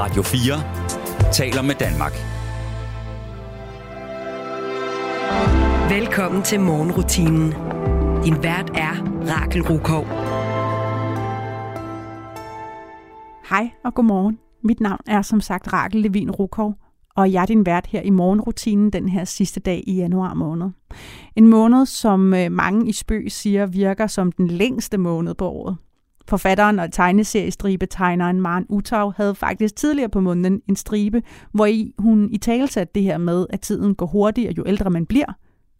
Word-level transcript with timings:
Radio 0.00 0.22
4 0.22 1.32
taler 1.32 1.62
med 1.62 1.74
Danmark. 1.74 2.12
Velkommen 5.90 6.42
til 6.42 6.60
morgenrutinen. 6.60 7.52
Din 8.24 8.42
vært 8.42 8.70
er 8.74 8.94
Rakel 9.30 9.62
Rukov. 9.62 10.04
Hej 13.50 13.70
og 13.84 13.94
godmorgen. 13.94 14.38
Mit 14.62 14.80
navn 14.80 15.00
er 15.06 15.22
som 15.22 15.40
sagt 15.40 15.72
Rakel 15.72 16.00
Levin 16.00 16.30
Rukov, 16.30 16.74
og 17.16 17.32
jeg 17.32 17.42
er 17.42 17.46
din 17.46 17.66
vært 17.66 17.86
her 17.86 18.00
i 18.00 18.10
morgenrutinen 18.10 18.90
den 18.90 19.08
her 19.08 19.24
sidste 19.24 19.60
dag 19.60 19.84
i 19.86 19.94
januar 19.94 20.34
måned. 20.34 20.70
En 21.36 21.46
måned, 21.46 21.86
som 21.86 22.34
øh, 22.34 22.52
mange 22.52 22.88
i 22.88 22.92
spøg 22.92 23.32
siger 23.32 23.66
virker 23.66 24.06
som 24.06 24.32
den 24.32 24.48
længste 24.48 24.98
måned 24.98 25.34
på 25.34 25.48
året. 25.48 25.76
Forfatteren 26.28 26.78
og 26.78 26.92
tegneseriestribetegneren 26.92 28.40
Maren 28.40 28.66
Utau 28.68 29.12
havde 29.16 29.34
faktisk 29.34 29.76
tidligere 29.76 30.08
på 30.08 30.20
måneden 30.20 30.62
en 30.68 30.76
stribe, 30.76 31.22
hvor 31.52 31.66
i 31.66 31.94
hun 31.98 32.28
i 32.32 32.38
tale 32.38 32.68
satte 32.68 32.92
det 32.94 33.02
her 33.02 33.18
med, 33.18 33.46
at 33.50 33.60
tiden 33.60 33.94
går 33.94 34.06
hurtigere, 34.06 34.54
jo 34.58 34.64
ældre 34.66 34.90
man 34.90 35.06
bliver, 35.06 35.32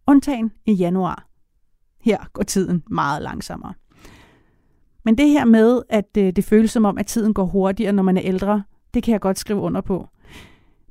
undtagen 0.07 0.51
i 0.65 0.73
januar. 0.73 1.27
Her 2.01 2.17
går 2.33 2.43
tiden 2.43 2.83
meget 2.91 3.21
langsommere. 3.21 3.73
Men 5.05 5.17
det 5.17 5.29
her 5.29 5.45
med, 5.45 5.81
at 5.89 6.17
øh, 6.17 6.33
det 6.35 6.43
føles 6.43 6.71
som 6.71 6.85
om, 6.85 6.97
at 6.97 7.07
tiden 7.07 7.33
går 7.33 7.45
hurtigere, 7.45 7.93
når 7.93 8.03
man 8.03 8.17
er 8.17 8.23
ældre, 8.23 8.63
det 8.93 9.03
kan 9.03 9.11
jeg 9.11 9.21
godt 9.21 9.39
skrive 9.39 9.59
under 9.59 9.81
på. 9.81 10.07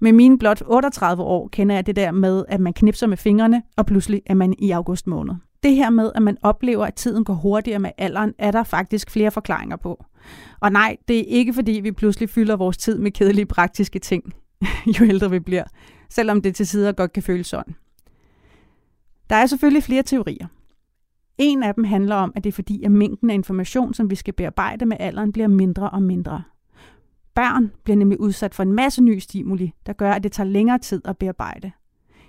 Med 0.01 0.13
mine 0.13 0.39
blot 0.39 0.63
38 0.67 1.23
år 1.23 1.49
kender 1.49 1.75
jeg 1.75 1.87
det 1.87 1.97
der 1.97 2.11
med, 2.11 2.45
at 2.49 2.61
man 2.61 2.73
knipser 2.73 3.07
med 3.07 3.17
fingrene, 3.17 3.63
og 3.77 3.87
pludselig 3.87 4.23
er 4.27 4.35
man 4.35 4.55
i 4.59 4.71
august 4.71 5.07
måned. 5.07 5.35
Det 5.63 5.77
her 5.77 5.91
med, 5.91 6.13
at 6.15 6.23
man 6.23 6.37
oplever, 6.43 6.87
at 6.87 6.95
tiden 6.95 7.25
går 7.25 7.35
hurtigere 7.35 7.79
med 7.79 7.91
alderen, 7.99 8.35
er 8.39 8.51
der 8.51 8.63
faktisk 8.63 9.11
flere 9.11 9.31
forklaringer 9.31 9.77
på. 9.77 10.05
Og 10.61 10.73
nej, 10.73 10.97
det 11.09 11.19
er 11.19 11.25
ikke 11.25 11.55
fordi, 11.55 11.73
vi 11.73 11.93
pludselig 11.93 12.31
fylder 12.31 12.57
vores 12.57 12.77
tid 12.77 12.99
med 12.99 13.11
kedelige 13.11 13.47
praktiske 13.47 13.99
ting, 13.99 14.35
jo 15.01 15.05
ældre 15.05 15.31
vi 15.31 15.39
bliver, 15.39 15.65
selvom 16.11 16.43
det 16.43 16.55
til 16.55 16.67
tider 16.67 16.93
godt 16.93 17.13
kan 17.13 17.23
føles 17.23 17.47
sådan. 17.47 17.75
Der 19.31 19.37
er 19.37 19.47
selvfølgelig 19.47 19.83
flere 19.83 20.03
teorier. 20.03 20.47
En 21.39 21.63
af 21.63 21.75
dem 21.75 21.85
handler 21.85 22.15
om, 22.15 22.33
at 22.37 22.45
det 22.45 22.51
er 22.51 22.55
fordi, 22.55 22.83
at 22.83 22.93
mængden 22.93 23.31
af 23.31 23.35
information, 23.35 23.95
som 23.95 24.11
vi 24.11 24.15
skal 24.15 24.35
bearbejde 24.35 24.87
med 24.87 24.97
alderen, 25.01 25.33
bliver 25.33 25.49
mindre 25.49 25.91
og 25.91 26.03
mindre. 26.03 26.43
Børn 27.35 27.73
bliver 27.85 27.97
nemlig 27.97 28.21
udsat 28.21 28.55
for 28.55 28.63
en 28.63 28.73
masse 28.73 29.03
nye 29.03 29.21
stimuli, 29.21 29.73
der 29.87 29.93
gør, 29.93 30.13
at 30.13 30.23
det 30.23 30.33
tager 30.33 30.49
længere 30.49 30.79
tid 30.79 31.03
at 31.05 31.19
bearbejde. 31.19 31.73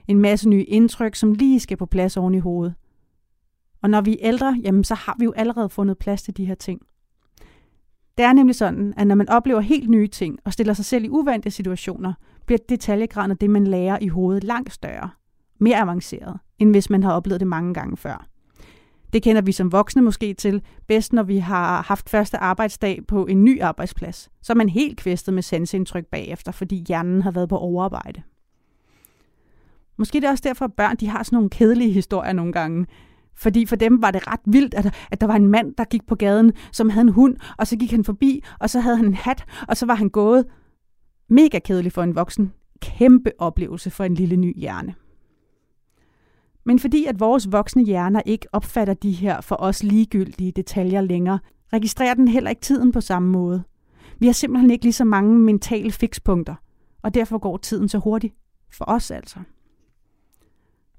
En 0.08 0.20
masse 0.20 0.50
nye 0.50 0.64
indtryk, 0.64 1.16
som 1.16 1.34
lige 1.34 1.60
skal 1.60 1.78
på 1.78 1.86
plads 1.86 2.18
oven 2.18 2.34
i 2.34 2.40
hovedet. 2.40 2.74
Og 3.82 3.90
når 3.90 4.02
vi 4.02 4.12
er 4.12 4.18
ældre, 4.22 4.60
jamen, 4.64 4.84
så 4.84 4.96
har 4.96 5.16
vi 5.20 5.26
jo 5.26 5.34
allerede 5.36 5.70
fundet 5.70 5.98
plads 5.98 6.24
til 6.24 6.38
de 6.38 6.46
her 6.46 6.56
ting. 6.56 6.82
Det 8.18 8.26
er 8.26 8.34
nemlig 8.34 8.56
sådan, 8.56 8.94
at 8.98 9.08
når 9.08 9.16
man 9.16 9.30
oplever 9.30 9.60
helt 9.60 9.90
nye 9.90 10.08
ting 10.08 10.40
og 10.46 10.54
stiller 10.54 10.74
sig 10.74 10.86
selv 10.86 11.06
i 11.06 11.10
uvante 11.10 11.52
situationer, 11.52 12.14
bliver 12.46 12.60
detaljegraden 12.70 13.32
af 13.32 13.38
det, 13.38 13.50
man 13.50 13.68
lærer 13.68 13.98
i 14.02 14.08
hovedet 14.08 14.44
langt 14.44 14.74
større, 14.74 15.10
mere 15.60 15.78
avanceret, 15.78 16.40
end 16.60 16.72
hvis 16.72 16.90
man 16.90 17.04
har 17.04 17.12
oplevet 17.14 17.40
det 17.40 17.48
mange 17.48 17.74
gange 17.74 17.98
før. 17.98 18.28
Det 19.14 19.24
kender 19.24 19.42
vi 19.42 19.52
som 19.52 19.72
voksne 19.72 20.02
måske 20.02 20.34
til 20.34 20.62
bedst, 20.88 21.14
når 21.14 21.24
vi 21.24 21.38
har 21.38 21.82
haft 21.82 22.10
første 22.10 22.38
arbejdsdag 22.38 23.02
på 23.08 23.26
en 23.26 23.44
ny 23.44 23.62
arbejdsplads. 23.62 24.30
Så 24.42 24.54
er 24.54 24.56
man 24.56 24.70
helt 24.70 24.98
kvæstet 24.98 25.34
med 25.34 25.44
sansindtryk 25.44 26.06
bagefter, 26.06 26.52
fordi 26.52 26.86
hjernen 26.88 27.22
har 27.22 27.32
været 27.32 27.50
på 27.50 27.58
overarbejde. 27.58 28.22
Måske 29.98 30.22
det 30.22 30.28
er 30.28 30.32
også 30.32 30.44
derfor, 30.48 30.66
at 30.66 30.74
børn 30.74 30.96
de 30.96 31.08
har 31.08 31.24
sådan 31.24 31.36
nogle 31.36 31.50
kedelige 31.50 31.92
historier 31.92 32.34
nogle 32.34 32.54
gange. 32.54 32.86
Fordi 33.40 33.66
for 33.66 33.76
dem 33.76 34.02
var 34.02 34.12
det 34.12 34.28
ret 34.28 34.40
vildt, 34.46 34.74
at, 34.74 34.94
at 35.12 35.22
der 35.22 35.28
var 35.28 35.36
en 35.36 35.48
mand, 35.48 35.74
der 35.78 35.84
gik 35.84 36.08
på 36.08 36.16
gaden, 36.16 36.54
som 36.72 36.90
havde 36.90 37.02
en 37.08 37.14
hund, 37.14 37.36
og 37.58 37.68
så 37.68 37.78
gik 37.78 37.92
han 37.92 38.04
forbi, 38.04 38.44
og 38.60 38.70
så 38.70 38.80
havde 38.80 38.98
han 38.98 39.06
en 39.06 39.14
hat, 39.14 39.46
og 39.68 39.78
så 39.78 39.86
var 39.86 39.96
han 39.96 40.10
gået. 40.10 40.46
Mega 41.30 41.60
kedeligt 41.60 41.94
for 41.94 42.04
en 42.04 42.16
voksen. 42.16 42.54
Kæmpe 42.82 43.32
oplevelse 43.38 43.90
for 43.90 44.04
en 44.04 44.14
lille 44.14 44.36
ny 44.36 44.60
hjerne. 44.60 44.96
Men 46.66 46.80
fordi 46.80 47.06
at 47.06 47.20
vores 47.20 47.52
voksne 47.52 47.86
hjerner 47.86 48.22
ikke 48.26 48.48
opfatter 48.54 48.94
de 48.94 49.12
her 49.12 49.42
for 49.42 49.56
os 49.60 49.84
ligegyldige 49.84 50.52
detaljer 50.52 51.02
længere, 51.02 51.40
registrerer 51.74 52.14
den 52.14 52.28
heller 52.28 52.50
ikke 52.50 52.62
tiden 52.62 52.92
på 52.92 53.02
samme 53.02 53.30
måde. 53.30 53.64
Vi 54.20 54.26
har 54.26 54.34
simpelthen 54.34 54.72
ikke 54.72 54.86
lige 54.86 54.94
så 54.94 55.06
mange 55.06 55.40
mentale 55.40 55.92
fikspunkter, 55.92 56.56
og 57.02 57.14
derfor 57.14 57.38
går 57.38 57.58
tiden 57.58 57.90
så 57.90 57.98
hurtigt. 57.98 58.36
For 58.72 58.86
os 58.88 59.12
altså. 59.12 59.40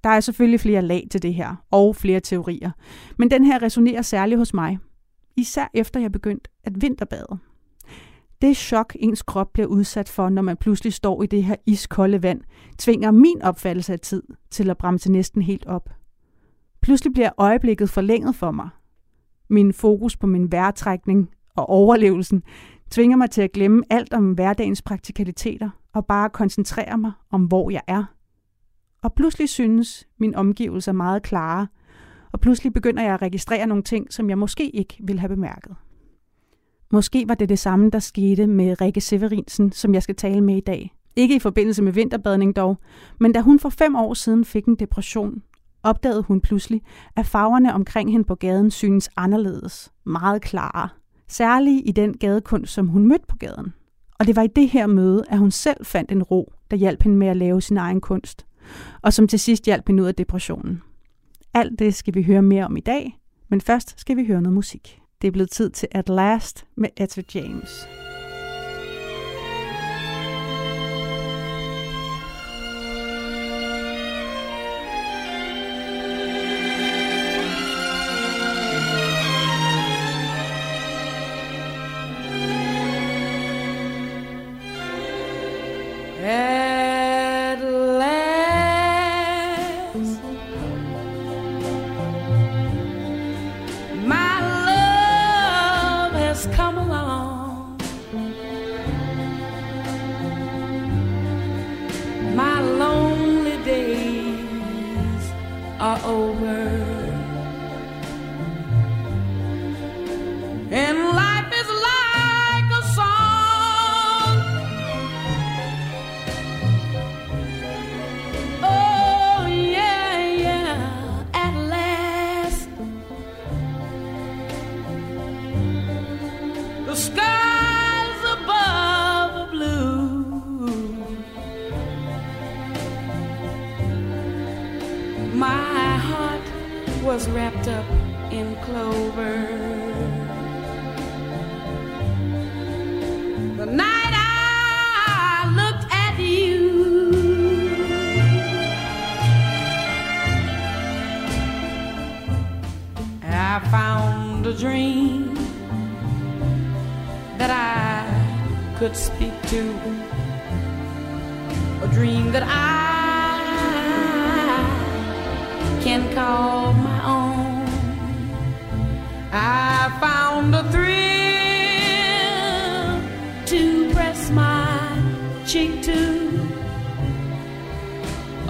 Der 0.04 0.10
er 0.10 0.20
selvfølgelig 0.20 0.60
flere 0.60 0.82
lag 0.82 1.06
til 1.10 1.22
det 1.22 1.34
her, 1.34 1.64
og 1.70 1.96
flere 1.96 2.20
teorier. 2.20 2.70
Men 3.18 3.30
den 3.30 3.44
her 3.44 3.62
resonerer 3.62 4.02
særligt 4.02 4.38
hos 4.38 4.54
mig. 4.54 4.78
Især 5.36 5.70
efter 5.74 6.00
jeg 6.00 6.12
begyndte 6.12 6.50
at 6.64 6.82
vinterbade. 6.82 7.38
Det 8.42 8.56
chok, 8.56 8.96
ens 9.00 9.22
krop 9.22 9.52
bliver 9.52 9.66
udsat 9.66 10.08
for, 10.08 10.28
når 10.28 10.42
man 10.42 10.56
pludselig 10.56 10.92
står 10.92 11.22
i 11.22 11.26
det 11.26 11.44
her 11.44 11.56
iskolde 11.66 12.22
vand, 12.22 12.40
tvinger 12.78 13.10
min 13.10 13.42
opfattelse 13.42 13.92
af 13.92 14.00
tid 14.00 14.22
til 14.50 14.70
at 14.70 14.78
bremse 14.78 15.12
næsten 15.12 15.42
helt 15.42 15.66
op. 15.66 15.88
Pludselig 16.82 17.12
bliver 17.12 17.30
øjeblikket 17.36 17.90
forlænget 17.90 18.34
for 18.34 18.50
mig. 18.50 18.68
Min 19.50 19.72
fokus 19.72 20.16
på 20.16 20.26
min 20.26 20.52
vejrtrækning 20.52 21.30
og 21.56 21.68
overlevelsen 21.68 22.42
tvinger 22.90 23.16
mig 23.16 23.30
til 23.30 23.42
at 23.42 23.52
glemme 23.52 23.82
alt 23.90 24.14
om 24.14 24.32
hverdagens 24.32 24.82
praktikaliteter 24.82 25.70
og 25.94 26.06
bare 26.06 26.30
koncentrere 26.30 26.98
mig 26.98 27.12
om, 27.30 27.44
hvor 27.44 27.70
jeg 27.70 27.82
er. 27.86 28.04
Og 29.02 29.12
pludselig 29.12 29.48
synes 29.48 30.08
min 30.18 30.34
omgivelser 30.34 30.92
meget 30.92 31.22
klare, 31.22 31.66
og 32.32 32.40
pludselig 32.40 32.72
begynder 32.72 33.02
jeg 33.02 33.14
at 33.14 33.22
registrere 33.22 33.66
nogle 33.66 33.82
ting, 33.82 34.12
som 34.12 34.30
jeg 34.30 34.38
måske 34.38 34.70
ikke 34.70 34.96
ville 35.00 35.20
have 35.20 35.28
bemærket. 35.28 35.76
Måske 36.92 37.28
var 37.28 37.34
det 37.34 37.48
det 37.48 37.58
samme, 37.58 37.90
der 37.90 37.98
skete 37.98 38.46
med 38.46 38.80
Rikke 38.80 39.00
Severinsen, 39.00 39.72
som 39.72 39.94
jeg 39.94 40.02
skal 40.02 40.14
tale 40.14 40.40
med 40.40 40.56
i 40.56 40.60
dag. 40.60 40.94
Ikke 41.16 41.36
i 41.36 41.38
forbindelse 41.38 41.82
med 41.82 41.92
vinterbadning 41.92 42.56
dog, 42.56 42.78
men 43.20 43.32
da 43.32 43.40
hun 43.40 43.58
for 43.58 43.68
fem 43.68 43.96
år 43.96 44.14
siden 44.14 44.44
fik 44.44 44.64
en 44.64 44.76
depression, 44.76 45.42
opdagede 45.82 46.22
hun 46.22 46.40
pludselig, 46.40 46.82
at 47.16 47.26
farverne 47.26 47.74
omkring 47.74 48.12
hende 48.12 48.24
på 48.24 48.34
gaden 48.34 48.70
synes 48.70 49.10
anderledes, 49.16 49.92
meget 50.04 50.42
klare. 50.42 50.88
Særligt 51.28 51.82
i 51.86 51.92
den 51.92 52.18
gadekunst, 52.18 52.72
som 52.72 52.88
hun 52.88 53.06
mødte 53.06 53.26
på 53.28 53.36
gaden. 53.36 53.74
Og 54.18 54.26
det 54.26 54.36
var 54.36 54.42
i 54.42 54.46
det 54.56 54.68
her 54.68 54.86
møde, 54.86 55.24
at 55.28 55.38
hun 55.38 55.50
selv 55.50 55.86
fandt 55.86 56.12
en 56.12 56.22
ro, 56.22 56.52
der 56.70 56.76
hjalp 56.76 57.02
hende 57.02 57.16
med 57.16 57.26
at 57.26 57.36
lave 57.36 57.60
sin 57.60 57.76
egen 57.76 58.00
kunst. 58.00 58.46
Og 59.02 59.12
som 59.12 59.28
til 59.28 59.38
sidst 59.38 59.64
hjalp 59.64 59.86
hende 59.86 60.02
ud 60.02 60.08
af 60.08 60.14
depressionen. 60.14 60.82
Alt 61.54 61.78
det 61.78 61.94
skal 61.94 62.14
vi 62.14 62.22
høre 62.22 62.42
mere 62.42 62.64
om 62.64 62.76
i 62.76 62.80
dag, 62.80 63.18
men 63.48 63.60
først 63.60 64.00
skal 64.00 64.16
vi 64.16 64.26
høre 64.26 64.42
noget 64.42 64.54
musik. 64.54 65.00
Det 65.22 65.28
er 65.28 65.32
blevet 65.32 65.50
tid 65.50 65.70
til 65.70 65.88
At 65.90 66.08
Last 66.08 66.66
med 66.76 66.88
Etta 66.96 67.22
James. 67.34 67.86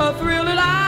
a 0.00 0.14
thrill 0.14 0.44
that 0.44 0.58
I 0.58 0.79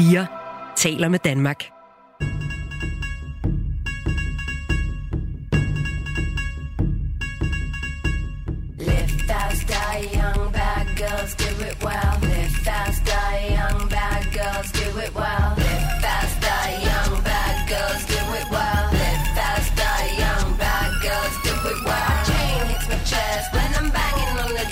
4 0.00 0.26
taler 0.76 1.08
med 1.08 1.18
Danmark. 1.18 1.70
Live 8.78 9.16
die 9.28 10.18
young, 10.18 10.52
bad 10.52 10.86
girls 10.96 11.34
do 11.36 11.50
it 11.68 11.76
well. 11.84 12.12
Die 13.10 13.40
young, 13.56 13.88
bad 13.88 14.24
girls 14.38 14.72
do 14.72 14.86
it 15.04 15.12
well. 15.20 15.50
Die 16.46 16.72
young, 16.88 17.12
bad 17.28 17.56
girls 17.72 18.02
do 18.12 18.20
it 18.40 18.48
well. 18.54 18.84
Die 19.80 20.08
young, 20.22 20.48
bad 20.62 20.92
girls 21.04 21.36
do 21.44 21.54
it 21.72 21.80
well. 21.88 22.16
Chain 22.30 22.60
hits 22.70 22.88
my 22.88 22.98
chest 23.10 23.46
when 23.54 23.70
I'm 23.78 23.88
banging 23.96 24.38
on 24.44 24.50
the. 24.58 24.70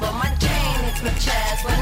My 0.00 0.30
chain 0.44 0.74
hits 0.84 1.02
my 1.02 1.10
chest 1.26 1.64
when 1.66 1.79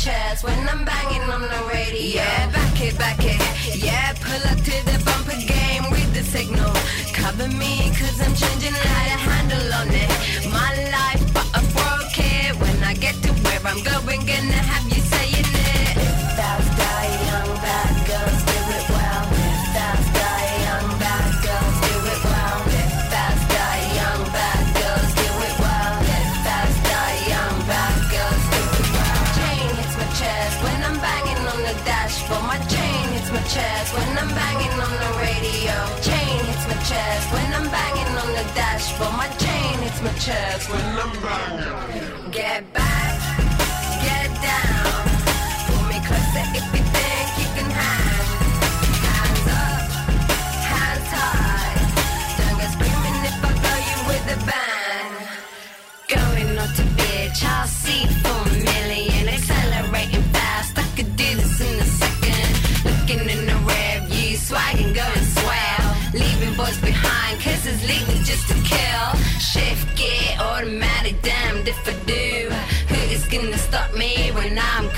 chairs 0.00 0.42
when 0.42 0.58
I'm 0.66 0.82
banging 0.84 1.28
on 1.28 1.42
the 1.42 1.62
radio. 1.68 2.22
Yeah, 2.22 2.50
back 2.50 2.80
it, 2.80 2.96
back 2.96 3.20
it. 3.20 3.40
Yeah, 3.76 4.14
pull 4.14 4.42
up 4.50 4.56
to 4.56 4.76
the 4.88 4.96
bumper 5.04 5.40
game 5.44 5.84
with 5.90 6.14
the 6.14 6.22
signal. 6.22 6.72
Cover 7.12 7.48
me, 7.48 7.92
cause 8.00 8.18
I'm 8.24 8.34
changing 8.34 8.72
how 8.72 9.02
to 9.10 9.16
handle 9.28 9.74
on 9.74 9.88
it. 9.92 10.19
chest 33.54 33.94
when 33.94 34.18
I'm 34.18 34.28
banging 34.28 34.76
on 34.86 34.92
the 35.02 35.10
radio. 35.18 35.74
Chain 36.06 36.38
hits 36.46 36.64
my 36.70 36.78
chest 36.90 37.24
when 37.32 37.48
I'm 37.58 37.68
banging 37.76 38.12
on 38.22 38.30
the 38.38 38.44
dashboard. 38.54 39.14
My 39.16 39.28
chain 39.42 39.78
hits 39.84 40.00
my 40.02 40.12
chest 40.24 40.70
when 40.70 40.84
I'm 41.02 41.12
banging. 41.22 42.30
Get 42.30 42.72
back. 42.72 43.19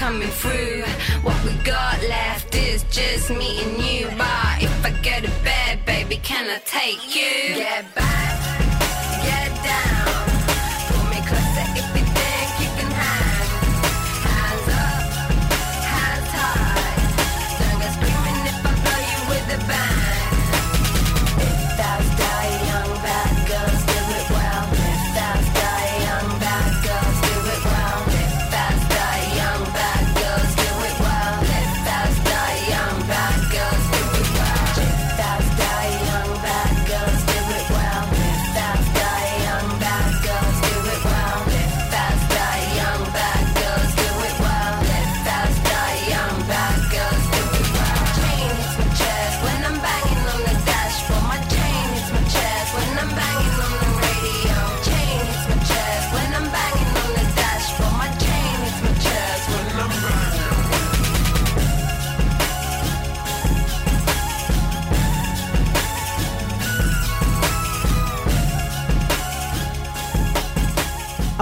coming 0.02 0.28
through. 0.30 0.82
What 1.22 1.38
we 1.44 1.52
got 1.62 2.02
left 2.08 2.56
is 2.56 2.82
just 2.90 3.30
me 3.30 3.62
and 3.62 3.78
you. 3.80 4.06
But 4.18 4.60
if 4.60 4.84
I 4.84 4.90
go 5.00 5.14
to 5.20 5.32
bed, 5.44 5.86
baby, 5.86 6.16
can 6.16 6.50
I 6.50 6.58
take 6.64 7.14
you? 7.14 7.54
Get 7.54 7.94
back. 7.94 8.71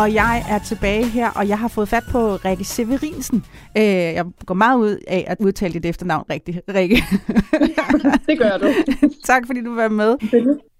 Og 0.01 0.15
jeg 0.15 0.45
er 0.51 0.59
tilbage 0.59 1.07
her, 1.07 1.31
og 1.31 1.49
jeg 1.49 1.59
har 1.59 1.69
fået 1.69 1.89
fat 1.89 2.05
på 2.11 2.37
Rikke 2.37 2.65
Severinsen. 2.65 3.45
Øh, 3.77 3.85
jeg 3.85 4.25
går 4.47 4.55
meget 4.55 4.79
ud 4.79 4.99
af 5.09 5.25
at 5.27 5.37
udtale 5.41 5.73
dit 5.73 5.87
efternavn 5.87 6.25
rigtigt, 6.31 6.61
Rikke. 6.75 6.97
det 8.29 8.39
gør 8.39 8.59
du. 8.59 8.75
tak 9.31 9.47
fordi 9.47 9.65
du 9.65 9.75
var 9.75 9.89
med. 9.89 10.17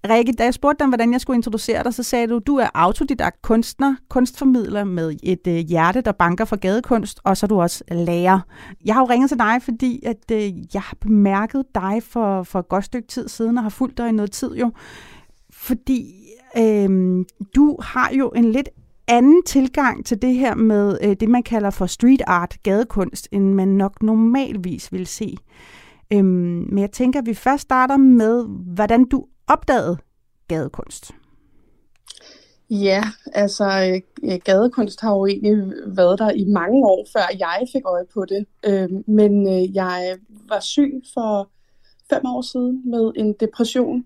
Rikke, 0.09 0.33
da 0.33 0.43
jeg 0.43 0.53
spurgte 0.53 0.79
dig, 0.79 0.87
hvordan 0.87 1.13
jeg 1.13 1.21
skulle 1.21 1.37
introducere 1.37 1.83
dig, 1.83 1.93
så 1.93 2.03
sagde 2.03 2.27
du, 2.27 2.39
du 2.39 2.55
er 2.55 2.67
autodidakt 2.73 3.41
kunstner, 3.41 3.95
kunstformidler 4.09 4.83
med 4.83 5.15
et 5.23 5.47
øh, 5.47 5.55
hjerte, 5.55 6.01
der 6.01 6.11
banker 6.11 6.45
for 6.45 6.55
gadekunst, 6.55 7.19
og 7.23 7.37
så 7.37 7.45
er 7.45 7.47
du 7.47 7.61
også 7.61 7.83
lærer. 7.91 8.39
Jeg 8.85 8.95
har 8.95 9.01
jo 9.01 9.05
ringet 9.05 9.29
til 9.29 9.39
dig, 9.39 9.61
fordi 9.61 10.03
at, 10.05 10.31
øh, 10.31 10.73
jeg 10.73 10.81
har 10.81 10.97
bemærket 11.01 11.65
dig 11.75 12.03
for, 12.03 12.43
for 12.43 12.59
et 12.59 12.69
godt 12.69 12.85
stykke 12.85 13.07
tid 13.07 13.27
siden, 13.27 13.57
og 13.57 13.63
har 13.63 13.69
fulgt 13.69 13.97
dig 13.97 14.09
i 14.09 14.11
noget 14.11 14.31
tid 14.31 14.55
jo. 14.55 14.71
Fordi 15.49 16.13
øh, 16.57 16.89
du 17.55 17.77
har 17.81 18.11
jo 18.13 18.29
en 18.29 18.51
lidt 18.51 18.69
anden 19.11 19.43
tilgang 19.43 20.05
til 20.05 20.21
det 20.21 20.33
her 20.33 20.55
med 20.55 20.97
øh, 21.03 21.15
det, 21.19 21.29
man 21.29 21.43
kalder 21.43 21.69
for 21.69 21.85
street 21.85 22.21
art, 22.27 22.57
gadekunst, 22.63 23.27
end 23.31 23.53
man 23.53 23.67
nok 23.67 24.03
normalvis 24.03 24.91
vil 24.91 25.07
se. 25.07 25.35
Øhm, 26.13 26.25
men 26.69 26.79
jeg 26.79 26.91
tænker, 26.91 27.19
at 27.19 27.25
vi 27.25 27.33
først 27.33 27.61
starter 27.61 27.97
med, 27.97 28.45
hvordan 28.73 29.05
du 29.05 29.25
opdagede 29.47 29.97
gadekunst. 30.47 31.11
Ja, 32.69 33.03
altså 33.33 34.01
øh, 34.23 34.39
gadekunst 34.43 35.01
har 35.01 35.15
jo 35.15 35.25
egentlig 35.25 35.73
været 35.87 36.19
der 36.19 36.31
i 36.31 36.45
mange 36.45 36.85
år, 36.85 37.07
før 37.13 37.37
jeg 37.39 37.67
fik 37.73 37.81
øje 37.85 38.05
på 38.13 38.25
det. 38.25 38.45
Øhm, 38.65 38.97
øh, 38.97 39.03
men 39.07 39.47
jeg 39.75 40.17
var 40.49 40.59
syg 40.59 40.91
for 41.13 41.49
fem 42.09 42.25
år 42.25 42.41
siden 42.41 42.91
med 42.91 43.11
en 43.15 43.33
depression, 43.39 44.05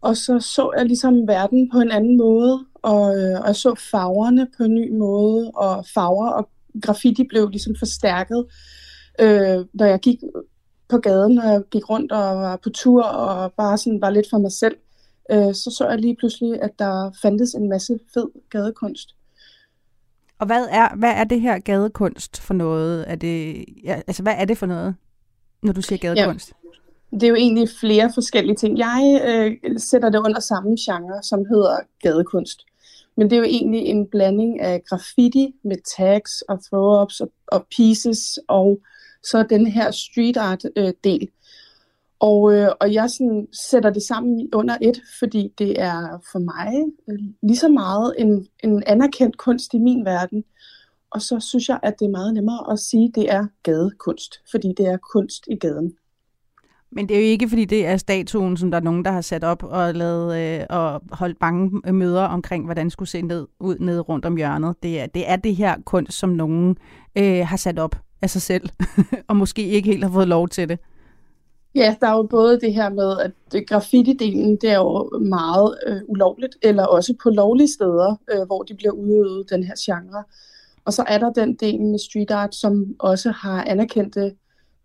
og 0.00 0.16
så 0.16 0.40
så 0.40 0.72
jeg 0.76 0.86
ligesom 0.86 1.28
verden 1.28 1.70
på 1.70 1.78
en 1.78 1.90
anden 1.90 2.16
måde, 2.16 2.66
og, 2.74 3.18
øh, 3.18 3.40
og 3.40 3.46
jeg 3.46 3.56
så 3.56 3.74
farverne 3.90 4.48
på 4.56 4.64
en 4.64 4.74
ny 4.74 4.92
måde, 4.92 5.50
og 5.50 5.86
farver 5.94 6.30
og 6.30 6.48
graffiti 6.82 7.24
blev 7.28 7.48
ligesom 7.48 7.74
forstærket, 7.78 8.46
øh, 9.20 9.64
når 9.74 9.86
jeg 9.86 10.00
gik 10.00 10.18
på 10.88 10.98
gaden, 10.98 11.34
når 11.34 11.42
jeg 11.42 11.62
gik 11.70 11.90
rundt 11.90 12.12
og 12.12 12.36
var 12.36 12.56
på 12.56 12.70
tur 12.70 13.02
og 13.02 13.52
bare 13.52 13.78
sådan 13.78 14.00
var 14.00 14.10
lidt 14.10 14.26
for 14.30 14.38
mig 14.38 14.52
selv, 14.52 14.76
øh, 15.32 15.54
så 15.54 15.74
så 15.78 15.88
jeg 15.88 15.98
lige 15.98 16.16
pludselig, 16.16 16.62
at 16.62 16.78
der 16.78 17.10
fandtes 17.22 17.54
en 17.54 17.68
masse 17.68 17.98
fed 18.14 18.26
gadekunst. 18.50 19.14
Og 20.38 20.46
hvad 20.46 20.66
er, 20.70 20.96
hvad 20.96 21.10
er 21.10 21.24
det 21.24 21.40
her 21.40 21.58
gadekunst 21.58 22.40
for 22.40 22.54
noget? 22.54 23.10
Er 23.10 23.14
det, 23.14 23.64
ja, 23.84 24.00
altså, 24.06 24.22
hvad 24.22 24.34
er 24.38 24.44
det 24.44 24.58
for 24.58 24.66
noget, 24.66 24.94
når 25.62 25.72
du 25.72 25.82
siger 25.82 25.98
gadekunst? 25.98 26.48
Ja. 26.48 26.68
Det 27.10 27.22
er 27.22 27.28
jo 27.28 27.34
egentlig 27.34 27.68
flere 27.80 28.10
forskellige 28.14 28.56
ting. 28.56 28.78
Jeg 28.78 29.20
øh, 29.26 29.78
sætter 29.78 30.10
det 30.10 30.18
under 30.18 30.40
samme 30.40 30.76
genre, 30.86 31.22
som 31.22 31.44
hedder 31.50 31.76
gadekunst. 32.02 32.64
Men 33.16 33.30
det 33.30 33.36
er 33.36 33.40
jo 33.40 33.44
egentlig 33.44 33.80
en 33.80 34.06
blanding 34.06 34.60
af 34.60 34.84
graffiti 34.84 35.54
med 35.64 35.76
tags 35.96 36.42
og 36.42 36.54
throw-ups 36.54 37.20
og, 37.20 37.32
og 37.46 37.66
pieces, 37.76 38.38
og 38.48 38.78
så 39.22 39.42
den 39.50 39.66
her 39.66 39.90
street 39.90 40.36
art 40.36 40.64
øh, 40.76 40.92
del. 41.04 41.28
Og, 42.20 42.54
øh, 42.54 42.68
og 42.80 42.94
jeg 42.94 43.10
sådan 43.10 43.48
sætter 43.70 43.90
det 43.90 44.02
sammen 44.02 44.54
under 44.54 44.76
et, 44.82 45.00
fordi 45.18 45.52
det 45.58 45.80
er 45.80 46.22
for 46.32 46.38
mig 46.38 46.74
øh, 47.08 47.18
lige 47.42 47.56
så 47.56 47.68
meget 47.68 48.14
en, 48.18 48.48
en 48.64 48.82
anerkendt 48.86 49.38
kunst 49.38 49.74
i 49.74 49.78
min 49.78 50.04
verden. 50.04 50.44
Og 51.10 51.22
så 51.22 51.40
synes 51.40 51.68
jeg, 51.68 51.80
at 51.82 51.94
det 51.98 52.04
er 52.04 52.10
meget 52.10 52.34
nemmere 52.34 52.72
at 52.72 52.78
sige, 52.78 53.04
at 53.04 53.14
det 53.14 53.32
er 53.32 53.46
gadekunst, 53.62 54.40
fordi 54.50 54.74
det 54.76 54.86
er 54.86 54.96
kunst 55.12 55.44
i 55.50 55.56
gaden. 55.56 55.96
Men 56.92 57.08
det 57.08 57.16
er 57.16 57.20
jo 57.20 57.26
ikke, 57.26 57.48
fordi 57.48 57.64
det 57.64 57.86
er 57.86 57.96
statuen, 57.96 58.56
som 58.56 58.70
der 58.70 58.78
er 58.78 58.82
nogen, 58.82 59.04
der 59.04 59.10
har 59.10 59.20
sat 59.20 59.44
op 59.44 59.62
og 59.62 59.94
lavet 59.94 60.38
øh, 60.38 60.66
og 60.70 61.02
holdt 61.12 61.40
mange 61.40 61.92
møder 61.92 62.22
omkring, 62.22 62.64
hvordan 62.64 62.86
det 62.86 62.92
skulle 62.92 63.08
se 63.08 63.22
ned, 63.22 63.46
ud 63.60 63.76
ned 63.78 64.08
rundt 64.08 64.24
om 64.24 64.36
hjørnet. 64.36 64.82
Det 64.82 65.00
er 65.00 65.06
det, 65.06 65.30
er 65.30 65.36
det 65.36 65.56
her 65.56 65.76
kunst, 65.84 66.18
som 66.18 66.30
nogen 66.30 66.76
øh, 67.18 67.46
har 67.46 67.56
sat 67.56 67.78
op 67.78 67.96
af 68.22 68.30
sig 68.30 68.42
selv, 68.42 68.68
og 69.28 69.36
måske 69.36 69.68
ikke 69.68 69.90
helt 69.90 70.04
har 70.04 70.12
fået 70.12 70.28
lov 70.28 70.48
til 70.48 70.68
det. 70.68 70.78
Ja, 71.74 71.96
der 72.00 72.06
er 72.08 72.16
jo 72.16 72.22
både 72.22 72.60
det 72.60 72.74
her 72.74 72.88
med, 72.88 73.18
at 73.18 73.32
øh, 73.54 73.62
graffiti-delen, 73.70 74.58
det 74.60 74.70
er 74.70 74.78
jo 74.78 75.18
meget 75.18 75.78
øh, 75.86 76.00
ulovligt, 76.08 76.56
eller 76.62 76.86
også 76.86 77.14
på 77.22 77.30
lovlige 77.30 77.68
steder, 77.68 78.16
øh, 78.32 78.46
hvor 78.46 78.62
de 78.62 78.74
bliver 78.74 78.92
udøvet, 78.92 79.50
den 79.50 79.64
her 79.64 79.74
genre. 79.78 80.24
Og 80.84 80.92
så 80.92 81.04
er 81.08 81.18
der 81.18 81.32
den 81.32 81.54
del 81.54 81.80
med 81.80 81.98
street 81.98 82.30
art, 82.30 82.54
som 82.54 82.94
også 82.98 83.30
har 83.30 83.64
anerkendte 83.64 84.32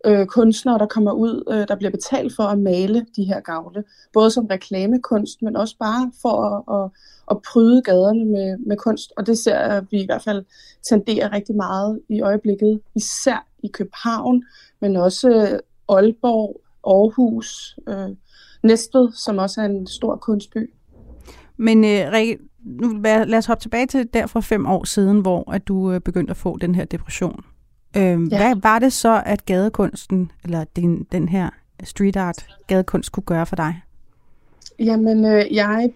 øh, 0.05 0.25
kunstnere, 0.25 0.79
der 0.79 0.85
kommer 0.85 1.11
ud, 1.11 1.43
øh, 1.51 1.67
der 1.67 1.75
bliver 1.75 1.91
betalt 1.91 2.35
for 2.35 2.43
at 2.43 2.59
male 2.59 3.05
de 3.15 3.23
her 3.23 3.39
gavle. 3.39 3.83
Både 4.13 4.31
som 4.31 4.45
reklamekunst, 4.45 5.41
men 5.41 5.55
også 5.55 5.75
bare 5.79 6.11
for 6.21 6.35
at, 6.45 6.83
at, 6.83 6.91
at 7.31 7.41
pryde 7.41 7.81
gaderne 7.81 8.25
med, 8.25 8.57
med 8.57 8.77
kunst. 8.77 9.13
Og 9.17 9.27
det 9.27 9.37
ser 9.37 9.81
vi 9.91 10.01
i 10.01 10.05
hvert 10.05 10.23
fald 10.23 10.45
tenderer 10.89 11.31
rigtig 11.31 11.55
meget 11.55 12.01
i 12.09 12.21
øjeblikket, 12.21 12.81
især 12.95 13.47
i 13.63 13.67
København, 13.67 14.43
men 14.81 14.95
også 14.95 15.29
øh, 15.29 15.59
Aalborg, 15.89 16.61
Aarhus, 16.87 17.79
øh, 17.87 18.15
Næstved, 18.63 19.11
som 19.11 19.37
også 19.37 19.61
er 19.61 19.65
en 19.65 19.87
stor 19.87 20.15
kunstby. 20.15 20.73
Men 21.57 21.83
øh, 21.83 22.11
Rikke, 22.11 22.39
nu 22.63 22.99
lad 23.03 23.37
os 23.37 23.45
hoppe 23.45 23.61
tilbage 23.61 23.87
til 23.87 24.13
der 24.13 24.27
for 24.27 24.39
fem 24.39 24.65
år 24.65 24.83
siden, 24.83 25.19
hvor 25.19 25.51
at 25.51 25.67
du 25.67 25.91
øh, 25.91 26.01
begyndte 26.01 26.31
at 26.31 26.37
få 26.37 26.57
den 26.57 26.75
her 26.75 26.85
depression. 26.85 27.43
Øh, 27.97 28.01
ja. 28.01 28.15
Hvad 28.37 28.55
var 28.61 28.79
det 28.79 28.93
så, 28.93 29.23
at 29.25 29.45
gadekunsten, 29.45 30.31
eller 30.43 30.63
den, 30.75 31.07
den 31.11 31.29
her 31.29 31.49
street 31.83 32.17
art 32.17 32.47
gadekunst 32.67 33.11
kunne 33.11 33.23
gøre 33.23 33.45
for 33.45 33.55
dig? 33.55 33.81
Jamen, 34.79 35.25
øh, 35.25 35.55
jeg 35.55 35.89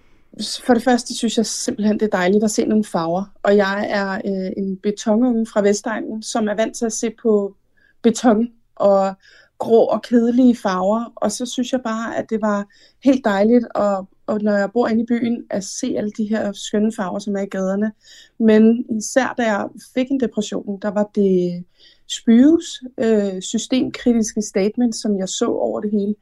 for 0.66 0.74
det 0.74 0.84
første 0.84 1.16
synes 1.16 1.38
jeg 1.38 1.46
simpelthen, 1.46 2.00
det 2.00 2.06
er 2.06 2.18
dejligt 2.18 2.44
at 2.44 2.52
se 2.52 2.66
nogle 2.66 2.84
farver. 2.84 3.24
Og 3.44 3.58
jeg 3.58 3.88
er 3.90 4.14
øh, 4.14 4.52
en 4.58 4.78
betonunge 4.78 5.46
fra 5.46 5.62
Vestegnen, 5.62 6.24
som 6.24 6.48
er 6.48 6.54
vant 6.54 6.76
til 6.76 6.86
at 6.86 6.94
se 6.94 7.12
på 7.22 7.56
beton 8.02 8.48
og 8.76 9.14
grå 9.58 9.86
og 9.86 10.02
kedelige 10.02 10.56
farver. 10.56 11.14
Og 11.16 11.32
så 11.32 11.46
synes 11.46 11.72
jeg 11.72 11.82
bare, 11.84 12.18
at 12.18 12.30
det 12.30 12.42
var 12.42 12.68
helt 13.04 13.26
dejligt, 13.26 13.66
at, 13.76 14.06
og 14.28 14.42
når 14.42 14.52
jeg 14.52 14.72
bor 14.72 14.88
inde 14.88 15.04
i 15.04 15.06
byen, 15.06 15.44
at 15.50 15.64
se 15.64 15.94
alle 15.98 16.12
de 16.12 16.26
her 16.30 16.52
skønne 16.52 16.92
farver, 16.96 17.20
som 17.20 17.36
er 17.36 17.42
i 17.42 17.46
gaderne. 17.46 17.92
Men 18.40 18.86
især 18.98 19.34
da 19.38 19.44
jeg 19.44 19.68
fik 19.94 20.08
en 20.12 20.20
depression, 20.20 20.80
der 20.82 20.92
var 20.92 21.10
det 21.16 21.64
Spyves 22.08 22.84
øh, 22.98 23.42
systemkritiske 23.42 24.42
statements, 24.42 25.02
som 25.02 25.18
jeg 25.18 25.30
så 25.30 25.46
over 25.46 25.82
det 25.82 25.92
hele. 25.92 26.16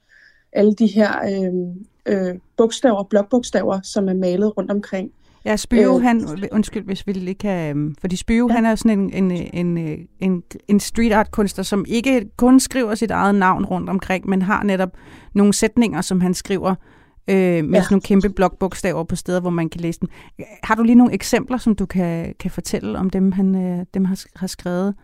Alle 0.51 0.73
de 0.73 0.87
her 0.87 1.11
øh, 1.25 1.53
øh, 2.05 2.35
bogstaver, 2.57 3.03
blokbogstaver, 3.03 3.79
som 3.83 4.09
er 4.09 4.13
malet 4.13 4.57
rundt 4.57 4.71
omkring. 4.71 5.11
Ja, 5.45 5.55
Spyve, 5.55 5.95
øh, 5.95 6.01
han, 6.01 6.27
undskyld, 6.51 6.83
hvis 6.83 7.07
vi 7.07 7.13
lige 7.13 7.35
kan, 7.35 7.69
øhm, 7.69 7.95
fordi 8.01 8.15
Spyve, 8.15 8.47
ja. 8.49 8.55
han 8.55 8.65
er 8.65 8.75
sådan 8.75 8.99
en, 8.99 9.31
en, 9.31 9.49
en, 9.53 10.07
en, 10.19 10.43
en 10.67 10.79
street 10.79 11.11
art 11.11 11.31
kunstner, 11.31 11.63
som 11.63 11.85
ikke 11.87 12.29
kun 12.37 12.59
skriver 12.59 12.95
sit 12.95 13.11
eget 13.11 13.35
navn 13.35 13.65
rundt 13.65 13.89
omkring, 13.89 14.29
men 14.29 14.41
har 14.41 14.63
netop 14.63 14.89
nogle 15.33 15.53
sætninger, 15.53 16.01
som 16.01 16.21
han 16.21 16.33
skriver 16.33 16.75
øh, 17.29 17.35
med 17.35 17.53
ja. 17.53 17.61
sådan 17.61 17.87
nogle 17.91 18.01
kæmpe 18.01 18.29
blokbogstaver 18.29 19.03
på 19.03 19.15
steder, 19.15 19.41
hvor 19.41 19.49
man 19.49 19.69
kan 19.69 19.81
læse 19.81 19.99
dem. 19.99 20.09
Har 20.63 20.75
du 20.75 20.83
lige 20.83 20.95
nogle 20.95 21.13
eksempler, 21.13 21.57
som 21.57 21.75
du 21.75 21.85
kan, 21.85 22.33
kan 22.39 22.51
fortælle 22.51 22.99
om 22.99 23.09
dem, 23.09 23.31
han 23.31 23.55
øh, 23.55 23.85
dem 23.93 24.05
har, 24.05 24.23
har 24.35 24.47
skrevet? 24.47 24.95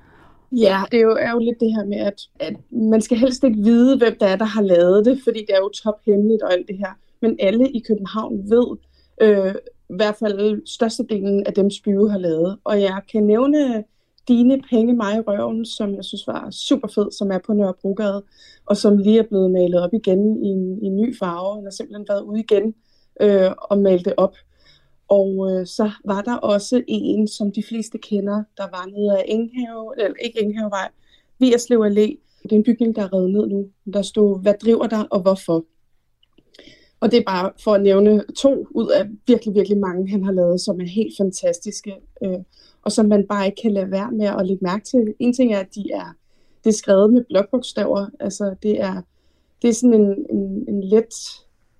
Ja, 0.51 0.83
det 0.91 0.97
er 0.97 1.03
jo, 1.03 1.17
er 1.19 1.31
jo 1.31 1.39
lidt 1.39 1.59
det 1.59 1.71
her 1.75 1.85
med, 1.85 1.97
at, 1.97 2.21
at 2.39 2.55
man 2.71 3.01
skal 3.01 3.17
helst 3.17 3.43
ikke 3.43 3.59
vide, 3.59 3.97
hvem 3.97 4.15
der 4.19 4.27
er, 4.27 4.35
der 4.35 4.45
har 4.45 4.61
lavet 4.61 5.05
det, 5.05 5.19
fordi 5.23 5.39
det 5.39 5.55
er 5.55 5.59
jo 5.59 5.69
tophemmeligt 5.69 6.41
og 6.41 6.53
alt 6.53 6.67
det 6.67 6.77
her. 6.77 6.91
Men 7.21 7.37
alle 7.39 7.69
i 7.69 7.83
København 7.87 8.49
ved, 8.49 8.77
øh, 9.21 9.55
i 9.91 9.95
hvert 9.95 10.15
fald 10.15 10.65
størstedelen 10.65 11.47
af 11.47 11.53
dem 11.53 11.69
Spyve 11.69 12.11
har 12.11 12.17
lavet. 12.17 12.57
Og 12.63 12.81
jeg 12.81 13.01
kan 13.11 13.23
nævne 13.23 13.83
Dine 14.27 14.61
Penge 14.69 14.93
mig 14.93 15.17
i 15.17 15.19
røven, 15.19 15.65
som 15.65 15.95
jeg 15.95 16.05
synes 16.05 16.27
var 16.27 16.51
super 16.51 16.87
fed, 16.87 17.11
som 17.11 17.31
er 17.31 17.39
på 17.45 17.53
Nørrebrogade, 17.53 18.23
og 18.65 18.77
som 18.77 18.97
lige 18.97 19.19
er 19.19 19.27
blevet 19.27 19.51
malet 19.51 19.83
op 19.83 19.93
igen 19.93 20.43
i 20.43 20.47
en, 20.47 20.83
i 20.83 20.85
en 20.85 20.97
ny 20.97 21.17
farve. 21.17 21.57
Den 21.57 21.63
har 21.63 21.71
simpelthen 21.71 22.05
været 22.09 22.21
ude 22.21 22.39
igen 22.39 22.75
øh, 23.21 23.51
og 23.57 23.77
malet 23.77 24.05
det 24.05 24.13
op. 24.17 24.35
Og 25.07 25.51
øh, 25.51 25.67
så 25.67 25.91
var 26.05 26.21
der 26.21 26.35
også 26.35 26.83
en, 26.87 27.27
som 27.27 27.51
de 27.51 27.63
fleste 27.63 27.97
kender, 27.97 28.43
der 28.57 28.63
var 28.63 28.85
nede 28.85 29.17
af 29.17 29.25
Enghave, 29.27 29.93
eller 29.97 30.17
ikke 30.25 30.41
Enghavevej, 30.41 30.89
Vierslev 31.39 31.79
Allé. 31.79 32.17
Det 32.43 32.51
er 32.51 32.55
en 32.55 32.63
bygning, 32.63 32.95
der 32.95 33.01
er 33.01 33.13
reddet 33.13 33.31
ned 33.31 33.47
nu. 33.47 33.67
Der 33.93 34.01
stod, 34.01 34.41
hvad 34.41 34.53
driver 34.63 34.87
der 34.87 35.03
og 35.03 35.21
hvorfor? 35.21 35.65
Og 37.01 37.11
det 37.11 37.19
er 37.19 37.23
bare 37.27 37.51
for 37.63 37.73
at 37.73 37.81
nævne 37.81 38.23
to 38.37 38.67
ud 38.71 38.87
af 38.87 39.05
virkelig, 39.27 39.55
virkelig 39.55 39.77
mange, 39.77 40.09
han 40.09 40.23
har 40.23 40.31
lavet, 40.31 40.61
som 40.61 40.81
er 40.81 40.85
helt 40.85 41.13
fantastiske, 41.17 41.95
øh, 42.23 42.39
og 42.83 42.91
som 42.91 43.05
man 43.05 43.27
bare 43.27 43.45
ikke 43.45 43.61
kan 43.61 43.71
lade 43.71 43.91
være 43.91 44.11
med 44.11 44.25
at 44.25 44.47
lægge 44.47 44.63
mærke 44.63 44.85
til. 44.85 45.13
En 45.19 45.33
ting 45.33 45.53
er, 45.53 45.59
at 45.59 45.75
de 45.75 45.91
er, 45.93 46.15
det 46.63 46.69
er 46.69 46.77
skrevet 46.77 47.13
med 47.13 47.23
blokbogstaver, 47.29 48.05
altså 48.19 48.55
det 48.63 48.81
er, 48.81 49.01
det 49.61 49.69
er 49.69 49.73
sådan 49.73 49.93
en, 50.01 50.25
en, 50.29 50.65
en 50.67 50.83
let 50.83 51.13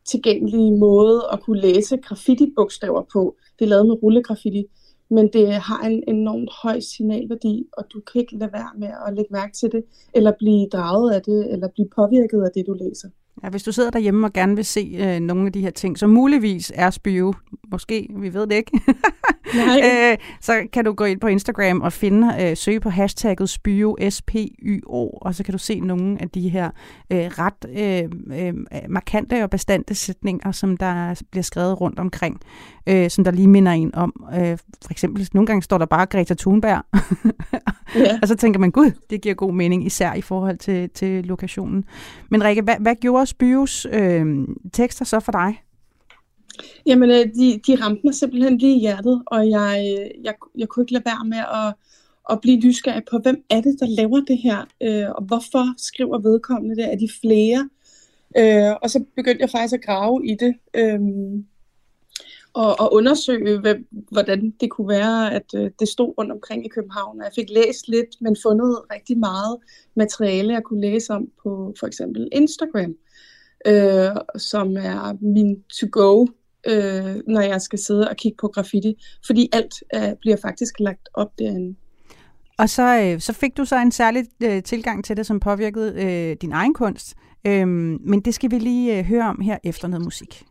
tilgængelig 0.05 0.73
måde 0.73 1.21
at 1.31 1.41
kunne 1.41 1.61
læse 1.61 1.97
graffiti-bogstaver 1.97 3.05
på. 3.13 3.35
Det 3.59 3.65
er 3.65 3.69
lavet 3.69 3.87
med 3.87 4.03
rullegraffiti, 4.03 4.65
men 5.09 5.29
det 5.33 5.53
har 5.53 5.87
en 5.87 6.03
enormt 6.07 6.49
høj 6.63 6.79
signalværdi, 6.79 7.67
og 7.77 7.85
du 7.93 7.99
kan 7.99 8.21
ikke 8.21 8.37
lade 8.37 8.53
være 8.53 8.71
med 8.77 8.91
at 9.07 9.13
lægge 9.13 9.33
mærke 9.33 9.53
til 9.53 9.71
det, 9.71 9.83
eller 10.13 10.31
blive 10.39 10.67
draget 10.73 11.11
af 11.13 11.21
det, 11.21 11.53
eller 11.53 11.67
blive 11.67 11.89
påvirket 11.95 12.43
af 12.43 12.49
det, 12.55 12.67
du 12.67 12.73
læser. 12.73 13.09
Ja, 13.43 13.50
hvis 13.50 13.63
du 13.63 13.71
sidder 13.71 13.89
derhjemme 13.89 14.27
og 14.27 14.33
gerne 14.33 14.55
vil 14.55 14.65
se 14.65 14.98
øh, 15.00 15.19
nogle 15.19 15.45
af 15.45 15.53
de 15.53 15.62
her 15.62 15.69
ting, 15.69 15.98
som 15.98 16.10
muligvis 16.10 16.71
er 16.75 16.89
spyve, 16.89 17.33
måske, 17.71 18.07
vi 18.15 18.33
ved 18.33 18.48
det 18.48 18.55
ikke, 18.55 18.71
Nej. 19.55 19.81
øh, 20.12 20.17
så 20.41 20.67
kan 20.74 20.86
du 20.86 20.93
gå 20.93 21.03
ind 21.03 21.20
på 21.20 21.27
Instagram 21.27 21.81
og 21.81 21.93
finde, 21.93 22.36
øh, 22.41 22.58
søge 22.58 22.79
på 22.79 22.89
hashtagget 22.89 23.50
spyo, 23.50 23.98
S-P-Y-O, 24.10 25.10
og 25.22 25.36
så 25.36 25.43
kan 25.43 25.51
du 25.51 25.58
se 25.58 25.79
nogle 25.79 26.22
af 26.22 26.29
de 26.29 26.50
her 26.50 26.70
øh, 27.12 27.20
ret 27.20 27.65
øh, 27.70 28.10
øh, 28.39 28.53
markante 28.89 29.43
og 29.43 29.50
bestandte 29.50 29.96
sætninger, 29.96 30.51
som 30.51 30.77
der 30.77 31.22
bliver 31.31 31.43
skrevet 31.43 31.81
rundt 31.81 32.00
omkring, 32.00 32.41
øh, 32.88 33.10
som 33.10 33.24
der 33.24 33.31
lige 33.31 33.48
minder 33.48 33.72
en 33.72 33.96
om. 33.96 34.13
Øh, 34.34 34.58
for 34.86 34.91
eksempel, 34.91 35.29
nogle 35.34 35.48
gange 35.48 35.63
står 35.63 35.77
der 35.77 35.86
bare 35.86 36.05
Greta 36.05 36.34
Thunberg, 36.34 36.84
Ja. 37.96 38.20
og 38.22 38.27
så 38.27 38.36
tænker 38.36 38.60
man, 38.60 38.72
gud, 38.72 38.91
det 39.10 39.22
giver 39.22 39.36
god 39.36 39.53
mening, 39.53 39.86
især 39.86 40.13
i 40.13 40.22
forhold 40.22 40.58
til, 40.58 40.89
til 40.89 41.25
lokationen. 41.25 41.86
Men 42.29 42.43
Rikke, 42.43 42.62
hvad, 42.62 42.75
hvad 42.79 42.96
gjorde 42.96 43.25
Spyos 43.25 43.88
øh, 43.91 44.48
tekster 44.74 45.05
så 45.05 45.20
for 45.20 45.31
dig? 45.31 45.62
Jamen, 46.86 47.10
øh, 47.10 47.25
de, 47.25 47.60
de 47.68 47.75
ramte 47.75 48.01
mig 48.03 48.15
simpelthen 48.15 48.58
lige 48.58 48.75
i 48.75 48.80
hjertet, 48.80 49.24
og 49.25 49.50
jeg, 49.50 49.98
øh, 50.00 50.25
jeg, 50.25 50.34
jeg 50.58 50.68
kunne 50.68 50.84
ikke 50.84 50.94
lade 50.94 51.06
være 51.06 51.25
med 51.25 51.38
at, 51.38 51.74
at 52.30 52.41
blive 52.41 52.58
nysgerrig 52.58 53.03
på, 53.12 53.18
hvem 53.18 53.44
er 53.50 53.62
det, 53.62 53.80
der 53.80 53.88
laver 53.88 54.20
det 54.20 54.38
her, 54.38 54.65
øh, 54.84 55.10
og 55.15 55.24
hvorfor 55.24 55.74
skriver 55.77 56.20
vedkommende 56.20 56.75
det? 56.75 56.91
Er 56.94 56.98
de 56.98 57.10
flere? 57.22 57.70
Øh, 58.38 58.75
og 58.82 58.89
så 58.89 59.03
begyndte 59.15 59.41
jeg 59.41 59.50
faktisk 59.50 59.74
at 59.74 59.86
grave 59.86 60.27
i 60.27 60.36
det, 60.36 60.53
øh, 60.74 61.00
og, 62.53 62.80
og 62.80 62.94
undersøge, 62.94 63.60
hvem, 63.60 63.88
hvordan 64.12 64.53
det 64.62 64.72
kunne 64.72 64.88
være, 64.88 65.34
at 65.34 65.46
øh, 65.56 65.72
det 65.80 65.88
stod 65.88 66.13
rundt 66.18 66.32
omkring 66.32 66.65
i 66.65 66.70
København. 66.70 67.20
Og 67.20 67.25
jeg 67.25 67.34
fik 67.36 67.50
læst 67.50 67.88
lidt, 67.88 68.22
men 68.22 68.36
fundet 68.44 68.80
rigtig 68.94 69.18
meget 69.18 69.58
materiale, 69.96 70.53
jeg 70.53 70.63
kunne 70.63 70.82
læse 70.82 71.13
om 71.13 71.27
på 71.44 71.74
for 71.80 71.88
eksempel 71.88 72.30
Instagram, 72.32 72.96
øh, 73.68 74.15
som 74.38 74.77
er 74.77 75.18
min 75.22 75.63
to-go, 75.80 76.25
øh, 76.68 77.15
når 77.27 77.41
jeg 77.41 77.62
skal 77.62 77.80
sidde 77.80 78.10
og 78.10 78.15
kigge 78.15 78.38
på 78.41 78.48
graffiti. 78.48 78.94
Fordi 79.25 79.50
alt 79.53 79.74
øh, 79.96 80.13
bliver 80.22 80.38
faktisk 80.38 80.80
lagt 80.80 81.10
op 81.13 81.39
derinde. 81.39 81.75
Og 82.58 82.70
så, 82.70 83.00
øh, 83.01 83.20
så 83.20 83.34
fik 83.34 83.58
du 83.58 83.65
så 83.65 83.82
en 83.82 83.91
særlig 83.91 84.25
øh, 84.44 84.63
tilgang 84.63 85.06
til 85.06 85.18
det, 85.18 85.25
som 85.25 85.39
påvirkede 85.39 86.03
øh, 86.03 86.38
din 86.41 86.51
egen 86.51 86.74
kunst. 86.74 87.15
Øhm, 87.48 87.98
men 88.01 88.20
det 88.20 88.34
skal 88.34 88.51
vi 88.51 88.60
lige 88.60 88.98
øh, 88.98 89.06
høre 89.06 89.30
om 89.30 89.41
her 89.41 89.58
efter 89.63 89.88
noget 89.88 90.03
musik. 90.03 90.44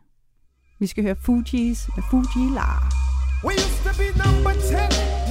Vi 0.80 0.86
skal 0.86 1.04
høre 1.04 1.16
Fugees 1.26 1.88
med 1.96 2.04
Fuji 2.10 2.44
La. 2.58 2.70
We 3.48 3.54
used 3.66 3.82
to 3.88 3.92
be 4.02 4.08
number 4.24 4.52
10, 4.52 4.76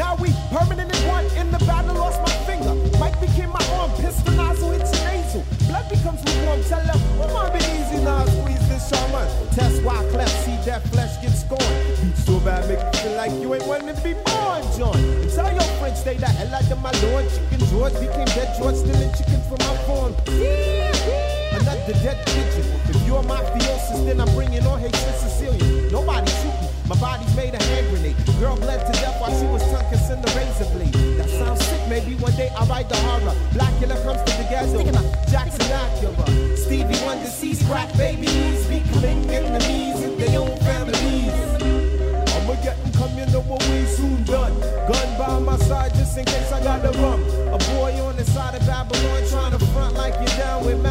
now 0.02 0.14
we 0.24 0.30
permanently 0.56 1.00
one. 1.16 1.26
In 1.42 1.48
the 1.56 1.62
battle, 1.70 1.94
lost 2.04 2.20
my 2.28 2.36
finger. 2.50 2.74
Mike 3.02 3.18
became 3.26 3.52
my 3.58 3.66
arm, 3.78 3.92
pistol 4.02 4.34
nozzle 4.42 4.70
your 4.74 4.90
nasal. 5.08 5.42
Blood 5.70 5.86
becomes 5.94 6.20
lukewarm, 6.26 6.62
tell 6.72 6.84
them, 6.90 6.99
Test 9.60 9.84
why 9.84 10.08
cleft, 10.12 10.32
see 10.46 10.56
that 10.66 10.82
flesh 10.88 11.22
get 11.22 11.32
scorned. 11.32 11.76
Beat 12.02 12.16
so 12.16 12.40
bad, 12.40 12.64
make 12.70 12.80
you 12.80 13.00
feel 13.02 13.16
like 13.18 13.34
you 13.42 13.54
ain't 13.54 13.68
wanting 13.68 13.94
to 13.94 14.02
be 14.02 14.14
born, 14.14 14.64
John. 14.78 14.96
Tell 15.36 15.52
your 15.52 15.70
friends, 15.80 16.00
stay 16.00 16.16
the 16.16 16.28
hell 16.28 16.56
out 16.56 16.72
of 16.72 16.80
my 16.80 16.92
lord. 17.04 17.28
Chicken 17.28 17.68
George 17.68 17.94
became 18.00 18.30
dead 18.38 18.56
George, 18.58 18.76
stealing 18.76 19.12
chickens 19.12 19.46
from 19.52 19.60
my 19.68 19.76
farm. 19.84 20.16
Another 21.60 21.94
dead 22.00 22.24
pigeon. 22.26 22.66
If 22.88 23.06
you're 23.06 23.24
mafiosis, 23.24 24.06
then 24.06 24.22
I'm 24.22 24.32
bringing 24.34 24.66
on 24.66 24.80
Haitian 24.80 25.14
Sicilian. 25.20 25.92
Nobody 25.92 26.32
shooting. 26.40 26.72
My 26.88 26.96
body's 26.96 27.36
made 27.36 27.54
a 27.54 27.62
hand 27.62 27.88
grenade. 27.92 28.19
Girl 28.40 28.56
bled 28.56 28.86
to 28.86 28.94
death 28.94 29.20
while 29.20 29.38
she 29.38 29.46
was 29.48 29.62
tongue 29.70 29.84
kissing 29.90 30.22
the 30.22 30.32
razor 30.32 30.72
blade. 30.74 30.94
That 31.18 31.30
sounds 31.30 31.66
sick. 31.66 31.82
Maybe 31.90 32.16
one 32.16 32.32
day 32.38 32.50
I'll 32.56 32.66
write 32.68 32.88
the 32.88 32.96
horror. 32.96 33.36
Blackula 33.52 34.02
comes 34.04 34.24
to 34.24 34.38
the 34.38 34.48
ghetto. 34.50 34.80
Jackson 35.30 35.68
Acura. 35.68 36.58
Stevie 36.58 37.04
Wonder 37.04 37.28
sees 37.28 37.62
crack 37.68 37.92
babies 37.98 38.66
becoming 38.68 39.30
enemies 39.30 40.04
in 40.04 40.18
their 40.18 40.40
own 40.40 40.58
families. 40.60 41.36
I'ma 42.32 42.56
get 42.64 42.78
you 43.20 43.26
know 43.34 43.42
what 43.42 43.62
we 43.68 43.86
soon 43.86 44.24
done. 44.24 44.58
Gun 44.88 45.18
by 45.18 45.40
my 45.40 45.58
side 45.58 45.94
just 45.96 46.18
in 46.18 46.24
case 46.24 46.52
I 46.52 46.64
got 46.64 46.82
the 46.82 46.98
rum. 47.00 47.22
A 47.54 47.58
boy 47.76 47.92
on 48.02 48.16
the 48.16 48.24
side 48.24 48.56
of 48.56 48.66
Babylon 48.66 49.22
trying 49.30 49.52
to 49.52 49.66
front 49.68 49.96
like 49.96 50.16
you're 50.16 50.38
down 50.38 50.66
with 50.66 50.82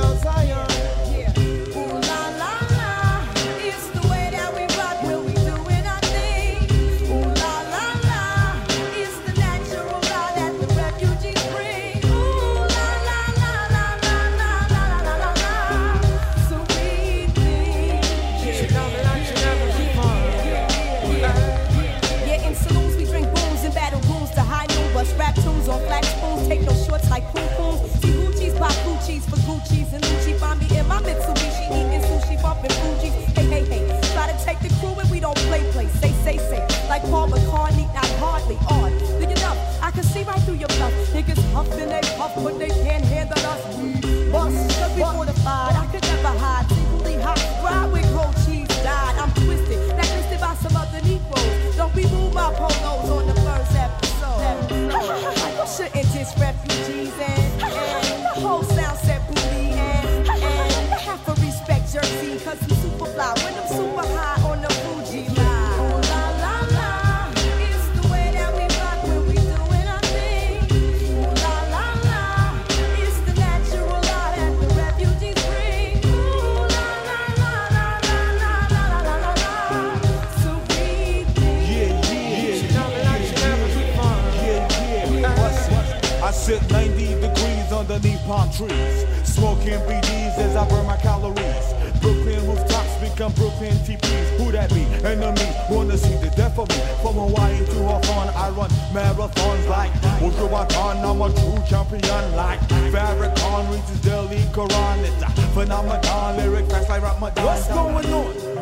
palm 88.29 88.51
trees, 88.53 89.07
smoking 89.25 89.81
BDs 89.89 90.37
as 90.37 90.55
I 90.55 90.69
burn 90.69 90.85
my 90.85 90.99
calories. 90.99 91.67
Brooklyn 92.03 92.47
rooftops 92.47 92.95
become 93.01 93.33
Brooklyn 93.33 93.73
TPs. 93.89 94.29
Who 94.37 94.53
that 94.53 94.69
be? 94.69 94.85
Enemy 95.03 95.49
wanna 95.71 95.97
see 95.97 96.15
the 96.17 96.31
death 96.37 96.59
of 96.59 96.69
me. 96.69 96.77
From 97.01 97.15
Hawaii 97.15 97.65
to 97.65 97.79
Hawthorne, 97.89 98.29
I 98.37 98.51
run 98.51 98.71
marathons 98.93 99.67
like 99.69 99.93
Wujuwatan. 100.21 101.03
I'm 101.09 101.23
a 101.23 101.29
true 101.41 101.59
champion 101.71 102.37
like 102.37 102.61
Farrakhan 102.93 103.73
reads 103.73 103.89
his 103.89 104.01
daily 104.03 104.43
Quran. 104.53 104.99
It's 105.09 105.23
a 105.23 105.31
phenomenon, 105.57 106.37
lyric 106.37 106.67
facts 106.71 106.91
like 106.91 107.03
Ramadan. 107.03 107.45
What's 107.47 107.67
going 107.69 108.13
on? 108.13 108.59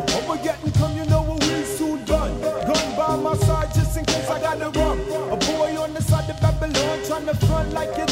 And 0.67 0.75
come, 0.75 0.97
you 0.97 1.05
know 1.07 1.23
what 1.23 1.41
we 1.43 1.63
soon 1.65 2.05
done. 2.05 2.41
Gun 2.41 2.97
by 2.97 3.17
my 3.17 3.37
side 3.37 3.73
just 3.75 3.97
in 3.97 4.05
case 4.05 4.29
I 4.29 4.41
got 4.41 4.59
the 4.59 4.71
rum. 4.79 4.99
A 5.31 5.37
boy 5.37 5.77
on 5.81 5.95
the 5.95 6.03
side 6.03 6.29
of 6.29 6.41
Babylon 6.41 6.99
trying 7.07 7.27
to 7.27 7.37
front 7.47 7.73
like 7.73 7.97
you're 7.97 8.06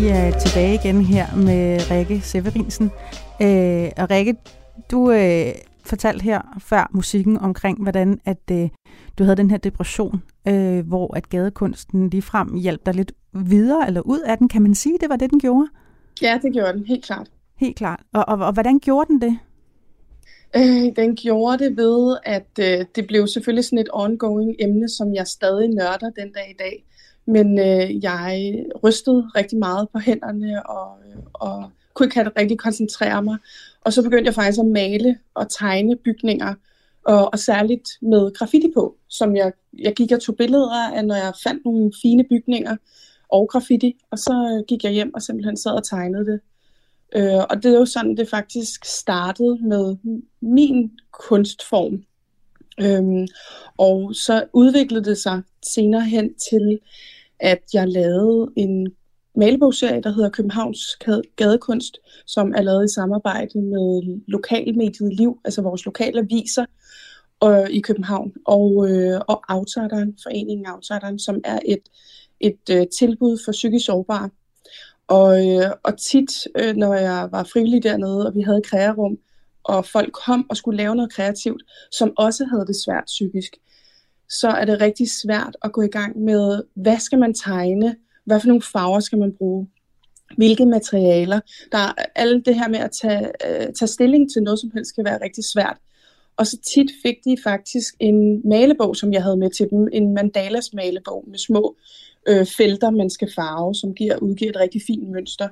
vi 0.00 0.08
er 0.08 0.38
tilbage 0.38 0.74
igen 0.74 1.00
her 1.00 1.36
med 1.36 1.90
Rikke 1.90 2.20
Severinsen. 2.20 2.90
Øh, 3.42 3.90
og 3.96 4.10
Rikke, 4.10 4.36
du 4.90 5.10
øh, 5.10 5.52
fortalte 5.84 6.22
her 6.22 6.40
før 6.58 6.90
musikken 6.92 7.38
omkring, 7.38 7.82
hvordan 7.82 8.20
at 8.24 8.50
øh, 8.52 8.68
du 9.18 9.24
havde 9.24 9.36
den 9.36 9.50
her 9.50 9.58
depression, 9.58 10.22
øh, 10.48 10.86
hvor 10.86 11.16
at 11.16 11.28
gadekunsten 11.28 12.10
ligefrem 12.10 12.54
hjalp 12.54 12.86
dig 12.86 12.94
lidt 12.94 13.12
videre 13.32 13.86
eller 13.86 14.00
ud 14.00 14.20
af 14.20 14.38
den. 14.38 14.48
Kan 14.48 14.62
man 14.62 14.74
sige, 14.74 14.98
det 15.00 15.08
var 15.08 15.16
det, 15.16 15.30
den 15.30 15.40
gjorde? 15.40 15.68
Ja, 16.22 16.38
det 16.42 16.52
gjorde 16.52 16.72
den, 16.72 16.86
helt 16.86 17.04
klart. 17.04 17.30
Helt 17.56 17.76
klart. 17.76 18.00
Og, 18.12 18.24
og, 18.28 18.38
og 18.38 18.52
hvordan 18.52 18.78
gjorde 18.78 19.08
den 19.08 19.20
det? 19.20 19.38
Øh, 20.56 20.96
den 20.96 21.16
gjorde 21.16 21.64
det 21.64 21.76
ved, 21.76 22.16
at 22.24 22.48
øh, 22.60 22.86
det 22.94 23.06
blev 23.06 23.26
selvfølgelig 23.26 23.64
sådan 23.64 23.78
et 23.78 23.88
ongoing 23.92 24.56
emne, 24.58 24.88
som 24.88 25.14
jeg 25.14 25.26
stadig 25.26 25.68
nørder 25.68 26.10
den 26.10 26.32
dag 26.32 26.50
i 26.50 26.58
dag. 26.58 26.84
Men 27.26 27.58
øh, 27.58 28.04
jeg 28.04 28.54
rystede 28.84 29.30
rigtig 29.36 29.58
meget 29.58 29.88
på 29.92 29.98
hænderne 29.98 30.66
og, 30.66 30.98
øh, 31.08 31.22
og 31.34 31.70
kunne 31.94 32.06
ikke 32.06 32.30
rigtig 32.38 32.58
koncentrere 32.58 33.22
mig. 33.22 33.38
Og 33.80 33.92
så 33.92 34.02
begyndte 34.02 34.26
jeg 34.26 34.34
faktisk 34.34 34.58
at 34.58 34.66
male 34.66 35.18
og 35.34 35.50
tegne 35.50 35.96
bygninger, 35.96 36.54
og, 37.04 37.32
og 37.32 37.38
særligt 37.38 37.88
med 38.02 38.34
graffiti 38.34 38.72
på, 38.74 38.96
som 39.08 39.36
jeg, 39.36 39.52
jeg 39.78 39.94
gik 39.94 40.12
og 40.12 40.20
tog 40.20 40.36
billeder 40.36 40.90
af, 40.92 41.04
når 41.04 41.14
jeg 41.14 41.32
fandt 41.42 41.64
nogle 41.64 41.92
fine 42.02 42.24
bygninger 42.24 42.76
og 43.28 43.48
graffiti, 43.48 43.96
og 44.10 44.18
så 44.18 44.56
øh, 44.58 44.66
gik 44.68 44.84
jeg 44.84 44.92
hjem 44.92 45.14
og 45.14 45.22
simpelthen 45.22 45.56
sad 45.56 45.72
og 45.72 45.84
tegnede 45.84 46.26
det. 46.26 46.40
Øh, 47.16 47.44
og 47.50 47.62
det 47.62 47.64
er 47.64 47.78
jo 47.78 47.84
sådan, 47.84 48.16
det 48.16 48.28
faktisk 48.28 48.84
startede 48.84 49.58
med 49.68 49.96
min 50.40 50.90
kunstform. 51.12 52.02
Øhm, 52.80 53.26
og 53.76 54.14
så 54.14 54.44
udviklede 54.52 55.04
det 55.04 55.18
sig 55.18 55.42
senere 55.62 56.04
hen 56.04 56.34
til, 56.50 56.78
at 57.40 57.62
jeg 57.74 57.88
lavede 57.88 58.52
en 58.56 58.88
malebogsserie, 59.36 60.02
der 60.02 60.12
hedder 60.12 60.30
Københavns 60.30 60.98
Gadekunst, 61.36 61.98
som 62.26 62.54
er 62.56 62.62
lavet 62.62 62.84
i 62.84 62.94
samarbejde 62.94 63.62
med 63.62 64.20
lokalmediet 64.28 65.14
Liv, 65.14 65.40
altså 65.44 65.62
vores 65.62 65.84
lokale 65.84 66.18
aviser 66.18 66.64
øh, 67.44 67.70
i 67.70 67.80
København, 67.80 68.32
og, 68.44 68.90
øh, 68.90 69.20
og 69.28 69.42
Outsideren, 69.48 70.18
foreningen 70.22 70.66
Outsideren, 70.66 71.18
som 71.18 71.40
er 71.44 71.58
et, 71.64 71.88
et 72.40 72.70
øh, 72.70 72.86
tilbud 72.98 73.38
for 73.44 73.52
psykisk 73.52 73.86
sårbare. 73.86 74.30
Og, 75.10 75.48
øh, 75.48 75.70
og 75.84 75.98
tit, 75.98 76.30
øh, 76.58 76.76
når 76.76 76.94
jeg 76.94 77.28
var 77.32 77.44
frivillig 77.44 77.82
dernede, 77.82 78.26
og 78.26 78.34
vi 78.34 78.40
havde 78.40 78.62
krearum, 78.64 79.18
og 79.64 79.86
folk 79.86 80.12
kom 80.12 80.46
og 80.50 80.56
skulle 80.56 80.76
lave 80.76 80.96
noget 80.96 81.12
kreativt, 81.12 81.62
som 81.92 82.12
også 82.16 82.44
havde 82.44 82.66
det 82.66 82.76
svært 82.84 83.04
psykisk, 83.06 83.56
så 84.28 84.48
er 84.48 84.64
det 84.64 84.80
rigtig 84.80 85.10
svært 85.10 85.56
at 85.62 85.72
gå 85.72 85.82
i 85.82 85.88
gang 85.88 86.18
med, 86.18 86.62
hvad 86.74 86.98
skal 86.98 87.18
man 87.18 87.34
tegne, 87.34 87.96
hvad 88.24 88.40
for 88.40 88.48
nogle 88.48 88.62
farver 88.62 89.00
skal 89.00 89.18
man 89.18 89.32
bruge, 89.38 89.68
hvilke 90.36 90.66
materialer. 90.66 91.40
Der 91.72 91.78
er 91.78 91.92
alt 92.14 92.46
det 92.46 92.54
her 92.54 92.68
med 92.68 92.78
at 92.78 92.90
tage, 92.90 93.30
øh, 93.46 93.72
tage 93.78 93.88
stilling 93.88 94.32
til 94.32 94.42
noget 94.42 94.60
som 94.60 94.70
helst 94.74 94.94
kan 94.94 95.04
være 95.04 95.24
rigtig 95.24 95.44
svært. 95.44 95.76
Og 96.36 96.46
så 96.46 96.56
tit 96.74 96.90
fik 97.02 97.16
de 97.24 97.36
faktisk 97.44 97.94
en 98.00 98.48
malebog, 98.48 98.96
som 98.96 99.12
jeg 99.12 99.22
havde 99.22 99.36
med 99.36 99.50
til 99.50 99.66
dem, 99.70 99.88
en 99.92 100.14
mandalas 100.14 100.72
malebog 100.72 101.24
med 101.28 101.38
små 101.38 101.76
øh, 102.30 102.46
felter, 102.46 102.90
man 102.90 103.10
skal 103.10 103.28
farve, 103.34 103.74
som 103.74 103.94
giver, 103.94 104.16
udgiver 104.16 104.50
et 104.50 104.60
rigtig 104.60 104.82
fint 104.86 105.10
mønster. 105.10 105.48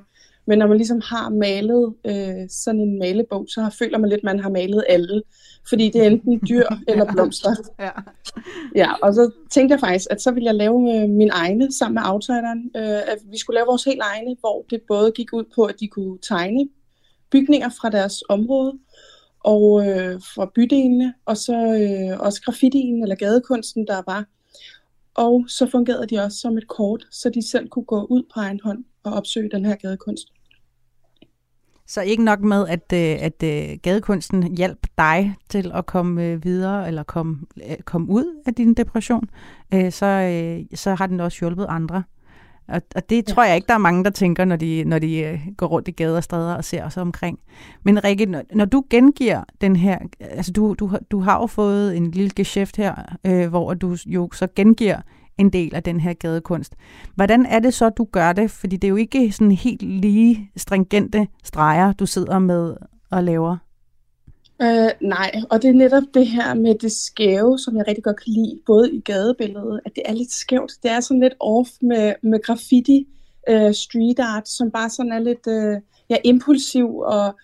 Men 0.47 0.59
når 0.59 0.67
man 0.67 0.77
ligesom 0.77 1.01
har 1.05 1.29
malet 1.29 1.93
øh, 2.05 2.49
sådan 2.49 2.81
en 2.81 2.99
malebog, 2.99 3.45
så 3.49 3.75
føler 3.79 3.97
man 3.97 4.09
lidt, 4.09 4.19
at 4.19 4.23
man 4.23 4.39
har 4.39 4.49
malet 4.49 4.83
alle. 4.89 5.21
Fordi 5.69 5.89
det 5.89 6.01
er 6.01 6.07
enten 6.07 6.41
dyr 6.49 6.65
eller 6.87 7.05
blomster. 7.13 7.55
Ja. 7.79 7.89
ja, 8.75 8.93
og 8.93 9.13
så 9.13 9.31
tænkte 9.51 9.73
jeg 9.73 9.79
faktisk, 9.79 10.07
at 10.09 10.21
så 10.21 10.31
ville 10.31 10.45
jeg 10.45 10.55
lave 10.55 10.95
øh, 10.95 11.09
min 11.09 11.29
egne 11.33 11.71
sammen 11.71 11.93
med 11.93 12.01
outsideren. 12.05 12.71
Øh, 12.75 13.01
at 13.13 13.17
vi 13.31 13.37
skulle 13.37 13.55
lave 13.55 13.67
vores 13.67 13.83
helt 13.83 14.01
egne, 14.01 14.35
hvor 14.39 14.65
det 14.69 14.81
både 14.87 15.11
gik 15.11 15.33
ud 15.33 15.43
på, 15.55 15.63
at 15.63 15.75
de 15.79 15.87
kunne 15.87 16.17
tegne 16.21 16.69
bygninger 17.31 17.69
fra 17.69 17.89
deres 17.89 18.23
område, 18.29 18.73
og 19.39 19.87
øh, 19.87 20.21
fra 20.35 20.51
bydelene, 20.55 21.13
og 21.25 21.37
så 21.37 21.53
øh, 21.53 22.19
også 22.19 22.41
graffitien 22.41 23.03
eller 23.03 23.15
gadekunsten, 23.15 23.87
der 23.87 24.01
var. 24.07 24.25
Og 25.15 25.45
så 25.47 25.69
fungerede 25.71 26.07
de 26.07 26.19
også 26.19 26.37
som 26.37 26.57
et 26.57 26.67
kort, 26.67 27.07
så 27.11 27.29
de 27.29 27.49
selv 27.49 27.69
kunne 27.69 27.85
gå 27.85 28.03
ud 28.03 28.23
på 28.33 28.39
egen 28.39 28.59
hånd 28.63 28.85
og 29.03 29.13
opsøge 29.13 29.49
den 29.51 29.65
her 29.65 29.75
gadekunst. 29.75 30.27
Så 31.87 32.01
ikke 32.01 32.23
nok 32.23 32.41
med, 32.41 32.67
at, 32.67 32.93
øh, 32.93 33.23
at, 33.25 33.43
øh, 33.43 33.77
gadekunsten 33.83 34.55
hjalp 34.57 34.87
dig 34.97 35.35
til 35.49 35.71
at 35.73 35.85
komme 35.85 36.25
øh, 36.25 36.43
videre, 36.43 36.87
eller 36.87 37.03
komme, 37.03 37.39
komme 37.85 38.09
ud 38.09 38.41
af 38.45 38.53
din 38.53 38.73
depression, 38.73 39.29
så, 39.71 40.63
så 40.75 40.95
har 40.95 41.07
den 41.07 41.19
også 41.19 41.37
hjulpet 41.39 41.65
andre. 41.69 42.03
Og, 42.69 42.81
og 42.95 43.09
det 43.09 43.25
tror 43.25 43.43
jeg 43.43 43.55
ikke, 43.55 43.67
der 43.67 43.73
er 43.73 43.77
mange, 43.77 44.03
der 44.03 44.09
tænker, 44.09 44.45
når 44.45 44.55
de, 44.55 44.83
når 44.83 44.99
de 44.99 45.41
går 45.57 45.67
rundt 45.67 45.87
i 45.87 45.91
gader 45.91 46.17
og 46.17 46.23
stræder 46.23 46.53
og 46.53 46.63
ser 46.63 46.89
sig 46.89 47.01
omkring. 47.01 47.39
Men 47.83 48.03
Rikke, 48.03 48.25
når, 48.25 48.41
når 48.53 48.65
du 48.65 48.83
gengiver 48.89 49.43
den 49.61 49.75
her, 49.75 49.97
altså 50.19 50.51
du, 50.51 50.75
du, 50.79 50.91
du 51.11 51.19
har 51.19 51.39
jo 51.39 51.47
fået 51.47 51.97
en 51.97 52.11
lille 52.11 52.29
geschæft 52.35 52.77
her, 52.77 53.15
øh, 53.25 53.49
hvor 53.49 53.73
du 53.73 53.97
jo 54.05 54.29
så 54.33 54.47
gengiver 54.55 55.01
en 55.37 55.49
del 55.49 55.75
af 55.75 55.83
den 55.83 55.99
her 55.99 56.13
gadekunst. 56.13 56.75
Hvordan 57.15 57.45
er 57.45 57.59
det 57.59 57.73
så, 57.73 57.89
du 57.89 58.07
gør 58.11 58.33
det? 58.33 58.51
Fordi 58.51 58.75
det 58.75 58.87
er 58.87 58.89
jo 58.89 58.95
ikke 58.95 59.31
sådan 59.31 59.51
helt 59.51 59.81
lige 59.81 60.51
stringente 60.57 61.27
streger, 61.43 61.93
du 61.93 62.05
sidder 62.05 62.39
med 62.39 62.75
og 63.11 63.23
laver. 63.23 63.57
Øh, 64.61 64.91
nej, 65.01 65.31
og 65.49 65.61
det 65.61 65.69
er 65.69 65.73
netop 65.73 66.03
det 66.13 66.27
her 66.27 66.53
med 66.53 66.75
det 66.75 66.91
skæve, 66.91 67.59
som 67.59 67.77
jeg 67.77 67.87
rigtig 67.87 68.03
godt 68.03 68.23
kan 68.23 68.33
lide, 68.33 68.59
både 68.65 68.91
i 68.91 68.99
gadebilledet, 68.99 69.79
at 69.85 69.91
det 69.95 70.03
er 70.05 70.13
lidt 70.13 70.31
skævt. 70.31 70.71
Det 70.83 70.91
er 70.91 70.99
sådan 70.99 71.21
lidt 71.21 71.33
off 71.39 71.69
med, 71.81 72.13
med 72.21 72.41
graffiti, 72.43 73.07
øh, 73.49 73.73
street 73.73 74.19
art, 74.19 74.49
som 74.49 74.71
bare 74.71 74.89
sådan 74.89 75.11
er 75.11 75.19
lidt 75.19 75.47
øh, 75.47 75.81
ja, 76.09 76.17
impulsiv, 76.23 76.97
og 76.97 77.35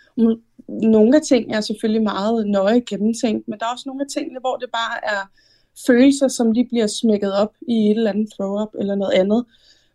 nogle 0.67 1.15
af 1.15 1.21
ting 1.21 1.53
er 1.53 1.61
selvfølgelig 1.61 2.03
meget 2.03 2.47
nøje 2.47 2.79
gennemtænkt, 2.79 3.47
men 3.47 3.59
der 3.59 3.65
er 3.65 3.73
også 3.73 3.83
nogle 3.87 4.01
af 4.01 4.07
tingene, 4.07 4.39
hvor 4.39 4.55
det 4.55 4.69
bare 4.71 5.05
er 5.15 5.31
følelser, 5.87 6.27
som 6.27 6.51
lige 6.51 6.67
bliver 6.67 6.87
smækket 6.87 7.33
op 7.33 7.53
i 7.67 7.91
et 7.91 7.97
eller 7.97 8.09
andet 8.09 8.29
throw-up 8.33 8.79
eller 8.79 8.95
noget 8.95 9.13
andet. 9.13 9.45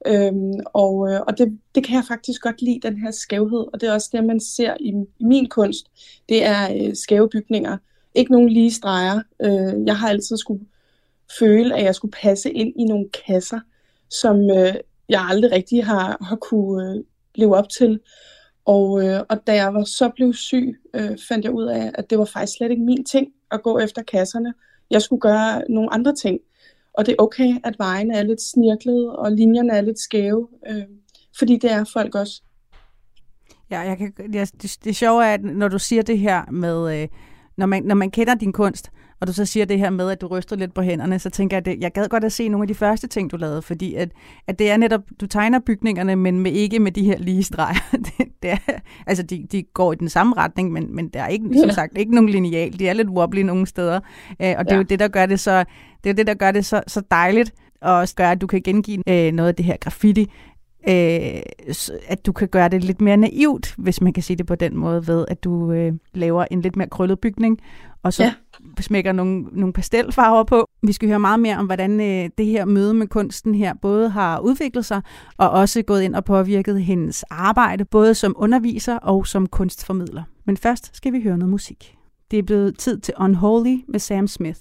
Øhm, 0.06 0.52
og 0.64 1.12
øh, 1.12 1.20
og 1.20 1.38
det, 1.38 1.58
det 1.74 1.84
kan 1.84 1.96
jeg 1.96 2.04
faktisk 2.08 2.42
godt 2.42 2.62
lide, 2.62 2.80
den 2.82 2.96
her 2.98 3.10
skævhed, 3.10 3.66
og 3.72 3.80
det 3.80 3.88
er 3.88 3.92
også 3.92 4.10
det, 4.12 4.24
man 4.24 4.40
ser 4.40 4.74
i, 4.80 4.94
i 5.18 5.24
min 5.24 5.48
kunst. 5.48 5.86
Det 6.28 6.44
er 6.44 6.72
øh, 6.72 6.96
skæve 6.96 7.28
bygninger. 7.28 7.76
Ikke 8.14 8.32
nogen 8.32 8.48
lige 8.48 8.72
streger. 8.72 9.22
Øh, 9.42 9.86
jeg 9.86 9.96
har 9.96 10.08
altid 10.08 10.36
skulle 10.36 10.64
føle, 11.38 11.76
at 11.76 11.84
jeg 11.84 11.94
skulle 11.94 12.12
passe 12.22 12.50
ind 12.50 12.72
i 12.76 12.84
nogle 12.84 13.08
kasser, 13.26 13.60
som 14.10 14.50
øh, 14.50 14.74
jeg 15.08 15.26
aldrig 15.30 15.52
rigtig 15.52 15.84
har, 15.84 16.16
har 16.20 16.36
kunne 16.36 16.90
øh, 16.90 17.04
leve 17.34 17.56
op 17.56 17.68
til. 17.68 18.00
Og, 18.64 19.04
øh, 19.04 19.20
og 19.28 19.46
da 19.46 19.54
jeg 19.54 19.74
var 19.74 19.84
så 19.84 20.08
blev 20.08 20.32
syg, 20.34 20.80
øh, 20.94 21.18
fandt 21.28 21.44
jeg 21.44 21.52
ud 21.52 21.66
af, 21.66 21.90
at 21.94 22.10
det 22.10 22.18
var 22.18 22.24
faktisk 22.24 22.56
slet 22.56 22.70
ikke 22.70 22.82
min 22.82 23.04
ting 23.04 23.28
at 23.50 23.62
gå 23.62 23.78
efter 23.78 24.02
kasserne, 24.02 24.54
jeg 24.90 25.02
skulle 25.02 25.20
gøre 25.20 25.62
nogle 25.68 25.92
andre 25.92 26.14
ting. 26.14 26.40
Og 27.00 27.06
det 27.06 27.12
er 27.12 27.22
okay, 27.22 27.54
at 27.64 27.74
vejene 27.78 28.14
er 28.14 28.22
lidt 28.22 28.42
snirklede, 28.42 29.16
og 29.16 29.32
linjerne 29.32 29.72
er 29.72 29.80
lidt 29.80 29.98
skæve, 29.98 30.48
øh, 30.68 30.82
fordi 31.38 31.56
det 31.56 31.72
er 31.72 31.84
folk 31.92 32.14
også. 32.14 32.42
Ja, 33.70 33.80
jeg 33.80 33.98
kan, 33.98 34.12
jeg, 34.32 34.48
det, 34.62 34.76
det 34.84 34.96
sjove 34.96 35.24
er, 35.24 35.34
at 35.34 35.44
når 35.44 35.68
du 35.68 35.78
siger 35.78 36.02
det 36.02 36.18
her 36.18 36.50
med, 36.50 37.02
øh, 37.02 37.08
når, 37.56 37.66
man, 37.66 37.82
når 37.82 37.94
man 37.94 38.10
kender 38.10 38.34
din 38.34 38.52
kunst, 38.52 38.90
og 39.20 39.26
du 39.26 39.33
så 39.33 39.44
siger 39.44 39.66
det 39.66 39.78
her 39.78 39.90
med, 39.90 40.11
at 40.11 40.20
du 40.20 40.26
ryster 40.26 40.56
lidt 40.56 40.74
på 40.74 40.83
hænderne, 40.83 41.18
så 41.18 41.30
tænker 41.30 41.56
jeg, 41.56 41.68
at 41.68 41.80
jeg 41.80 41.92
gad 41.92 42.09
godt 42.09 42.24
at 42.24 42.33
se 42.33 42.48
nogle 42.48 42.64
af 42.64 42.68
de 42.68 42.74
første 42.74 43.06
ting, 43.06 43.30
du 43.30 43.37
lavede, 43.37 43.62
fordi 43.62 43.94
at, 43.94 44.09
at 44.46 44.59
det 44.59 44.70
er 44.70 44.76
netop, 44.76 45.00
du 45.20 45.26
tegner 45.26 45.59
bygningerne, 45.66 46.16
men 46.16 46.38
med, 46.38 46.52
ikke 46.52 46.78
med 46.78 46.92
de 46.92 47.04
her 47.04 47.18
lige 47.18 47.42
streger. 47.42 47.90
det, 48.18 48.26
det 48.42 48.50
er, 48.50 48.56
altså, 49.06 49.22
de, 49.22 49.46
de 49.52 49.62
går 49.62 49.92
i 49.92 49.96
den 49.96 50.09
samme 50.09 50.37
retning, 50.37 50.72
men, 50.72 50.96
men 50.96 51.09
der 51.09 51.22
er 51.22 51.28
ikke, 51.28 51.44
som 51.61 51.70
sagt 51.70 51.98
ikke 51.98 52.14
nogen 52.14 52.28
lineal. 52.28 52.78
De 52.78 52.88
er 52.88 52.92
lidt 52.92 53.09
wobbly 53.09 53.40
nogle 53.40 53.66
steder, 53.66 54.00
øh, 54.42 54.54
og 54.59 54.64
det 54.64 54.72
er 54.72 54.74
ja. 54.74 54.76
jo 54.76 54.83
det, 54.83 54.98
der 54.98 55.09
gør 55.09 55.26
det 55.26 55.40
så, 55.40 55.64
det 56.04 56.11
er 56.11 56.14
det, 56.14 56.26
der 56.26 56.35
gør 56.35 56.50
det 56.50 56.64
så, 56.64 56.83
så 56.87 57.02
dejligt, 57.11 57.54
og 57.80 57.94
også 57.94 58.14
gør, 58.14 58.30
at 58.30 58.40
du 58.40 58.46
kan 58.46 58.62
gengive 58.62 59.02
øh, 59.09 59.33
noget 59.33 59.48
af 59.48 59.54
det 59.54 59.64
her 59.64 59.76
graffiti, 59.80 60.30
øh, 60.88 61.42
at 62.08 62.26
du 62.26 62.32
kan 62.32 62.48
gøre 62.48 62.68
det 62.68 62.84
lidt 62.84 63.00
mere 63.00 63.16
naivt, 63.16 63.74
hvis 63.78 64.00
man 64.00 64.12
kan 64.12 64.22
sige 64.22 64.36
det 64.36 64.46
på 64.46 64.54
den 64.54 64.76
måde, 64.76 65.06
ved 65.06 65.24
at 65.28 65.44
du 65.44 65.72
øh, 65.72 65.92
laver 66.14 66.44
en 66.50 66.60
lidt 66.60 66.76
mere 66.76 66.88
krøllet 66.88 67.20
bygning, 67.20 67.58
og 68.02 68.12
så 68.12 68.24
ja. 68.24 68.32
smækker 68.80 69.12
nogle, 69.12 69.42
nogle 69.52 69.72
pastelfarver 69.72 70.44
på. 70.44 70.68
Vi 70.82 70.92
skal 70.92 71.08
høre 71.08 71.20
meget 71.20 71.40
mere 71.40 71.56
om, 71.56 71.66
hvordan 71.66 72.00
øh, 72.00 72.30
det 72.38 72.46
her 72.46 72.64
møde 72.64 72.94
med 72.94 73.06
kunsten 73.06 73.54
her 73.54 73.74
både 73.82 74.08
har 74.08 74.38
udviklet 74.38 74.84
sig, 74.84 75.02
og 75.36 75.50
også 75.50 75.82
gået 75.82 76.02
ind 76.02 76.14
og 76.14 76.24
påvirket 76.24 76.82
hendes 76.82 77.22
arbejde, 77.22 77.84
både 77.84 78.14
som 78.14 78.34
underviser 78.36 78.96
og 78.96 79.26
som 79.26 79.46
kunstformidler. 79.46 80.22
Men 80.44 80.56
først 80.56 80.96
skal 80.96 81.12
vi 81.12 81.22
høre 81.22 81.38
noget 81.38 81.50
musik. 81.50 81.96
Det 82.30 82.38
er 82.38 82.42
blevet 82.42 82.78
tid 82.78 82.98
til 82.98 83.14
Unholy 83.18 83.78
med 83.88 83.98
Sam 83.98 84.26
Smith. 84.26 84.60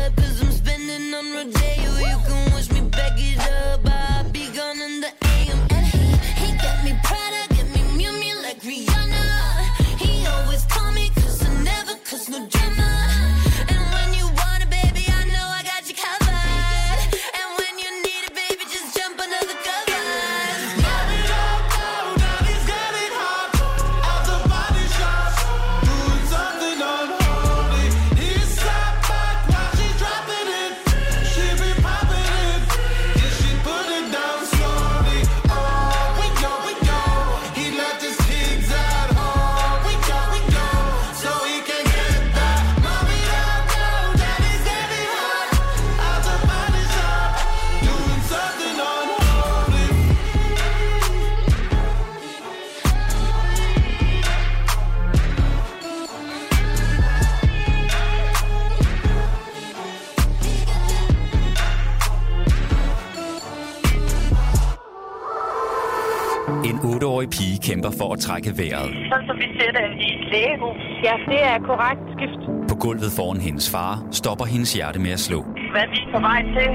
kæmper 67.67 67.91
for 67.99 68.13
at 68.13 68.19
trække 68.27 68.49
vejret. 68.61 68.89
Sådan 69.11 69.25
som 69.29 69.37
vi 69.43 69.47
ser 69.57 69.71
det 69.77 69.85
i 70.07 70.09
lægehus. 70.33 70.81
Ja, 71.07 71.13
det 71.31 71.41
er 71.51 71.57
korrekt 71.69 72.03
skift. 72.15 72.41
På 72.69 72.75
gulvet 72.85 73.11
foran 73.17 73.41
hendes 73.47 73.67
far 73.73 73.93
stopper 74.11 74.45
hendes 74.45 74.73
hjerte 74.73 74.99
med 74.99 75.11
at 75.11 75.19
slå. 75.19 75.39
Hvad 75.73 75.85
vi 75.93 75.97
er 76.05 76.11
på 76.15 76.19
vej 76.29 76.41
til? 76.55 76.67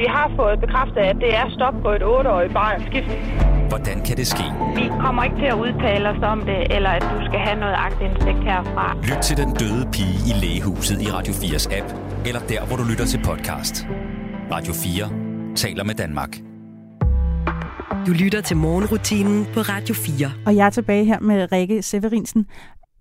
Vi 0.00 0.06
har 0.16 0.32
fået 0.36 0.60
bekræftet, 0.60 1.02
at 1.12 1.16
det 1.24 1.30
er 1.40 1.46
stop 1.56 1.74
på 1.84 1.90
et 1.98 2.02
8-årigt 2.02 2.52
barn 2.52 2.80
skift. 2.88 3.10
Hvordan 3.68 3.96
kan 4.06 4.16
det 4.16 4.26
ske? 4.26 4.46
Vi 4.76 4.84
kommer 5.00 5.24
ikke 5.24 5.36
til 5.36 5.48
at 5.54 5.58
udtale 5.64 6.08
os 6.08 6.22
om 6.22 6.40
det, 6.40 6.74
eller 6.76 6.90
at 6.90 7.02
du 7.02 7.18
skal 7.28 7.40
have 7.46 7.60
noget 7.60 7.76
agtindsigt 7.86 8.40
herfra. 8.50 8.96
Lyt 9.02 9.22
til 9.28 9.36
den 9.36 9.50
døde 9.54 9.88
pige 9.92 10.18
i 10.30 10.32
lægehuset 10.42 11.02
i 11.02 11.06
Radio 11.16 11.32
4's 11.32 11.66
app, 11.78 11.88
eller 12.26 12.40
der, 12.40 12.66
hvor 12.66 12.76
du 12.76 12.84
lytter 12.90 13.04
til 13.04 13.20
podcast. 13.24 13.74
Radio 14.52 14.72
4 14.72 15.56
taler 15.56 15.84
med 15.84 15.94
Danmark. 15.94 16.32
Du 17.90 18.12
lytter 18.12 18.40
til 18.40 18.56
morgenrutinen 18.56 19.46
på 19.54 19.60
Radio 19.60 19.94
4. 19.94 20.32
Og 20.46 20.56
jeg 20.56 20.66
er 20.66 20.70
tilbage 20.70 21.04
her 21.04 21.20
med 21.20 21.52
Rikke 21.52 21.82
Severinsen. 21.82 22.46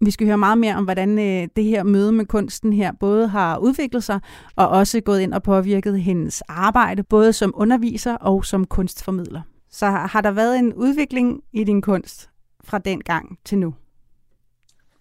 Vi 0.01 0.11
skal 0.11 0.27
høre 0.27 0.37
meget 0.37 0.57
mere 0.57 0.75
om, 0.75 0.83
hvordan 0.83 1.19
øh, 1.19 1.47
det 1.55 1.63
her 1.63 1.83
møde 1.83 2.11
med 2.11 2.25
kunsten 2.25 2.73
her 2.73 2.91
både 2.99 3.27
har 3.27 3.57
udviklet 3.57 4.03
sig, 4.03 4.19
og 4.55 4.67
også 4.67 5.01
gået 5.01 5.19
ind 5.19 5.33
og 5.33 5.43
påvirket 5.43 6.01
hendes 6.01 6.41
arbejde, 6.41 7.03
både 7.03 7.33
som 7.33 7.53
underviser 7.55 8.15
og 8.15 8.45
som 8.45 8.65
kunstformidler. 8.65 9.41
Så 9.69 9.85
har 9.85 10.07
har 10.07 10.21
der 10.21 10.31
været 10.31 10.59
en 10.59 10.73
udvikling 10.73 11.41
i 11.53 11.63
din 11.63 11.81
kunst 11.81 12.29
fra 12.63 12.77
den 12.77 12.99
gang 12.99 13.39
til 13.45 13.57
nu? 13.57 13.73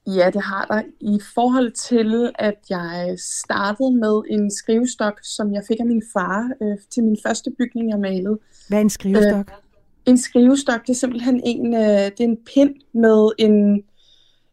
Ja, 0.07 0.31
det 0.31 0.43
har 0.43 0.65
der. 0.65 0.83
I 1.01 1.21
forhold 1.35 1.73
til, 1.73 2.33
at 2.39 2.55
jeg 2.71 3.17
startede 3.19 3.97
med 3.97 4.23
en 4.31 4.51
skrivestok, 4.51 5.21
som 5.23 5.55
jeg 5.55 5.63
fik 5.69 5.77
af 5.81 5.87
min 5.87 6.03
far 6.13 6.51
øh, 6.63 6.79
til 6.91 7.05
min 7.05 7.17
første 7.27 7.51
bygning, 7.59 7.91
jeg 7.91 7.99
malede. 7.99 8.39
Hvad 8.69 8.79
er 8.79 8.83
en 8.83 8.91
skrivestok? 8.91 9.51
Øh, 9.51 9.64
en 10.07 10.19
skrivestok, 10.19 10.83
det 10.83 10.91
er 10.91 10.95
simpelthen 10.95 11.41
en, 11.45 11.75
øh, 11.75 11.81
det 11.83 12.21
er 12.21 12.25
en 12.25 12.45
pind 12.47 12.75
med 12.95 13.31
en, 13.39 13.83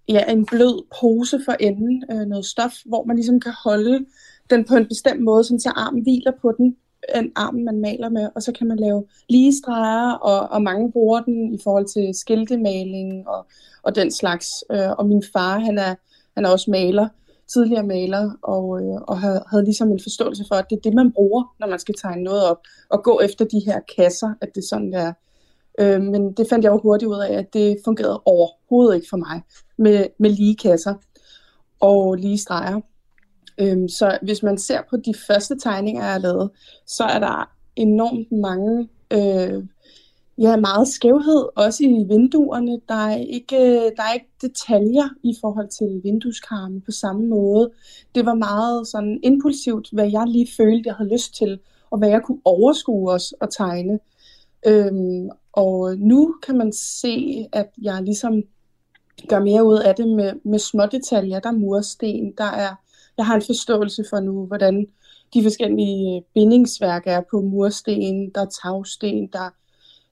ja, 0.08 0.32
en 0.32 0.46
blød 0.46 0.86
pose 1.00 1.42
for 1.46 1.56
enden, 1.60 2.04
øh, 2.12 2.28
noget 2.28 2.46
stof, 2.46 2.74
hvor 2.86 3.04
man 3.04 3.16
ligesom 3.16 3.40
kan 3.40 3.54
holde 3.64 4.06
den 4.50 4.66
på 4.66 4.76
en 4.76 4.88
bestemt 4.88 5.22
måde, 5.22 5.44
sådan 5.44 5.60
så 5.60 5.70
armen 5.70 6.02
hviler 6.02 6.32
på 6.42 6.54
den, 6.58 6.76
en 7.16 7.32
arm, 7.36 7.56
man 7.56 7.82
maler 7.82 8.10
med, 8.10 8.30
og 8.36 8.44
så 8.44 8.52
kan 8.52 8.68
man 8.68 8.78
lave 8.78 9.06
lige 9.30 9.58
streger, 9.58 10.12
og, 10.12 10.50
og 10.50 10.62
mange 10.62 10.92
bruger 10.92 11.22
den 11.22 11.54
i 11.54 11.58
forhold 11.64 11.86
til 11.86 12.16
skiltemaling 12.16 13.28
og, 13.28 13.46
og 13.84 13.96
den 13.96 14.12
slags. 14.12 14.48
Øh, 14.72 14.92
og 14.92 15.08
min 15.08 15.24
far, 15.34 15.60
han 15.60 15.78
er, 15.78 15.96
han 16.36 16.46
er 16.46 16.50
også 16.50 16.72
maler, 16.72 17.08
tidligere 17.54 17.84
maler, 17.84 18.32
og, 18.44 18.82
øh, 18.82 19.02
og 19.02 19.20
havde, 19.20 19.44
havde 19.50 19.64
ligesom 19.64 19.92
en 19.92 20.00
forståelse 20.04 20.46
for, 20.48 20.56
at 20.56 20.66
det 20.70 20.76
er 20.76 20.82
det, 20.82 20.94
man 20.94 21.12
bruger, 21.12 21.56
når 21.60 21.68
man 21.68 21.80
skal 21.80 21.96
tegne 21.96 22.24
noget 22.24 22.44
op, 22.46 22.58
og 22.90 23.04
gå 23.04 23.20
efter 23.24 23.46
de 23.46 23.60
her 23.66 23.80
kasser, 23.98 24.34
at 24.42 24.50
det 24.56 24.62
er 24.62 24.68
sådan, 24.70 24.92
der. 24.92 25.14
Øh, 25.82 26.02
men 26.02 26.34
det 26.34 26.48
fandt 26.50 26.66
jeg 26.66 26.72
jo 26.72 26.80
hurtigt 26.84 27.10
ud 27.10 27.20
af, 27.20 27.34
at 27.34 27.54
det 27.54 27.78
fungerede 27.86 28.22
overhovedet 28.26 28.96
ikke 28.96 29.08
for 29.10 29.18
mig 29.18 29.42
med, 29.78 30.06
med 30.20 30.30
lige 30.30 30.56
kasser 30.56 30.94
og 31.80 32.16
lige 32.16 32.38
streger. 32.38 32.82
Øh, 33.58 33.90
så 33.90 34.20
hvis 34.22 34.44
man 34.44 34.58
ser 34.58 34.82
på 34.90 34.98
de 34.98 35.14
første 35.28 35.60
tegninger, 35.60 36.04
jeg 36.04 36.12
har 36.12 36.20
lavet, 36.20 36.50
så 36.88 37.04
er 37.04 37.20
der 37.20 37.50
enormt 37.76 38.32
mange, 38.32 38.90
øh, 39.12 39.64
ja, 40.38 40.56
meget 40.56 40.88
skævhed, 40.88 41.46
også 41.56 41.84
i 41.84 42.06
vinduerne. 42.10 42.80
Der 42.90 42.96
er, 43.08 43.18
ikke, 43.18 43.58
der 43.98 44.04
er 44.10 44.14
ikke 44.14 44.32
detaljer 44.42 45.10
i 45.24 45.34
forhold 45.42 45.70
til 45.70 46.02
vindueskarmen 46.04 46.82
på 46.82 46.92
samme 46.92 47.28
måde. 47.28 47.72
Det 48.16 48.26
var 48.26 48.34
meget 48.34 48.88
sådan 48.88 49.20
impulsivt, 49.24 49.90
hvad 49.92 50.12
jeg 50.12 50.28
lige 50.28 50.48
følte, 50.58 50.88
jeg 50.88 50.96
havde 50.96 51.14
lyst 51.14 51.36
til, 51.36 51.60
og 51.90 51.98
hvad 51.98 52.10
jeg 52.10 52.22
kunne 52.24 52.42
overskue 52.46 53.12
os 53.12 53.34
at 53.42 53.50
tegne. 53.58 54.00
Øhm, 54.66 55.30
og 55.54 55.98
nu 55.98 56.36
kan 56.46 56.58
man 56.58 56.74
se, 56.74 57.48
at 57.54 57.70
jeg 57.82 58.04
ligesom 58.04 58.44
gør 59.30 59.40
mere 59.40 59.66
ud 59.66 59.78
af 59.80 59.96
det 59.96 60.08
med, 60.08 60.34
med 60.44 60.60
små 60.60 60.86
detaljer. 60.86 61.40
Der 61.40 61.50
er 61.50 61.54
mursten, 61.54 62.34
der 62.38 62.44
er, 62.44 62.76
jeg 63.18 63.26
har 63.26 63.36
en 63.36 63.42
forståelse 63.42 64.06
for 64.10 64.20
nu, 64.20 64.46
hvordan 64.46 64.88
de 65.34 65.44
forskellige 65.44 66.18
øh, 66.18 66.22
bindingsværk 66.34 67.04
er 67.06 67.22
på 67.32 67.42
mursten, 67.42 68.30
der 68.36 68.42
er 68.42 68.50
tagsten, 68.64 69.28
der 69.34 69.50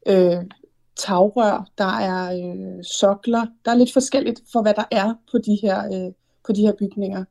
er 0.06 0.38
øh, 0.38 0.46
tagrør, 0.96 1.70
der 1.78 1.98
er 2.00 2.34
øh, 2.34 2.84
sokler. 2.84 3.46
Der 3.66 3.72
er 3.72 3.76
lidt 3.76 3.94
forskelligt 3.94 4.42
for, 4.52 4.62
hvad 4.62 4.74
der 4.74 4.86
er 4.92 5.14
på 5.32 5.38
de 5.38 5.60
her, 5.62 5.86
øh, 5.86 6.14
på 6.46 6.54
de 6.54 6.62
her 6.62 6.74
bygninger. 6.80 7.26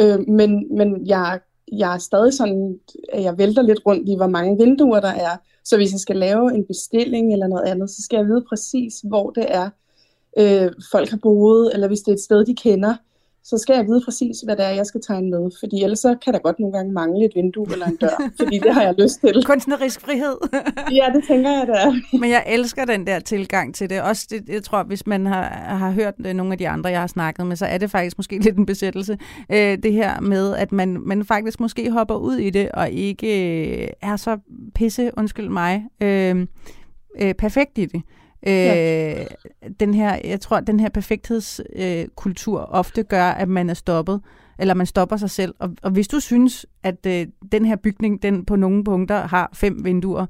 Øh, 0.00 0.28
men 0.28 0.76
men 0.76 1.06
jeg, 1.06 1.40
jeg 1.72 1.94
er 1.94 1.98
stadig 1.98 2.32
sådan, 2.32 2.78
at 3.12 3.22
jeg 3.22 3.38
vælter 3.38 3.62
lidt 3.62 3.80
rundt 3.86 4.08
i, 4.08 4.16
hvor 4.16 4.26
mange 4.26 4.64
vinduer 4.64 5.00
der 5.00 5.08
er. 5.08 5.36
Så 5.64 5.76
hvis 5.76 5.92
jeg 5.92 6.00
skal 6.00 6.16
lave 6.16 6.54
en 6.54 6.64
bestilling 6.64 7.32
eller 7.32 7.46
noget 7.46 7.64
andet, 7.64 7.90
så 7.90 8.02
skal 8.02 8.16
jeg 8.16 8.26
vide 8.26 8.44
præcis, 8.48 9.00
hvor 9.04 9.30
det 9.30 9.46
er, 9.48 9.70
øh, 10.38 10.72
folk 10.92 11.10
har 11.10 11.18
boet, 11.22 11.74
eller 11.74 11.88
hvis 11.88 12.00
det 12.00 12.08
er 12.08 12.16
et 12.16 12.20
sted, 12.20 12.44
de 12.44 12.54
kender, 12.54 12.94
så 13.44 13.58
skal 13.58 13.74
jeg 13.74 13.86
vide 13.86 14.02
præcis, 14.04 14.40
hvad 14.40 14.56
det 14.56 14.64
er, 14.64 14.70
jeg 14.70 14.86
skal 14.86 15.00
tegne 15.06 15.30
med. 15.30 15.50
Fordi 15.60 15.82
ellers 15.82 15.98
så 15.98 16.16
kan 16.24 16.32
der 16.32 16.38
godt 16.38 16.60
nogle 16.60 16.76
gange 16.76 16.92
mangle 16.92 17.24
et 17.24 17.32
vindue 17.34 17.66
eller 17.72 17.86
en 17.86 17.96
dør, 17.96 18.30
fordi 18.40 18.58
det 18.58 18.74
har 18.74 18.82
jeg 18.82 18.94
lyst 18.98 19.20
til. 19.20 19.44
Kunstnerisk 19.44 20.00
frihed. 20.00 20.36
ja, 20.98 21.06
det 21.14 21.24
tænker 21.28 21.50
jeg, 21.50 21.66
det 21.66 21.82
er. 21.82 22.18
Men 22.18 22.30
jeg 22.30 22.44
elsker 22.46 22.84
den 22.84 23.06
der 23.06 23.20
tilgang 23.20 23.74
til 23.74 23.90
det. 23.90 24.02
Også 24.02 24.26
det, 24.30 24.48
jeg 24.48 24.62
tror, 24.62 24.82
hvis 24.82 25.06
man 25.06 25.26
har, 25.26 25.42
har 25.52 25.90
hørt 25.90 26.14
det, 26.24 26.36
nogle 26.36 26.52
af 26.52 26.58
de 26.58 26.68
andre, 26.68 26.90
jeg 26.90 27.00
har 27.00 27.06
snakket 27.06 27.46
med, 27.46 27.56
så 27.56 27.66
er 27.66 27.78
det 27.78 27.90
faktisk 27.90 28.18
måske 28.18 28.38
lidt 28.44 28.56
en 28.56 28.66
besættelse. 28.66 29.18
Øh, 29.52 29.78
det 29.82 29.92
her 29.92 30.20
med, 30.20 30.54
at 30.54 30.72
man, 30.72 30.98
man 31.06 31.24
faktisk 31.24 31.60
måske 31.60 31.90
hopper 31.90 32.14
ud 32.14 32.36
i 32.36 32.50
det, 32.50 32.68
og 32.68 32.90
ikke 32.90 33.82
øh, 33.82 33.88
er 34.02 34.16
så 34.16 34.38
pisse, 34.74 35.10
undskyld 35.16 35.48
mig, 35.48 35.84
øh, 36.00 36.46
øh, 37.20 37.34
perfekt 37.34 37.78
i 37.78 37.84
det. 37.84 37.96
Øh, 37.96 38.21
ja. 38.46 39.24
den 39.80 39.94
her, 39.94 40.18
jeg 40.24 40.40
tror, 40.40 40.56
at 40.56 40.66
den 40.66 40.80
her 40.80 40.88
perfekthedskultur 40.88 42.60
øh, 42.60 42.66
ofte 42.70 43.02
gør, 43.02 43.24
at 43.24 43.48
man 43.48 43.70
er 43.70 43.74
stoppet, 43.74 44.20
eller 44.58 44.74
man 44.74 44.86
stopper 44.86 45.16
sig 45.16 45.30
selv. 45.30 45.54
Og, 45.58 45.70
og 45.82 45.90
hvis 45.90 46.08
du 46.08 46.20
synes, 46.20 46.66
at 46.82 47.06
øh, 47.06 47.26
den 47.52 47.64
her 47.64 47.76
bygning, 47.76 48.22
den 48.22 48.44
på 48.44 48.56
nogle 48.56 48.84
punkter 48.84 49.16
har 49.16 49.50
fem 49.54 49.84
vinduer 49.84 50.26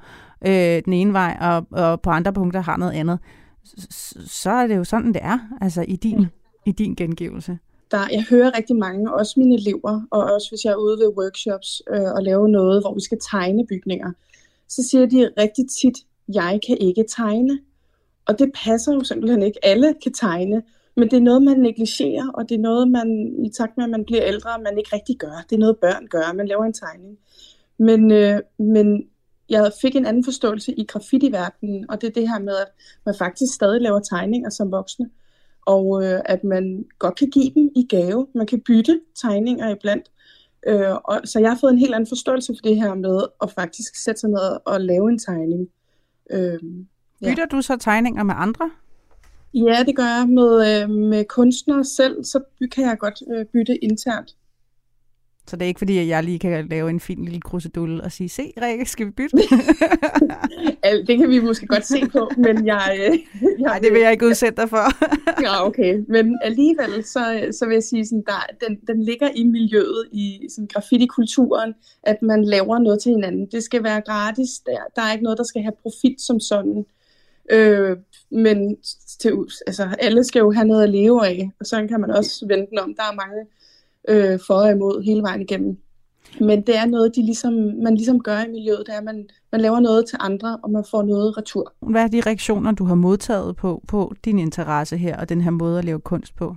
øh, 0.47 0.83
den 0.85 0.93
ene 0.93 1.13
vej, 1.13 1.37
og, 1.41 1.67
og 1.71 2.01
på 2.01 2.11
andre 2.11 2.33
punkter 2.33 2.61
har 2.61 2.77
noget 2.77 2.93
andet, 2.93 3.19
så, 3.65 4.19
så 4.27 4.51
er 4.51 4.67
det 4.67 4.77
jo 4.77 4.85
sådan, 4.85 5.13
det 5.15 5.21
er, 5.23 5.39
altså 5.61 5.85
i 5.89 5.97
din, 5.97 6.27
i 6.67 6.73
din 6.73 6.95
gengivelse. 6.95 7.59
Der, 7.91 8.09
jeg 8.13 8.25
hører 8.31 8.57
rigtig 8.57 8.77
mange, 8.77 9.15
også 9.15 9.35
mine 9.37 9.55
elever, 9.55 10.03
og 10.11 10.23
også 10.35 10.51
hvis 10.51 10.65
jeg 10.65 10.71
er 10.71 10.77
ude 10.77 10.99
ved 10.99 11.13
workshops 11.19 11.83
øh, 11.95 12.13
og 12.17 12.23
laver 12.23 12.49
noget, 12.49 12.83
hvor 12.83 12.95
vi 12.95 13.01
skal 13.01 13.19
tegne 13.31 13.67
bygninger, 13.67 14.13
så 14.69 14.89
siger 14.91 15.07
de 15.07 15.31
rigtig 15.39 15.65
tit, 15.83 15.95
jeg 16.35 16.61
kan 16.67 16.77
ikke 16.81 17.05
tegne. 17.17 17.59
Og 18.27 18.39
det 18.39 18.51
passer 18.65 18.95
jo 18.95 19.05
simpelthen 19.05 19.43
ikke. 19.43 19.65
Alle 19.65 19.95
kan 20.03 20.13
tegne, 20.13 20.63
men 20.97 21.11
det 21.11 21.17
er 21.17 21.21
noget, 21.21 21.43
man 21.43 21.57
negligerer, 21.57 22.31
og 22.35 22.49
det 22.49 22.55
er 22.55 22.59
noget, 22.59 22.91
man 22.91 23.37
i 23.45 23.51
takt 23.51 23.77
med, 23.77 23.85
at 23.85 23.91
man 23.91 24.05
bliver 24.05 24.23
ældre, 24.25 24.59
man 24.65 24.79
ikke 24.79 24.97
rigtig 24.97 25.17
gør. 25.19 25.45
Det 25.51 25.57
er 25.57 25.61
noget, 25.61 25.79
børn 25.79 26.07
gør. 26.07 26.33
Man 26.33 26.49
laver 26.49 26.65
en 26.65 26.73
tegning. 26.73 27.19
Men, 27.79 28.11
øh, 28.11 28.41
men 28.59 29.09
jeg 29.49 29.73
fik 29.81 29.97
en 29.97 30.07
anden 30.07 30.25
forståelse 30.25 30.73
i 30.73 30.85
graffiti-verdenen, 30.85 31.91
og 31.91 32.01
det 32.01 32.07
er 32.07 32.13
det 32.13 32.29
her 32.29 32.39
med, 32.39 32.57
at 32.57 32.69
man 33.07 33.15
faktisk 33.19 33.55
stadig 33.55 33.81
laver 33.81 34.01
tegninger 34.01 34.51
som 34.51 34.73
voksne, 34.73 35.11
og 35.67 36.05
øh, 36.05 36.21
at 36.25 36.45
man 36.45 36.85
godt 36.99 37.19
kan 37.19 37.31
give 37.31 37.51
dem 37.55 37.71
i 37.77 37.87
gave. 37.89 38.27
Man 38.35 38.47
kan 38.47 38.61
bytte 38.61 39.01
tegninger 39.23 39.71
iblandt. 39.71 40.11
Øh, 40.67 40.95
og, 41.05 41.21
så 41.25 41.41
jeg 41.41 41.51
har 41.51 41.59
fået 41.61 41.73
en 41.73 41.79
helt 41.79 41.95
anden 41.95 42.09
forståelse 42.09 42.55
for 42.55 42.69
det 42.69 42.77
her 42.77 42.95
med 42.95 43.21
at 43.43 43.51
faktisk 43.51 43.97
sætte 44.05 44.21
sig 44.21 44.31
ned 44.31 44.59
og 44.67 44.81
lave 44.81 45.11
en 45.11 45.19
tegning. 45.19 45.69
Øh, 46.31 46.61
Bytter 47.25 47.47
ja. 47.53 47.57
du 47.57 47.63
så 47.63 47.77
tegninger 47.77 48.23
med 48.23 48.35
andre? 48.39 48.71
Ja, 49.55 49.83
det 49.87 49.97
gør 49.97 50.19
jeg 50.19 50.29
med, 50.29 50.83
øh, 50.83 50.91
med 50.91 51.25
kunstnere 51.25 51.85
selv, 51.85 52.25
så 52.25 52.41
kan 52.75 52.85
jeg 52.85 52.99
godt 52.99 53.23
øh, 53.33 53.45
bytte 53.45 53.85
internt. 53.85 54.37
Så 55.47 55.57
det 55.57 55.63
er 55.63 55.67
ikke 55.67 55.79
fordi, 55.79 55.99
at 55.99 56.09
jeg 56.09 56.25
lige 56.25 56.39
kan 56.39 56.69
lave 56.69 56.91
en 56.91 57.01
fin 57.01 57.25
lille 57.25 57.41
krusedulle 57.41 58.05
og 58.05 58.13
sige, 58.13 58.29
se 58.29 58.53
Rikke, 58.63 58.87
skal 58.87 59.07
vi 59.07 59.11
bytte? 59.11 59.37
det 61.07 61.19
kan 61.19 61.31
vi 61.31 61.41
måske 61.41 61.67
godt 61.67 61.87
se 61.87 62.07
på, 62.13 62.31
men 62.37 62.67
jeg... 62.67 62.99
Øh, 63.01 63.13
jeg 63.43 63.57
Nej, 63.59 63.79
det 63.79 63.93
vil 63.93 64.01
jeg 64.01 64.13
ikke 64.13 64.27
udsætte 64.27 64.63
dig 64.63 64.69
for. 64.69 64.85
ja, 65.47 65.67
okay. 65.67 66.05
Men 66.09 66.39
alligevel, 66.43 67.05
så, 67.05 67.49
så 67.53 67.67
vil 67.67 67.75
jeg 67.75 67.83
sige, 67.83 68.07
sådan, 68.07 68.25
der, 68.27 68.67
den, 68.69 68.79
den 68.87 69.03
ligger 69.03 69.29
i 69.35 69.45
miljøet, 69.45 70.09
i 70.13 70.49
sådan, 70.51 70.69
graffiti-kulturen, 70.73 71.75
at 72.03 72.23
man 72.23 72.45
laver 72.45 72.79
noget 72.79 73.01
til 73.03 73.11
hinanden. 73.11 73.47
Det 73.53 73.63
skal 73.63 73.85
være 73.85 74.01
gratis. 74.01 74.51
Der, 74.67 74.79
der 74.97 75.03
er 75.03 75.13
ikke 75.13 75.25
noget, 75.25 75.39
der 75.39 75.45
skal 75.45 75.63
have 75.63 75.75
profit 75.83 76.21
som 76.21 76.41
sådan. 76.41 76.85
Øh, 77.53 77.97
men 78.31 78.77
til, 79.21 79.33
altså, 79.67 79.89
alle 79.99 80.25
skal 80.25 80.41
jo 80.41 80.53
have 80.53 80.67
noget 80.67 80.83
at 80.83 80.91
leve 80.91 81.27
af, 81.27 81.51
og 81.61 81.67
sådan 81.67 81.89
kan 81.89 82.01
man 82.01 82.11
også 82.11 82.47
vente 82.47 82.83
om. 82.83 82.95
Der 82.95 83.03
er 83.03 83.15
mange 83.15 83.47
øh, 84.09 84.41
for 84.47 84.55
og 84.55 84.71
imod 84.71 85.03
hele 85.03 85.23
vejen 85.23 85.41
igennem. 85.41 85.79
Men 86.41 86.63
det 86.63 86.77
er 86.77 86.87
noget, 86.87 87.17
de 87.17 87.23
ligesom, 87.23 87.53
man 87.83 87.95
ligesom 87.95 88.21
gør 88.21 88.39
i 88.39 88.51
miljøet, 88.51 88.83
det 88.87 88.95
er, 88.95 88.99
at 88.99 89.05
man, 89.05 89.29
man 89.53 89.61
laver 89.61 89.81
noget 89.81 90.07
til 90.07 90.19
andre, 90.21 90.59
og 90.63 90.71
man 90.71 90.85
får 90.91 91.03
noget 91.03 91.39
retur. 91.39 91.73
Hvad 91.81 92.03
er 92.03 92.09
de 92.09 92.21
reaktioner, 92.21 92.73
du 92.73 92.85
har 92.85 92.95
modtaget 92.95 93.57
på, 93.57 93.83
på 93.89 94.13
din 94.25 94.39
interesse 94.39 94.97
her, 94.97 95.17
og 95.17 95.29
den 95.29 95.41
her 95.41 95.51
måde 95.51 95.79
at 95.79 95.85
lave 95.85 96.01
kunst 96.01 96.37
på? 96.37 96.57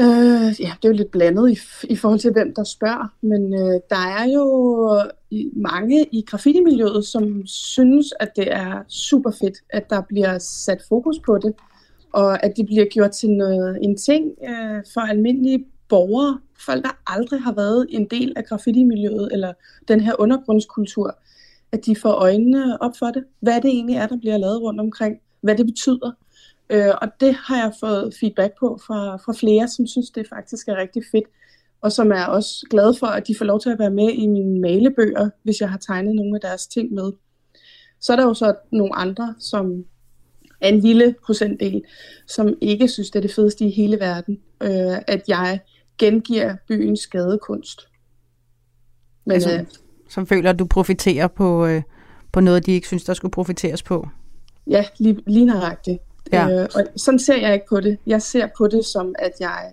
Øh, 0.00 0.60
ja, 0.60 0.72
det 0.76 0.84
er 0.84 0.88
jo 0.88 0.92
lidt 0.92 1.10
blandet 1.10 1.50
i, 1.50 1.58
i 1.92 1.96
forhold 1.96 2.20
til, 2.20 2.32
hvem 2.32 2.54
der 2.54 2.64
spørger, 2.64 3.14
men 3.20 3.54
øh, 3.54 3.80
der 3.90 4.06
er 4.18 4.24
jo 4.32 4.44
mange 5.56 6.06
i 6.12 6.24
graffiti-miljøet, 6.26 7.04
som 7.04 7.46
synes, 7.46 8.06
at 8.20 8.36
det 8.36 8.52
er 8.52 8.82
super 8.88 9.30
fedt, 9.30 9.54
at 9.70 9.90
der 9.90 10.00
bliver 10.08 10.38
sat 10.38 10.82
fokus 10.88 11.16
på 11.26 11.38
det, 11.38 11.54
og 12.12 12.44
at 12.44 12.56
det 12.56 12.66
bliver 12.66 12.84
gjort 12.84 13.10
til 13.10 13.30
noget, 13.30 13.78
en 13.82 13.96
ting 13.96 14.24
øh, 14.48 14.82
for 14.94 15.00
almindelige 15.00 15.64
borgere, 15.88 16.38
folk 16.66 16.84
der 16.84 16.96
aldrig 17.06 17.40
har 17.40 17.52
været 17.52 17.86
en 17.90 18.06
del 18.10 18.32
af 18.36 18.44
graffiti-miljøet, 18.44 19.28
eller 19.32 19.52
den 19.88 20.00
her 20.00 20.20
undergrundskultur, 20.20 21.18
at 21.72 21.86
de 21.86 21.96
får 21.96 22.12
øjnene 22.12 22.82
op 22.82 22.92
for 22.98 23.06
det. 23.06 23.24
Hvad 23.40 23.60
det 23.60 23.70
egentlig 23.70 23.96
er, 23.96 24.06
der 24.06 24.16
bliver 24.16 24.36
lavet 24.36 24.62
rundt 24.62 24.80
omkring, 24.80 25.16
hvad 25.40 25.56
det 25.56 25.66
betyder, 25.66 26.12
Øh, 26.70 26.92
og 27.02 27.08
det 27.20 27.34
har 27.34 27.56
jeg 27.56 27.72
fået 27.80 28.14
feedback 28.20 28.52
på 28.60 28.80
fra, 28.86 29.16
fra 29.16 29.32
flere, 29.32 29.68
som 29.68 29.86
synes, 29.86 30.10
det 30.10 30.28
faktisk 30.28 30.68
er 30.68 30.76
rigtig 30.76 31.02
fedt. 31.12 31.24
Og 31.80 31.92
som 31.92 32.12
er 32.12 32.24
også 32.24 32.66
glade 32.70 32.94
for, 32.98 33.06
at 33.06 33.28
de 33.28 33.34
får 33.38 33.44
lov 33.44 33.60
til 33.60 33.70
at 33.70 33.78
være 33.78 33.90
med 33.90 34.08
i 34.08 34.26
mine 34.26 34.60
malebøger, 34.60 35.30
hvis 35.42 35.60
jeg 35.60 35.70
har 35.70 35.78
tegnet 35.78 36.14
nogle 36.14 36.36
af 36.36 36.40
deres 36.40 36.66
ting 36.66 36.92
med. 36.92 37.12
Så 38.00 38.12
er 38.12 38.16
der 38.16 38.24
jo 38.24 38.34
så 38.34 38.54
nogle 38.72 38.96
andre, 38.96 39.34
som 39.38 39.84
er 40.60 40.68
en 40.68 40.80
lille 40.80 41.14
procentdel, 41.24 41.82
som 42.26 42.54
ikke 42.60 42.88
synes, 42.88 43.10
det 43.10 43.18
er 43.18 43.22
det 43.22 43.34
fedeste 43.34 43.64
i 43.64 43.70
hele 43.70 44.00
verden, 44.00 44.38
øh, 44.62 44.98
at 45.06 45.22
jeg 45.28 45.60
gengiver 45.98 46.56
byens 46.68 47.00
skadekunst. 47.00 47.88
Men, 49.24 49.32
altså, 49.32 49.54
øh, 49.54 49.66
som 50.08 50.26
føler, 50.26 50.50
at 50.50 50.58
du 50.58 50.66
profiterer 50.66 51.28
på, 51.28 51.66
øh, 51.66 51.82
på 52.32 52.40
noget, 52.40 52.66
de 52.66 52.72
ikke 52.72 52.86
synes, 52.86 53.04
der 53.04 53.14
skulle 53.14 53.32
profiteres 53.32 53.82
på? 53.82 54.08
Ja, 54.66 54.84
lige, 54.98 55.22
lige 55.26 55.44
nøjagtigt. 55.44 55.98
Ja. 56.32 56.62
Øh, 56.62 56.68
og 56.74 56.82
sådan 56.96 57.18
ser 57.18 57.36
jeg 57.36 57.54
ikke 57.54 57.66
på 57.68 57.80
det. 57.80 57.98
Jeg 58.06 58.22
ser 58.22 58.46
på 58.58 58.68
det 58.68 58.84
som, 58.84 59.14
at 59.18 59.32
jeg, 59.40 59.72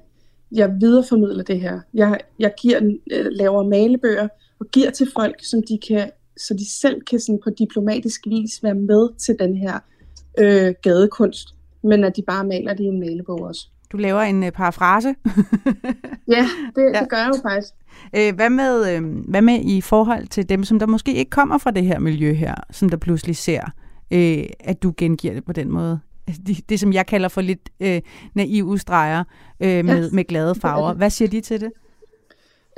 jeg 0.52 0.72
videreformidler 0.80 1.44
det 1.44 1.62
her. 1.62 1.80
Jeg, 1.94 2.20
jeg 2.40 2.54
giver, 2.62 2.80
øh, 3.12 3.26
laver 3.32 3.64
malebøger 3.64 4.28
og 4.60 4.66
giver 4.72 4.92
til 4.92 5.08
folk, 5.14 5.36
som 5.46 5.62
de 5.70 5.80
kan, 5.88 6.10
så 6.38 6.54
de 6.54 6.80
selv 6.82 7.02
kan 7.02 7.20
sådan 7.20 7.40
på 7.44 7.50
diplomatisk 7.50 8.22
vis 8.28 8.64
være 8.64 8.76
med 8.76 9.10
til 9.18 9.36
den 9.40 9.56
her 9.58 9.80
øh, 10.40 10.74
gadekunst, 10.82 11.48
men 11.84 12.04
at 12.04 12.16
de 12.16 12.22
bare 12.22 12.44
maler 12.44 12.74
det 12.74 12.84
i 12.84 12.88
en 12.88 13.00
malebog 13.00 13.42
også. 13.42 13.68
Du 13.92 13.98
laver 13.98 14.22
en 14.22 14.44
øh, 14.44 14.52
parafrase. 14.52 15.08
ja, 16.36 16.46
det, 16.76 16.82
ja, 16.94 17.00
det 17.00 17.10
gør 17.10 17.18
jeg 17.18 17.32
jo 17.36 17.42
faktisk. 17.42 17.74
Øh, 18.16 18.36
hvad, 18.36 18.50
med, 18.50 18.96
øh, 18.96 19.30
hvad 19.30 19.42
med 19.42 19.60
i 19.64 19.82
forhold 19.82 20.28
til 20.28 20.50
dem, 20.50 20.64
som 20.64 20.80
der 20.80 20.88
måske 20.88 21.14
ikke 21.14 21.30
kommer 21.30 21.58
fra 21.58 21.72
det 21.72 21.86
her 21.86 22.00
miljø 22.00 22.34
her, 22.34 22.56
som 22.72 22.90
der 22.90 22.98
pludselig 22.98 23.36
ser, 23.36 23.62
øh, 24.12 24.44
at 24.60 24.84
du 24.84 24.94
gengiver 24.98 25.34
det 25.34 25.46
på 25.46 25.54
den 25.54 25.72
måde? 25.72 26.00
Det, 26.28 26.70
det 26.70 26.80
som 26.80 26.94
jeg 26.94 27.06
kalder 27.06 27.30
for 27.30 27.42
lidt 27.42 27.70
øh, 27.80 28.02
naive 28.36 28.80
streger 28.80 29.24
øh, 29.60 29.86
med, 29.86 30.04
ja. 30.04 30.10
med 30.12 30.24
glade 30.24 30.56
farver. 30.56 30.94
Hvad 30.94 31.10
siger 31.10 31.30
de 31.30 31.42
til 31.42 31.62
det? 31.62 31.72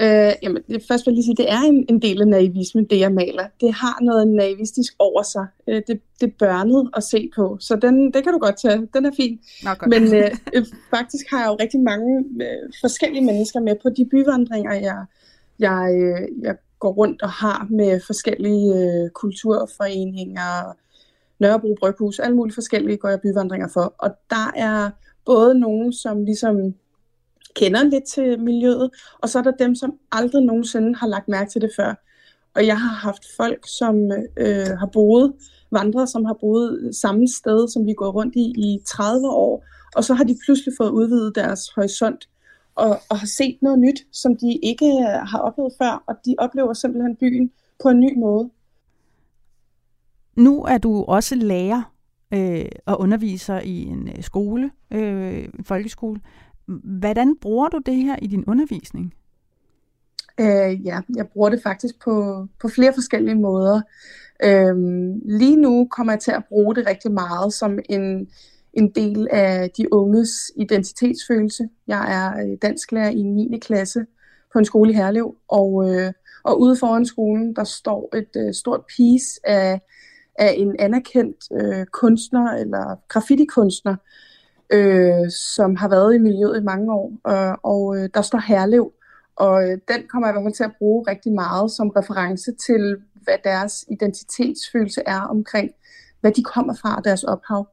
Øh, 0.02 0.34
jamen, 0.44 0.64
først 0.88 1.06
vil 1.06 1.12
jeg 1.12 1.14
lige 1.14 1.24
sige, 1.24 1.36
det 1.36 1.52
er 1.52 1.62
en, 1.62 1.86
en 1.90 2.02
del 2.02 2.22
af 2.22 2.28
naivismen, 2.28 2.86
det 2.86 3.00
jeg 3.00 3.12
maler. 3.12 3.48
Det 3.62 3.74
har 3.74 4.04
noget 4.04 4.28
naivistisk 4.28 4.94
over 5.00 5.24
sig. 5.24 5.48
Øh, 5.68 5.82
det, 5.88 6.02
det 6.22 6.28
er 6.28 6.34
børnet 6.40 6.90
at 6.98 7.04
se 7.04 7.30
på, 7.36 7.58
så 7.60 7.76
den, 7.76 8.14
det 8.14 8.24
kan 8.24 8.34
du 8.34 8.40
godt 8.40 8.62
tage. 8.62 8.88
Den 8.94 9.06
er 9.06 9.12
fin. 9.16 9.40
Nå, 9.64 9.70
Men 9.88 10.16
øh, 10.16 10.32
øh, 10.54 10.66
faktisk 10.90 11.26
har 11.30 11.40
jeg 11.40 11.48
jo 11.48 11.56
rigtig 11.60 11.80
mange 11.80 12.26
øh, 12.42 12.74
forskellige 12.82 13.26
mennesker 13.26 13.60
med 13.60 13.76
på 13.84 13.90
de 13.90 14.06
byvandringer, 14.06 14.74
jeg, 14.74 15.06
jeg, 15.60 15.96
øh, 15.98 16.44
jeg 16.44 16.56
går 16.80 16.92
rundt 16.92 17.22
og 17.22 17.30
har 17.30 17.68
med 17.70 18.02
forskellige 18.06 18.74
øh, 18.76 19.10
kulturforeninger, 19.10 20.76
Nørrebro 21.39 21.76
Bryghus, 21.80 22.20
alle 22.20 22.36
mulige 22.36 22.53
forskellige 22.53 22.97
går 22.97 23.10
jeg 23.10 23.22
byvandringer 23.22 23.68
for. 23.68 23.95
Og 23.97 24.10
der 24.30 24.51
er 24.55 24.89
både 25.26 25.60
nogen, 25.60 25.93
som 25.93 26.24
ligesom 26.24 26.76
kender 27.55 27.84
lidt 27.84 28.03
til 28.03 28.39
miljøet, 28.39 28.89
og 29.20 29.30
så 29.30 29.39
er 29.39 29.43
der 29.43 29.51
dem, 29.51 29.76
som 29.76 29.93
aldrig 30.12 30.45
nogensinde 30.45 30.95
har 30.95 31.07
lagt 31.07 31.28
mærke 31.28 31.51
til 31.51 31.62
det 31.62 31.72
før. 31.76 31.93
Og 32.55 32.66
jeg 32.66 32.80
har 32.80 32.95
haft 32.95 33.24
folk, 33.38 33.68
som 33.68 34.12
øh, 34.38 34.78
har 34.80 34.89
boet, 34.93 35.34
vandrere, 35.72 36.07
som 36.07 36.26
har 36.26 36.38
boet 36.41 36.95
samme 36.95 37.28
sted, 37.28 37.68
som 37.68 37.86
vi 37.86 37.93
går 37.93 38.12
rundt 38.12 38.36
i 38.36 38.45
i 38.57 38.80
30 38.86 39.28
år, 39.30 39.66
og 39.95 40.03
så 40.03 40.14
har 40.14 40.24
de 40.24 40.38
pludselig 40.45 40.74
fået 40.78 40.89
udvidet 40.89 41.36
deres 41.36 41.70
horisont 41.76 42.30
og, 42.76 42.99
og 43.10 43.20
har 43.20 43.28
set 43.28 43.57
noget 43.62 43.80
nyt, 43.80 43.99
som 44.12 44.38
de 44.38 44.60
ikke 44.64 44.86
øh, 44.86 45.28
har 45.32 45.39
oplevet 45.39 45.74
før, 45.82 46.03
og 46.07 46.16
de 46.26 46.36
oplever 46.38 46.74
simpelthen 46.74 47.16
byen 47.16 47.51
på 47.84 47.89
en 47.89 47.99
ny 47.99 48.20
måde. 48.20 48.49
Nu 50.36 50.64
er 50.64 50.78
du 50.78 51.04
også 51.04 51.36
lærer 51.36 51.92
øh, 52.34 52.66
og 52.86 53.02
underviser 53.02 53.60
i 53.60 53.84
en 53.84 54.08
øh, 54.08 54.24
skole, 54.24 54.72
øh, 54.92 55.48
en 55.60 55.64
folkeskole. 55.64 56.20
Hvordan 56.84 57.36
bruger 57.42 57.70
du 57.70 57.78
det 57.86 57.96
her 57.96 58.16
i 58.22 58.28
din 58.28 58.44
undervisning? 58.48 59.14
Øh, 60.40 60.86
ja, 60.86 61.00
jeg 61.16 61.28
bruger 61.28 61.50
det 61.50 61.60
faktisk 61.64 62.04
på, 62.04 62.48
på 62.62 62.68
flere 62.68 62.94
forskellige 62.94 63.36
måder. 63.36 63.82
Øh, 64.44 64.76
lige 65.26 65.56
nu 65.56 65.88
kommer 65.92 66.14
jeg 66.14 66.20
til 66.20 66.32
at 66.32 66.46
bruge 66.50 66.76
det 66.76 66.88
rigtig 66.88 67.12
meget 67.12 67.54
som 67.54 67.80
en, 67.90 68.28
en 68.74 68.92
del 68.92 69.28
af 69.32 69.70
de 69.78 69.94
unges 69.94 70.52
identitetsfølelse. 70.56 71.70
Jeg 71.88 72.14
er 72.14 72.46
øh, 72.46 72.58
dansklærer 72.62 73.10
i 73.10 73.22
9. 73.22 73.60
klasse 73.60 74.06
på 74.54 74.60
en 74.60 74.66
skole 74.66 74.92
i 74.92 74.96
Herlev, 74.96 75.36
og, 75.48 75.90
øh, 75.90 76.14
og 76.44 76.62
ude 76.62 76.78
foran 76.78 77.06
skolen, 77.06 77.56
der 77.56 77.64
står 77.64 78.16
et 78.16 78.36
øh, 78.38 78.54
stort 78.54 78.82
piece 78.98 79.40
af, 79.44 79.82
af 80.36 80.54
en 80.58 80.76
anerkendt 80.80 81.38
øh, 81.62 81.86
kunstner 81.86 82.52
eller 82.52 82.96
graffiti-kunstner, 83.08 83.96
øh, 84.70 85.32
som 85.32 85.76
har 85.76 85.90
været 85.90 86.16
i 86.16 86.18
miljøet 86.18 86.62
i 86.62 86.64
mange 86.64 86.94
år, 86.94 87.12
og, 87.24 87.60
og 87.64 87.98
øh, 87.98 88.10
der 88.14 88.22
står 88.22 88.40
Herlev, 88.40 88.92
og 89.36 89.64
øh, 89.64 89.78
den 89.88 90.08
kommer 90.08 90.28
jeg 90.28 90.34
i 90.34 90.36
hvert 90.36 90.46
fald 90.46 90.54
til 90.54 90.64
at 90.64 90.78
bruge 90.78 91.06
rigtig 91.08 91.32
meget 91.34 91.72
som 91.72 91.90
reference 91.90 92.52
til, 92.52 92.98
hvad 93.24 93.38
deres 93.44 93.86
identitetsfølelse 93.92 95.02
er 95.06 95.22
omkring, 95.22 95.72
hvad 96.22 96.32
de 96.32 96.44
kommer 96.44 96.74
fra, 96.74 97.02
deres 97.04 97.24
ophav. 97.24 97.68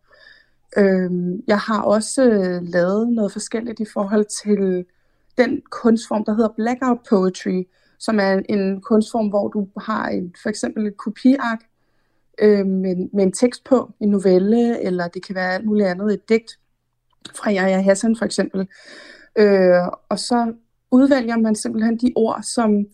Øh, 0.77 1.11
jeg 1.47 1.59
har 1.59 1.83
også 1.83 2.25
øh, 2.25 2.63
lavet 2.63 3.09
noget 3.09 3.33
forskelligt 3.33 3.81
i 3.81 3.87
forhold 3.93 4.27
til 4.45 4.85
den 5.39 5.63
kunstform, 5.71 6.25
der 6.25 6.35
hedder 6.35 6.55
blackout 6.57 6.99
poetry, 7.09 7.65
som 7.99 8.21
er 8.21 8.41
en 8.49 8.81
kunstform, 8.81 9.29
hvor 9.29 9.49
du 9.49 9.69
har 9.81 10.09
en, 10.09 10.35
for 10.43 10.49
eksempel 10.49 10.87
et 10.87 10.97
kopiark 10.97 11.61
øh, 12.41 12.67
med, 12.67 13.11
med 13.13 13.25
en 13.25 13.33
tekst 13.33 13.65
på, 13.65 13.91
en 14.01 14.09
novelle, 14.09 14.83
eller 14.83 15.09
det 15.09 15.27
kan 15.27 15.35
være 15.35 15.55
alt 15.55 15.65
muligt 15.65 15.89
andet, 15.89 16.15
et 16.15 16.29
digt 16.29 16.59
fra 17.35 17.51
Jaja 17.51 17.81
Hassan 17.81 18.17
for 18.17 18.25
eksempel. 18.25 18.69
Øh, 19.37 19.89
og 20.09 20.19
så 20.19 20.53
udvælger 20.91 21.37
man 21.37 21.55
simpelthen 21.55 21.97
de 21.97 22.13
ord, 22.17 22.43
som, 22.43 22.87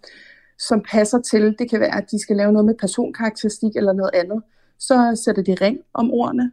som 0.59 0.83
passer 0.91 1.21
til. 1.21 1.57
Det 1.59 1.71
kan 1.71 1.81
være, 1.81 1.97
at 1.97 2.11
de 2.11 2.23
skal 2.23 2.37
lave 2.37 2.53
noget 2.53 2.67
med 2.67 2.75
personkarakteristik 2.75 3.77
eller 3.77 3.93
noget 3.93 4.11
andet. 4.15 4.43
Så 4.79 5.21
sætter 5.25 5.43
de 5.43 5.57
ring 5.61 5.79
om 5.95 6.11
ordene 6.11 6.53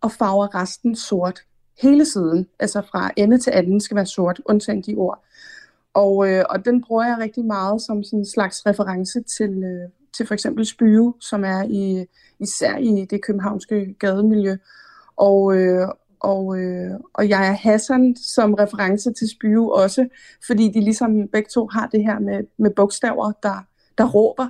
og 0.00 0.12
farver 0.12 0.54
resten 0.54 0.96
sort. 0.96 1.40
Hele 1.82 2.04
siden, 2.04 2.46
altså 2.58 2.82
fra 2.90 3.10
ende 3.16 3.38
til 3.38 3.50
anden, 3.50 3.80
skal 3.80 3.94
være 3.94 4.06
sort, 4.06 4.40
undtagen 4.44 4.82
de 4.82 4.94
ord. 4.94 5.24
Og, 5.94 6.28
øh, 6.28 6.44
og 6.50 6.64
den 6.64 6.84
bruger 6.84 7.04
jeg 7.04 7.18
rigtig 7.18 7.44
meget 7.44 7.82
som 7.82 8.04
sådan 8.04 8.18
en 8.18 8.26
slags 8.26 8.66
reference 8.66 9.22
til, 9.22 9.64
øh, 9.64 9.88
til 10.16 10.26
for 10.26 10.34
eksempel 10.34 10.66
Spyve, 10.66 11.14
som 11.20 11.44
er 11.44 11.62
i, 11.62 12.06
især 12.40 12.76
i 12.76 13.06
det 13.10 13.22
københavnske 13.22 13.94
gademiljø. 13.98 14.56
Og, 15.16 15.56
øh, 15.56 15.88
og, 16.20 16.58
øh, 16.58 16.90
og 17.14 17.28
jeg 17.28 17.48
er 17.48 17.52
Hassan 17.52 18.16
som 18.16 18.54
reference 18.54 19.12
til 19.12 19.30
Spyve 19.30 19.74
også, 19.74 20.08
fordi 20.46 20.72
de 20.72 20.80
ligesom 20.80 21.28
begge 21.28 21.48
to 21.54 21.66
har 21.66 21.86
det 21.86 22.04
her 22.04 22.18
med, 22.18 22.44
med 22.58 22.70
bogstaver, 22.70 23.32
der, 23.42 23.66
der 23.98 24.10
råber. 24.10 24.48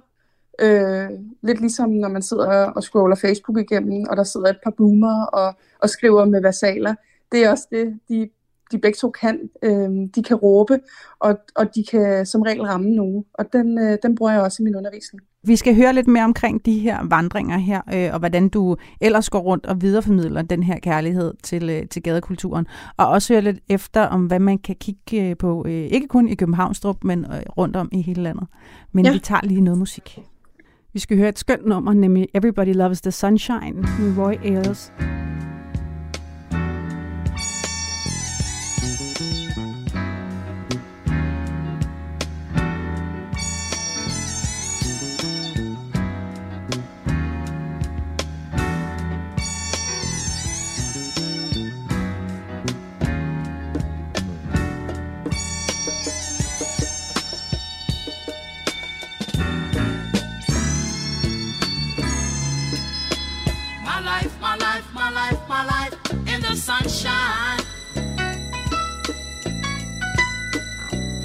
Øh, 0.60 1.10
lidt 1.42 1.60
ligesom 1.60 1.90
når 1.90 2.08
man 2.08 2.22
sidder 2.22 2.48
og 2.48 2.82
scroller 2.82 3.16
Facebook 3.16 3.58
igennem, 3.58 4.06
og 4.10 4.16
der 4.16 4.24
sidder 4.24 4.46
et 4.46 4.58
par 4.64 4.70
boomer 4.70 5.24
og, 5.24 5.54
og 5.78 5.90
skriver 5.90 6.24
med 6.24 6.42
versaler. 6.42 6.94
Det 7.32 7.44
er 7.44 7.50
også 7.50 7.66
det, 7.70 8.00
de, 8.08 8.30
de 8.72 8.78
begge 8.78 8.96
to 8.96 9.10
kan. 9.10 9.50
Øh, 9.62 9.90
de 10.14 10.22
kan 10.22 10.36
råbe, 10.36 10.80
og, 11.18 11.38
og 11.54 11.74
de 11.74 11.84
kan 11.84 12.26
som 12.26 12.42
regel 12.42 12.62
ramme 12.62 12.90
nogen. 12.90 13.24
Og 13.32 13.52
den, 13.52 13.78
øh, 13.78 13.98
den 14.02 14.14
bruger 14.14 14.32
jeg 14.32 14.42
også 14.42 14.62
i 14.62 14.64
min 14.64 14.76
undervisning. 14.76 15.22
Vi 15.46 15.56
skal 15.56 15.76
høre 15.76 15.92
lidt 15.92 16.06
mere 16.06 16.24
omkring 16.24 16.66
de 16.66 16.78
her 16.78 17.04
vandringer 17.08 17.58
her, 17.58 17.80
øh, 17.94 18.12
og 18.12 18.18
hvordan 18.18 18.48
du 18.48 18.76
ellers 19.00 19.30
går 19.30 19.38
rundt 19.38 19.66
og 19.66 19.82
videreformidler 19.82 20.42
den 20.42 20.62
her 20.62 20.78
kærlighed 20.78 21.34
til, 21.42 21.70
øh, 21.70 21.88
til 21.88 22.02
gadekulturen. 22.02 22.66
Og 22.96 23.06
også 23.06 23.32
høre 23.32 23.42
lidt 23.42 23.58
efter 23.68 24.02
om, 24.02 24.26
hvad 24.26 24.38
man 24.38 24.58
kan 24.58 24.76
kigge 24.80 25.28
øh, 25.28 25.36
på, 25.36 25.64
øh, 25.66 25.72
ikke 25.72 26.08
kun 26.08 26.28
i 26.28 26.34
Københavnstrup, 26.34 27.04
men 27.04 27.24
øh, 27.24 27.42
rundt 27.58 27.76
om 27.76 27.88
i 27.92 28.02
hele 28.02 28.22
landet. 28.22 28.46
Men 28.92 29.04
ja. 29.04 29.12
vi 29.12 29.18
tager 29.18 29.40
lige 29.42 29.60
noget 29.60 29.78
musik. 29.78 30.18
Vi 30.92 30.98
skal 30.98 31.16
høre 31.16 31.28
et 31.28 31.38
skønt 31.38 31.66
nummer, 31.66 31.92
nemlig 31.92 32.28
Everybody 32.34 32.74
Loves 32.74 33.00
the 33.00 33.10
Sunshine 33.10 33.74
med 33.74 34.18
Roy 34.18 34.34
Ayers. 34.44 34.92
Sunshine. 67.04 67.60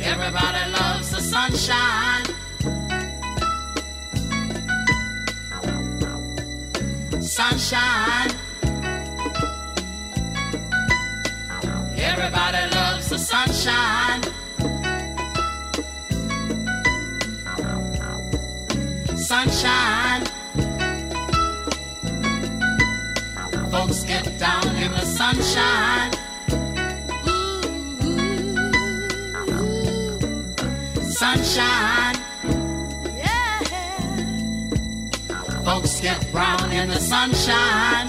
Everybody 0.02 0.72
loves 0.72 1.10
the 1.12 1.22
sunshine. 1.22 2.26
Sunshine. 7.22 8.32
Everybody 11.98 12.76
loves 12.76 13.10
the 13.10 13.18
sunshine. 13.18 14.24
Sunshine. 19.18 20.26
Folks 23.72 24.04
get 24.04 24.38
down 24.40 24.69
in 24.90 24.96
the 24.96 25.06
sunshine. 25.06 26.12
Sunshine. 31.04 32.16
Yeah. 33.18 33.60
Folks 35.64 36.02
get 36.02 36.32
brown 36.32 36.72
in 36.72 36.90
the 36.90 37.00
sunshine. 37.00 38.08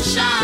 Sunshine. 0.00 0.43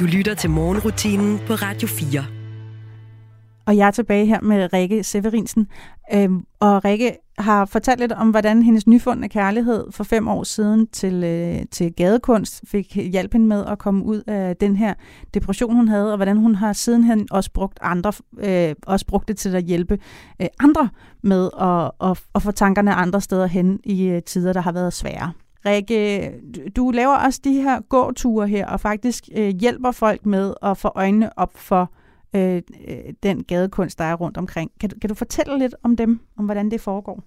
Du 0.00 0.04
lytter 0.04 0.34
til 0.34 0.50
morgenrutinen 0.50 1.38
på 1.46 1.54
Radio 1.54 1.88
4. 1.88 2.24
Og 3.66 3.76
jeg 3.76 3.86
er 3.86 3.90
tilbage 3.90 4.26
her 4.26 4.40
med 4.40 4.72
Rikke 4.72 5.04
Severinsen. 5.04 5.66
Øhm, 6.14 6.44
og 6.60 6.84
Rikke 6.84 7.16
har 7.38 7.64
fortalt 7.64 8.00
lidt 8.00 8.12
om, 8.12 8.30
hvordan 8.30 8.62
hendes 8.62 8.86
nyfundne 8.86 9.28
kærlighed 9.28 9.92
for 9.92 10.04
fem 10.04 10.28
år 10.28 10.42
siden 10.42 10.86
til, 10.86 11.24
øh, 11.24 11.66
til 11.70 11.92
gadekunst 11.92 12.60
fik 12.66 12.94
hjælp 13.12 13.32
hende 13.32 13.46
med 13.46 13.64
at 13.66 13.78
komme 13.78 14.04
ud 14.04 14.22
af 14.26 14.56
den 14.56 14.76
her 14.76 14.94
depression, 15.34 15.76
hun 15.76 15.88
havde, 15.88 16.10
og 16.10 16.16
hvordan 16.16 16.36
hun 16.36 16.54
har 16.54 16.72
sidenhen 16.72 17.28
også 17.30 17.50
brugt, 17.52 17.78
andre, 17.82 18.12
øh, 18.38 18.74
også 18.86 19.06
brugt 19.06 19.28
det 19.28 19.36
til 19.36 19.56
at 19.56 19.64
hjælpe 19.64 19.98
øh, 20.42 20.48
andre 20.60 20.88
med 21.22 21.50
at, 21.60 22.10
at, 22.10 22.22
at 22.34 22.42
få 22.42 22.50
tankerne 22.50 22.94
andre 22.94 23.20
steder 23.20 23.46
hen 23.46 23.80
i 23.84 24.04
øh, 24.06 24.22
tider, 24.22 24.52
der 24.52 24.60
har 24.60 24.72
været 24.72 24.92
svære. 24.92 25.32
Rikke, 25.66 26.32
du 26.76 26.90
laver 26.90 27.16
også 27.16 27.40
de 27.44 27.62
her 27.62 27.80
gåture 27.80 28.48
her, 28.48 28.66
og 28.66 28.80
faktisk 28.80 29.28
øh, 29.36 29.48
hjælper 29.48 29.90
folk 29.90 30.26
med 30.26 30.54
at 30.62 30.78
få 30.78 30.92
øjnene 30.94 31.38
op 31.38 31.56
for 31.56 31.92
øh, 32.36 32.62
øh, 32.88 33.12
den 33.22 33.44
gadekunst, 33.44 33.98
der 33.98 34.04
er 34.04 34.14
rundt 34.14 34.36
omkring. 34.36 34.70
Kan 34.80 34.90
du, 34.90 34.98
kan 34.98 35.08
du 35.08 35.14
fortælle 35.14 35.58
lidt 35.58 35.74
om 35.82 35.96
dem, 35.96 36.20
om 36.38 36.44
hvordan 36.44 36.70
det 36.70 36.80
foregår? 36.80 37.24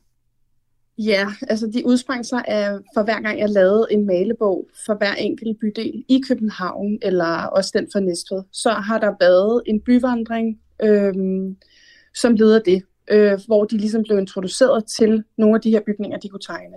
Ja, 0.98 1.28
altså 1.50 1.68
de 1.68 1.86
udsprang 1.86 2.26
sig 2.26 2.44
af, 2.48 2.80
for 2.94 3.04
hver 3.04 3.22
gang 3.22 3.40
jeg 3.40 3.50
lavede 3.50 3.88
en 3.92 4.06
malebog 4.06 4.68
for 4.86 4.98
hver 4.98 5.14
enkelt 5.14 5.60
bydel 5.60 6.04
i 6.10 6.22
København, 6.28 7.00
eller 7.02 7.44
også 7.44 7.72
den 7.74 7.88
for 7.92 8.00
Næstved, 8.00 8.44
så 8.52 8.70
har 8.70 9.00
der 9.00 9.14
været 9.20 9.62
en 9.66 9.82
byvandring, 9.82 10.60
øh, 10.82 11.14
som 12.16 12.36
leder 12.36 12.60
det, 12.60 12.84
øh, 13.12 13.40
hvor 13.48 13.66
de 13.66 13.78
ligesom 13.78 14.04
blev 14.04 14.18
introduceret 14.18 14.86
til 14.86 15.24
nogle 15.38 15.56
af 15.56 15.62
de 15.62 15.72
her 15.72 15.82
bygninger, 15.86 16.18
de 16.18 16.30
kunne 16.30 16.40
tegne. 16.40 16.76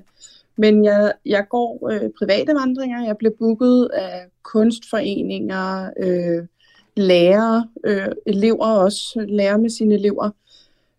Men 0.61 0.85
jeg, 0.85 1.13
jeg 1.27 1.47
går 1.51 1.89
øh, 1.93 2.11
private 2.19 2.55
vandringer, 2.55 3.05
jeg 3.05 3.17
bliver 3.17 3.33
booket 3.39 3.89
af 3.93 4.27
kunstforeninger, 4.43 5.91
øh, 6.03 6.47
lærere, 6.97 7.69
øh, 7.85 8.09
elever 8.27 8.67
også, 8.67 9.25
lærer 9.29 9.57
med 9.57 9.71
sine 9.71 9.95
elever. 9.95 10.31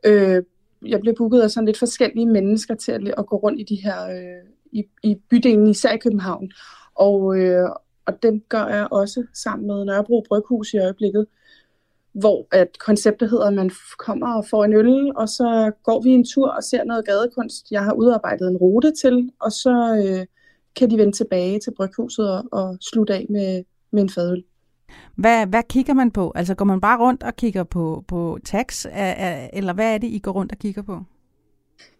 Øh, 0.05 0.43
jeg 0.85 0.99
bliver 0.99 1.15
booket 1.17 1.41
af 1.41 1.51
sådan 1.51 1.65
lidt 1.65 1.79
forskellige 1.79 2.25
mennesker 2.25 2.75
til 2.75 2.91
at, 2.91 3.13
at 3.17 3.25
gå 3.25 3.35
rundt 3.35 3.59
i 3.59 3.63
de 3.63 3.75
her 3.75 4.09
øh, 4.09 4.49
i, 4.71 4.83
i 5.03 5.15
bydelen, 5.29 5.67
især 5.67 5.91
i 5.91 5.97
København. 5.97 6.51
Og, 6.95 7.37
øh, 7.37 7.69
og 8.05 8.23
den 8.23 8.43
gør 8.49 8.67
jeg 8.67 8.87
også 8.91 9.23
sammen 9.33 9.67
med 9.67 9.85
Nørrebro 9.85 10.25
Bryghus 10.27 10.73
i 10.73 10.77
øjeblikket, 10.77 11.27
hvor 12.13 12.47
at 12.51 12.79
konceptet 12.79 13.29
hedder, 13.29 13.45
at 13.47 13.53
man 13.53 13.71
kommer 13.97 14.33
og 14.33 14.45
får 14.49 14.65
en 14.65 14.73
øl, 14.73 15.11
og 15.15 15.29
så 15.29 15.71
går 15.83 16.01
vi 16.01 16.09
en 16.09 16.25
tur 16.25 16.49
og 16.49 16.63
ser 16.63 16.83
noget 16.83 17.05
gadekunst, 17.05 17.71
jeg 17.71 17.83
har 17.83 17.93
udarbejdet 17.93 18.47
en 18.47 18.57
rute 18.57 18.91
til, 19.01 19.31
og 19.39 19.51
så 19.51 20.03
øh, 20.05 20.25
kan 20.75 20.89
de 20.89 20.97
vende 20.97 21.11
tilbage 21.11 21.59
til 21.59 21.73
Bryghuset 21.77 22.31
og, 22.31 22.43
og 22.51 22.77
slutte 22.81 23.13
af 23.13 23.25
med, 23.29 23.63
med 23.91 24.03
en 24.03 24.09
fadøl. 24.09 24.43
Hvad, 25.15 25.47
hvad 25.47 25.63
kigger 25.69 25.93
man 25.93 26.11
på? 26.11 26.31
Altså 26.35 26.55
går 26.55 26.65
man 26.65 26.81
bare 26.81 26.99
rundt 26.99 27.23
og 27.23 27.35
kigger 27.35 27.63
på, 27.63 28.03
på 28.07 28.39
tags, 28.45 28.87
eller 29.53 29.73
hvad 29.73 29.93
er 29.93 29.97
det, 29.97 30.07
I 30.07 30.19
går 30.19 30.31
rundt 30.31 30.51
og 30.51 30.57
kigger 30.57 30.81
på? 30.81 31.03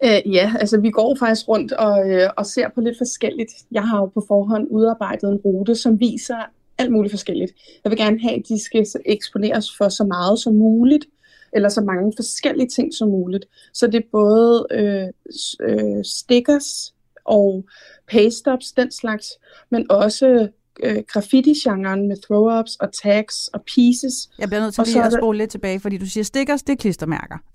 Øh, 0.04 0.34
ja, 0.34 0.54
altså 0.60 0.80
vi 0.80 0.90
går 0.90 1.16
faktisk 1.20 1.48
rundt 1.48 1.72
og, 1.72 2.10
øh, 2.10 2.30
og 2.38 2.46
ser 2.46 2.70
på 2.76 2.82
lidt 2.82 2.98
forskelligt. 2.98 3.52
Jeg 3.72 3.84
har 3.84 4.00
jo 4.00 4.06
på 4.06 4.24
forhånd 4.28 4.68
udarbejdet 4.70 5.30
en 5.30 5.38
rute, 5.38 5.76
som 5.76 6.00
viser 6.00 6.36
alt 6.82 6.92
muligt 6.92 7.12
forskelligt. 7.12 7.52
Jeg 7.84 7.90
vil 7.90 8.00
gerne 8.00 8.20
have, 8.22 8.34
at 8.34 8.44
de 8.50 8.64
skal 8.64 8.86
eksponeres 9.06 9.78
for 9.78 9.90
så 9.90 10.04
meget 10.04 10.40
som 10.40 10.54
muligt, 10.54 11.06
eller 11.54 11.70
så 11.70 11.82
mange 11.82 12.14
forskellige 12.18 12.70
ting 12.70 12.94
som 12.94 13.10
muligt. 13.10 13.46
Så 13.74 13.88
det 13.88 13.96
er 13.96 14.08
både 14.12 14.68
øh, 14.72 15.08
øh, 15.70 16.04
stickers 16.04 16.94
og 17.26 17.66
paste-ups, 18.12 18.74
den 18.78 18.92
slags, 18.92 19.28
men 19.72 19.92
også 19.92 20.48
øh, 20.84 20.98
graffiti-genren 21.08 22.08
med 22.08 22.18
throw-ups 22.18 22.78
og 22.80 22.94
tags 23.04 23.48
og 23.48 23.62
pieces. 23.76 24.30
Jeg 24.40 24.48
bliver 24.48 24.62
nødt 24.62 24.74
til 24.74 24.84
lige 24.88 25.04
at 25.04 25.14
spole 25.14 25.38
lidt 25.38 25.52
tilbage, 25.52 25.80
fordi 25.80 25.98
du 25.98 26.06
siger 26.06 26.24
stickers, 26.24 26.64
det 26.64 26.74
er 26.74 26.78
klistermærker. 26.78 27.38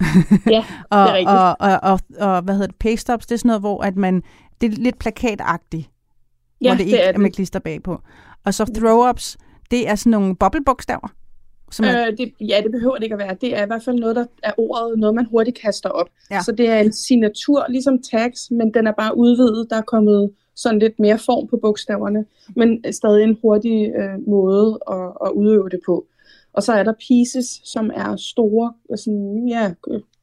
Ja, 0.50 0.64
og, 0.90 0.98
det 0.98 1.10
er 1.10 1.14
rigtigt. 1.14 1.30
og, 1.30 1.56
og, 1.60 1.80
og, 1.82 2.00
og, 2.36 2.42
hvad 2.42 2.54
hedder 2.54 2.66
det, 2.66 2.76
paste-ups, 2.76 3.26
det 3.26 3.32
er 3.32 3.36
sådan 3.38 3.48
noget, 3.48 3.62
hvor 3.62 3.82
at 3.82 3.96
man, 3.96 4.22
det 4.60 4.72
er 4.72 4.76
lidt 4.76 4.98
plakatagtigt, 4.98 5.90
Ja, 6.60 6.68
hvor 6.68 6.76
det 6.76 6.84
ikke 6.84 6.96
det 6.96 7.04
er 7.04 7.08
er, 7.08 7.12
det. 7.12 7.20
med 7.20 7.30
klister 7.30 7.58
bagpå. 7.58 8.00
Og 8.46 8.54
så 8.54 8.64
throw-ups, 8.64 9.36
det 9.70 9.88
er 9.88 9.94
sådan 9.94 10.10
nogle 10.10 10.36
boblebogstaver. 10.36 11.08
Som 11.72 11.84
er, 11.84 12.06
Øh, 12.06 12.16
det, 12.18 12.32
ja, 12.40 12.60
det 12.62 12.72
behøver 12.72 12.94
det 12.94 13.02
ikke 13.02 13.12
at 13.12 13.18
være. 13.18 13.36
Det 13.40 13.56
er 13.56 13.62
i 13.62 13.66
hvert 13.66 13.82
fald 13.84 13.98
noget, 13.98 14.16
der 14.16 14.26
er 14.42 14.52
ordet, 14.58 14.98
noget 14.98 15.14
man 15.14 15.26
hurtigt 15.30 15.58
kaster 15.58 15.88
op. 15.88 16.08
Ja. 16.30 16.42
Så 16.42 16.52
det 16.52 16.68
er 16.68 16.80
en 16.80 16.92
signatur, 16.92 17.66
ligesom 17.68 18.02
tags, 18.02 18.50
men 18.50 18.74
den 18.74 18.86
er 18.86 18.92
bare 18.92 19.16
udvidet. 19.16 19.70
Der 19.70 19.76
er 19.76 19.82
kommet 19.82 20.30
sådan 20.56 20.78
lidt 20.78 20.98
mere 20.98 21.18
form 21.18 21.48
på 21.48 21.56
bogstaverne, 21.62 22.24
men 22.56 22.92
stadig 22.92 23.24
en 23.24 23.38
hurtig 23.42 23.92
øh, 23.96 24.28
måde 24.28 24.78
at, 24.90 25.12
at 25.24 25.30
udøve 25.30 25.68
det 25.68 25.80
på. 25.86 26.06
Og 26.52 26.62
så 26.62 26.72
er 26.72 26.82
der 26.82 26.92
pieces, 27.08 27.60
som 27.64 27.90
er 27.94 28.16
store 28.16 28.72
sådan, 28.96 29.48
ja, 29.48 29.72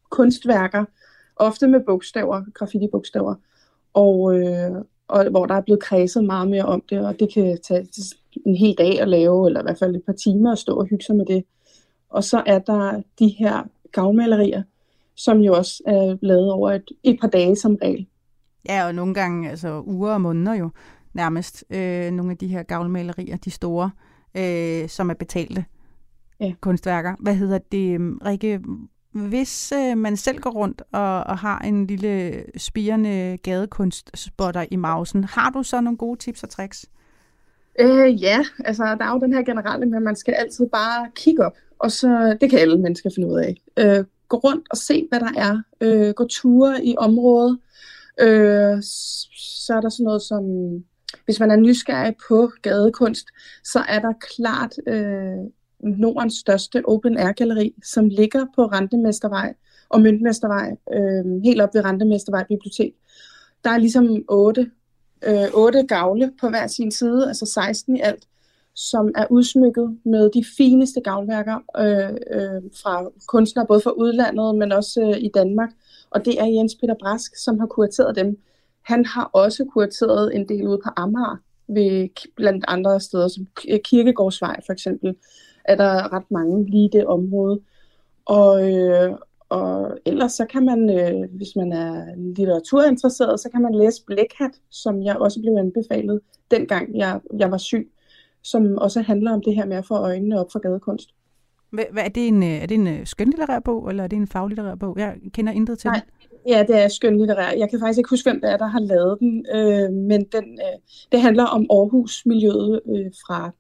kunstværker, 0.09 0.85
ofte 1.35 1.67
med 1.67 1.79
bogstaver, 1.85 2.41
graffiti-bogstaver, 2.53 3.35
og, 3.93 4.39
øh, 4.39 4.71
og 5.07 5.29
hvor 5.29 5.45
der 5.45 5.55
er 5.55 5.61
blevet 5.61 5.83
kredset 5.83 6.23
meget 6.23 6.49
mere 6.49 6.65
om 6.65 6.83
det, 6.89 7.05
og 7.07 7.19
det 7.19 7.33
kan 7.33 7.57
tage 7.67 7.87
en 8.45 8.55
hel 8.55 8.75
dag 8.77 9.01
at 9.01 9.07
lave, 9.09 9.47
eller 9.47 9.59
i 9.59 9.63
hvert 9.63 9.79
fald 9.79 9.95
et 9.95 10.03
par 10.05 10.13
timer 10.13 10.51
at 10.51 10.57
stå 10.57 10.75
og 10.75 10.85
hygge 10.85 11.03
sig 11.05 11.15
med 11.15 11.25
det. 11.25 11.43
Og 12.09 12.23
så 12.23 12.43
er 12.45 12.59
der 12.59 13.01
de 13.19 13.27
her 13.27 13.63
gavmalerier, 13.91 14.63
som 15.15 15.37
jo 15.39 15.53
også 15.53 15.83
er 15.87 16.17
lavet 16.21 16.51
over 16.51 16.71
et, 16.71 16.91
et 17.03 17.17
par 17.21 17.27
dage 17.27 17.55
som 17.55 17.77
regel. 17.81 18.07
ja, 18.69 18.85
og 18.85 18.95
nogle 18.95 19.13
gange 19.13 19.49
altså 19.49 19.81
uger 19.85 20.11
og 20.13 20.21
måneder 20.21 20.53
jo 20.53 20.69
nærmest. 21.13 21.65
Øh, 21.69 22.11
nogle 22.11 22.31
af 22.31 22.37
de 22.37 22.47
her 22.47 22.63
gavlmalerier, 22.63 23.37
de 23.37 23.51
store, 23.51 23.91
øh, 24.37 24.89
som 24.89 25.09
er 25.09 25.13
betalte 25.13 25.65
Ja. 26.39 26.53
kunstværker. 26.61 27.15
Hvad 27.19 27.35
hedder 27.35 27.57
det, 27.71 27.99
Rikke? 28.25 28.59
Hvis 29.13 29.73
øh, 29.75 29.97
man 29.97 30.17
selv 30.17 30.39
går 30.39 30.49
rundt 30.49 30.81
og, 30.91 31.23
og 31.23 31.37
har 31.37 31.59
en 31.59 31.87
lille 31.87 32.43
spirende 32.57 33.37
gadekunstspotter 33.43 34.65
i 34.71 34.75
mausen, 34.75 35.23
har 35.23 35.49
du 35.49 35.63
så 35.63 35.81
nogle 35.81 35.97
gode 35.97 36.19
tips 36.19 36.43
og 36.43 36.49
tricks? 36.49 36.85
Øh, 37.79 38.23
ja, 38.23 38.45
altså 38.65 38.83
der 38.83 39.05
er 39.05 39.13
jo 39.13 39.19
den 39.19 39.33
her 39.33 39.43
generelle 39.43 39.85
med, 39.85 39.97
at 39.97 40.03
man 40.03 40.15
skal 40.15 40.33
altid 40.33 40.67
bare 40.67 41.11
kigge 41.15 41.45
op, 41.45 41.57
og 41.79 41.91
så, 41.91 42.37
det 42.41 42.49
kan 42.49 42.59
alle 42.59 42.77
mennesker 42.77 43.09
finde 43.15 43.27
ud 43.27 43.39
af. 43.39 43.61
Øh, 43.79 44.05
gå 44.29 44.37
rundt 44.37 44.67
og 44.71 44.77
se, 44.77 45.07
hvad 45.09 45.19
der 45.19 45.31
er. 45.37 45.61
Øh, 45.81 46.13
gå 46.13 46.27
ture 46.27 46.85
i 46.85 46.95
området. 46.97 47.59
Øh, 48.19 48.83
så 49.65 49.73
er 49.77 49.81
der 49.81 49.89
sådan 49.89 50.03
noget 50.03 50.21
som, 50.21 50.43
hvis 51.25 51.39
man 51.39 51.51
er 51.51 51.55
nysgerrig 51.55 52.15
på 52.27 52.51
gadekunst, 52.61 53.27
så 53.63 53.79
er 53.87 53.99
der 53.99 54.13
klart 54.35 54.73
øh, 54.87 55.49
Nordens 55.83 56.33
største 56.33 56.81
open 56.85 57.17
air 57.17 57.31
galleri, 57.31 57.73
som 57.83 58.09
ligger 58.09 58.45
på 58.55 58.65
Rentemestervej 58.65 59.53
og 59.89 60.01
Møntmestervej, 60.01 60.75
øh, 60.93 61.43
helt 61.43 61.61
op 61.61 61.73
ved 61.73 61.85
Rentemestervej 61.85 62.43
Bibliotek. 62.49 62.93
Der 63.63 63.69
er 63.69 63.77
ligesom 63.77 64.25
otte 64.29 64.71
øh, 65.27 65.47
otte 65.53 65.83
gavle 65.83 66.31
på 66.41 66.49
hver 66.49 66.67
sin 66.67 66.91
side, 66.91 67.27
altså 67.27 67.45
16 67.45 67.97
i 67.97 67.99
alt, 67.99 68.23
som 68.75 69.11
er 69.15 69.25
udsmykket 69.29 69.97
med 70.05 70.29
de 70.33 70.45
fineste 70.57 71.01
gavlværker 71.01 71.57
øh, 71.77 72.39
øh, 72.39 72.61
fra 72.83 73.09
kunstnere, 73.27 73.65
både 73.67 73.81
fra 73.81 73.91
udlandet, 73.91 74.55
men 74.55 74.71
også 74.71 75.01
øh, 75.01 75.23
i 75.23 75.31
Danmark. 75.33 75.69
Og 76.09 76.25
det 76.25 76.41
er 76.41 76.45
Jens 76.45 76.75
Peter 76.75 76.95
Brask, 76.99 77.35
som 77.35 77.59
har 77.59 77.67
kurateret 77.67 78.15
dem. 78.15 78.37
Han 78.81 79.05
har 79.05 79.29
også 79.33 79.65
kurateret 79.73 80.35
en 80.35 80.49
del 80.49 80.67
ude 80.67 80.79
på 80.83 80.89
Amager, 80.95 81.37
ved 81.67 82.09
blandt 82.35 82.65
andre 82.67 82.99
steder, 82.99 83.27
som 83.27 83.47
Kirkegårdsvej 83.83 84.59
for 84.65 84.73
eksempel, 84.73 85.15
er 85.65 85.75
der 85.75 86.13
ret 86.13 86.31
mange 86.31 86.65
lige 86.65 86.85
i 86.85 86.89
det 86.93 87.05
område. 87.05 87.59
Og, 88.25 88.73
øh, 88.73 89.13
og 89.49 89.97
ellers 90.05 90.31
så 90.31 90.45
kan 90.45 90.65
man, 90.65 90.89
øh, 90.89 91.29
hvis 91.37 91.55
man 91.55 91.71
er 91.71 92.05
litteraturinteresseret, 92.17 93.39
så 93.39 93.49
kan 93.49 93.61
man 93.61 93.75
læse 93.75 94.05
Blækhat, 94.05 94.51
som 94.69 95.03
jeg 95.03 95.17
også 95.17 95.39
blev 95.41 95.55
anbefalet 95.57 96.19
dengang 96.51 96.97
jeg, 96.97 97.19
jeg 97.39 97.51
var 97.51 97.57
syg, 97.57 97.91
som 98.41 98.77
også 98.77 99.01
handler 99.01 99.33
om 99.33 99.41
det 99.45 99.55
her 99.55 99.65
med 99.65 99.77
at 99.77 99.85
få 99.85 99.95
øjnene 99.95 100.39
op 100.39 100.51
for 100.51 100.59
gadekunst. 100.59 101.09
Hvad, 101.69 101.83
hvad, 101.91 102.03
er 102.03 102.09
det 102.09 102.27
en, 102.27 102.43
er 102.43 102.65
det 102.65 102.75
en 102.75 102.87
øh, 102.87 103.05
skønlitterær 103.05 103.59
bog, 103.59 103.89
eller 103.89 104.03
er 104.03 104.07
det 104.07 104.15
en 104.15 104.27
faglitterær 104.27 104.75
bog? 104.75 104.99
Jeg 104.99 105.15
kender 105.33 105.51
intet 105.53 105.79
til 105.79 105.87
Nej. 105.87 105.99
den. 105.99 106.29
Ja, 106.47 106.63
det 106.67 106.83
er 106.83 106.87
skønlitterær. 106.87 107.51
Jeg 107.57 107.69
kan 107.69 107.79
faktisk 107.79 107.97
ikke 107.97 108.09
huske, 108.09 108.31
hvem 108.31 108.41
det 108.41 108.51
er, 108.51 108.57
der 108.57 108.65
har 108.65 108.79
lavet 108.79 109.19
den, 109.19 109.45
øh, 109.55 109.91
men 109.91 110.23
den, 110.23 110.43
øh, 110.43 110.79
det 111.11 111.21
handler 111.21 111.45
om 111.45 111.67
Aarhus-miljøet 111.69 112.81
øh, 112.89 113.11
fra 113.27 113.51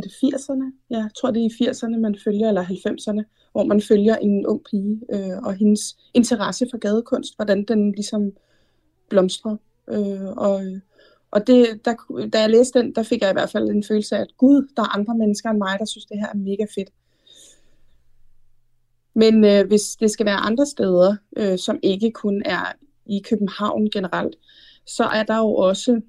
er 0.00 0.08
det 0.08 0.36
80'erne? 0.36 0.86
Ja, 0.90 0.96
jeg 0.96 1.10
tror 1.16 1.30
det 1.30 1.42
er 1.42 1.48
i 1.50 1.68
80'erne, 1.68 1.98
man 1.98 2.16
følger, 2.24 2.48
eller 2.48 2.64
90'erne, 2.64 3.50
hvor 3.52 3.64
man 3.64 3.80
følger 3.80 4.16
en 4.16 4.46
ung 4.46 4.64
pige 4.70 5.00
øh, 5.12 5.38
og 5.42 5.54
hendes 5.54 5.96
interesse 6.14 6.66
for 6.70 6.78
gadekunst, 6.78 7.36
hvordan 7.36 7.64
den 7.64 7.92
ligesom 7.92 8.32
blomstrer. 9.08 9.56
Øh, 9.90 10.30
og 10.36 10.62
og 11.30 11.46
det, 11.46 11.84
der, 11.84 11.94
da 12.32 12.40
jeg 12.40 12.50
læste 12.50 12.78
den, 12.78 12.94
der 12.94 13.02
fik 13.02 13.22
jeg 13.22 13.30
i 13.30 13.32
hvert 13.32 13.50
fald 13.50 13.68
en 13.68 13.84
følelse 13.84 14.16
af, 14.16 14.20
at 14.20 14.36
gud, 14.36 14.68
der 14.76 14.82
er 14.82 14.96
andre 14.98 15.16
mennesker 15.18 15.50
end 15.50 15.58
mig, 15.58 15.78
der 15.78 15.84
synes, 15.84 16.06
det 16.06 16.18
her 16.18 16.26
er 16.26 16.36
mega 16.36 16.66
fedt. 16.74 16.90
Men 19.14 19.44
øh, 19.44 19.66
hvis 19.66 19.96
det 19.96 20.10
skal 20.10 20.26
være 20.26 20.36
andre 20.36 20.66
steder, 20.66 21.16
øh, 21.36 21.58
som 21.58 21.78
ikke 21.82 22.10
kun 22.10 22.42
er 22.44 22.72
i 23.06 23.22
København 23.30 23.90
generelt, 23.90 24.36
så 24.86 25.04
er 25.04 25.22
der 25.22 25.38
jo 25.38 25.54
også 25.54 26.00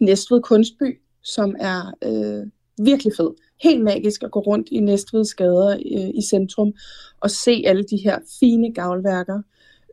Næstved 0.00 0.42
Kunstby, 0.42 1.00
som 1.22 1.56
er 1.60 1.92
øh, 2.04 2.46
virkelig 2.78 3.12
fed. 3.16 3.30
Helt 3.62 3.84
magisk 3.84 4.22
at 4.22 4.30
gå 4.30 4.40
rundt 4.40 4.68
i 4.70 4.80
Næstveds 4.80 5.34
gader 5.34 5.70
øh, 5.70 6.10
i 6.14 6.22
centrum 6.30 6.72
og 7.20 7.30
se 7.30 7.62
alle 7.66 7.82
de 7.82 7.96
her 7.96 8.18
fine 8.40 8.72
gavlværker. 8.74 9.42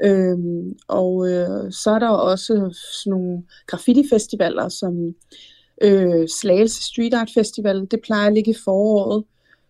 Øhm, 0.04 0.76
og 0.88 1.30
øh, 1.32 1.72
så 1.72 1.92
er 1.92 2.00
der 2.00 2.10
også 2.10 2.54
sådan 3.04 3.20
nogle 3.20 3.44
graffiti-festivaler, 3.68 4.70
som 4.70 5.16
øh, 5.82 6.28
Slagelse 6.28 6.84
Street 6.84 7.14
Art 7.14 7.32
Festival, 7.34 7.88
det 7.92 8.00
plejer 8.04 8.28
at 8.28 8.34
ligge 8.34 8.52
i 8.52 8.62
foråret. 8.66 9.24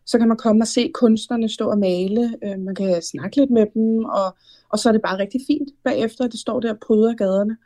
Så 0.05 0.17
kan 0.17 0.27
man 0.27 0.37
komme 0.37 0.63
og 0.63 0.67
se 0.67 0.91
kunstnerne 0.93 1.49
stå 1.49 1.69
og 1.69 1.77
male, 1.77 2.35
øh, 2.43 2.59
man 2.59 2.75
kan 2.75 3.01
snakke 3.01 3.35
lidt 3.35 3.51
med 3.51 3.65
dem, 3.73 4.05
og, 4.05 4.37
og 4.69 4.79
så 4.79 4.89
er 4.89 4.93
det 4.93 5.01
bare 5.01 5.19
rigtig 5.19 5.41
fint 5.47 5.69
bagefter, 5.83 6.23
at 6.23 6.31
det 6.31 6.39
står 6.39 6.59
der 6.59 6.73
og 6.73 6.79
pryder 6.87 7.15
gaderne. 7.15 7.57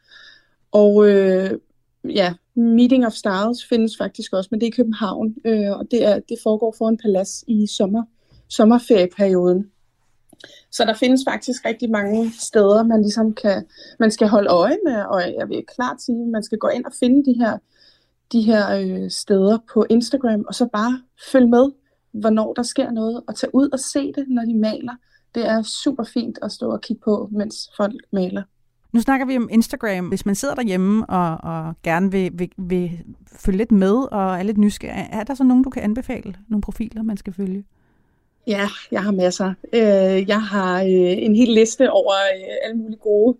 Og 0.71 1.09
øh, 1.09 1.51
ja, 2.09 2.33
Meeting 2.55 3.05
of 3.05 3.13
Stars 3.13 3.65
findes 3.69 3.97
faktisk 3.97 4.33
også, 4.33 4.47
men 4.51 4.59
det 4.59 4.65
er 4.65 4.71
i 4.71 4.75
København, 4.75 5.35
øh, 5.45 5.71
og 5.71 5.87
det, 5.91 6.05
er, 6.05 6.19
det 6.19 6.37
foregår 6.43 6.75
for 6.77 6.89
en 6.89 6.97
palads 6.97 7.43
i 7.47 7.67
sommer, 7.67 8.03
sommerferieperioden. 8.49 9.71
Så 10.71 10.85
der 10.85 10.93
findes 10.93 11.21
faktisk 11.27 11.65
rigtig 11.65 11.91
mange 11.91 12.31
steder, 12.39 12.83
man 12.83 13.01
ligesom 13.01 13.33
kan, 13.33 13.65
man 13.99 14.11
skal 14.11 14.27
holde 14.27 14.49
øje 14.49 14.77
med, 14.85 14.95
og 14.95 15.21
jeg 15.21 15.49
vil 15.49 15.63
klart 15.75 16.01
sige, 16.01 16.21
at 16.21 16.27
man 16.27 16.43
skal 16.43 16.57
gå 16.57 16.67
ind 16.67 16.85
og 16.85 16.91
finde 16.99 17.31
de 17.31 17.39
her, 17.39 17.57
de 18.31 18.41
her 18.41 18.77
øh, 18.77 19.11
steder 19.11 19.57
på 19.73 19.85
Instagram, 19.89 20.45
og 20.47 20.55
så 20.55 20.67
bare 20.73 21.01
følge 21.31 21.49
med, 21.49 21.71
hvornår 22.11 22.53
der 22.53 22.63
sker 22.63 22.91
noget, 22.91 23.23
og 23.27 23.35
tage 23.35 23.55
ud 23.55 23.69
og 23.69 23.79
se 23.79 24.13
det, 24.13 24.25
når 24.27 24.45
de 24.45 24.57
maler. 24.59 24.93
Det 25.35 25.45
er 25.45 25.61
super 25.61 26.03
fint 26.03 26.39
at 26.41 26.51
stå 26.51 26.71
og 26.71 26.81
kigge 26.81 27.01
på, 27.05 27.29
mens 27.31 27.69
folk 27.77 27.95
maler. 28.11 28.43
Nu 28.93 29.01
snakker 29.01 29.25
vi 29.25 29.37
om 29.37 29.49
Instagram. 29.51 30.07
Hvis 30.07 30.25
man 30.25 30.35
sidder 30.35 30.55
derhjemme 30.55 31.05
og, 31.05 31.37
og 31.43 31.73
gerne 31.83 32.11
vil, 32.11 32.31
vil, 32.33 32.49
vil 32.57 32.91
følge 33.35 33.57
lidt 33.57 33.71
med 33.71 33.93
og 33.93 34.35
er 34.35 34.43
lidt 34.43 34.57
nysgerrig, 34.57 35.09
er 35.11 35.23
der 35.23 35.35
så 35.35 35.43
nogen, 35.43 35.63
du 35.63 35.69
kan 35.69 35.83
anbefale? 35.83 36.35
Nogle 36.47 36.61
profiler, 36.61 37.03
man 37.03 37.17
skal 37.17 37.33
følge? 37.33 37.63
Ja, 38.47 38.67
jeg 38.91 39.03
har 39.03 39.11
masser. 39.11 39.53
Øh, 39.73 40.29
jeg 40.29 40.41
har 40.41 40.81
øh, 40.81 41.17
en 41.17 41.35
hel 41.35 41.49
liste 41.49 41.91
over 41.91 42.13
øh, 42.13 42.55
alle 42.63 42.77
mulige 42.77 42.99
gode 42.99 43.37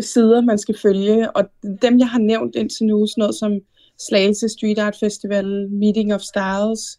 sider, 0.00 0.40
man 0.40 0.58
skal 0.58 0.78
følge, 0.78 1.36
og 1.36 1.44
dem, 1.82 1.98
jeg 1.98 2.08
har 2.08 2.18
nævnt 2.18 2.56
indtil 2.56 2.86
nu, 2.86 3.06
sådan 3.06 3.20
noget 3.22 3.34
som 3.34 3.52
Slagelse 3.98 4.48
Street 4.48 4.78
Art 4.78 4.96
Festival, 5.00 5.70
Meeting 5.70 6.14
of 6.14 6.20
Styles, 6.20 6.98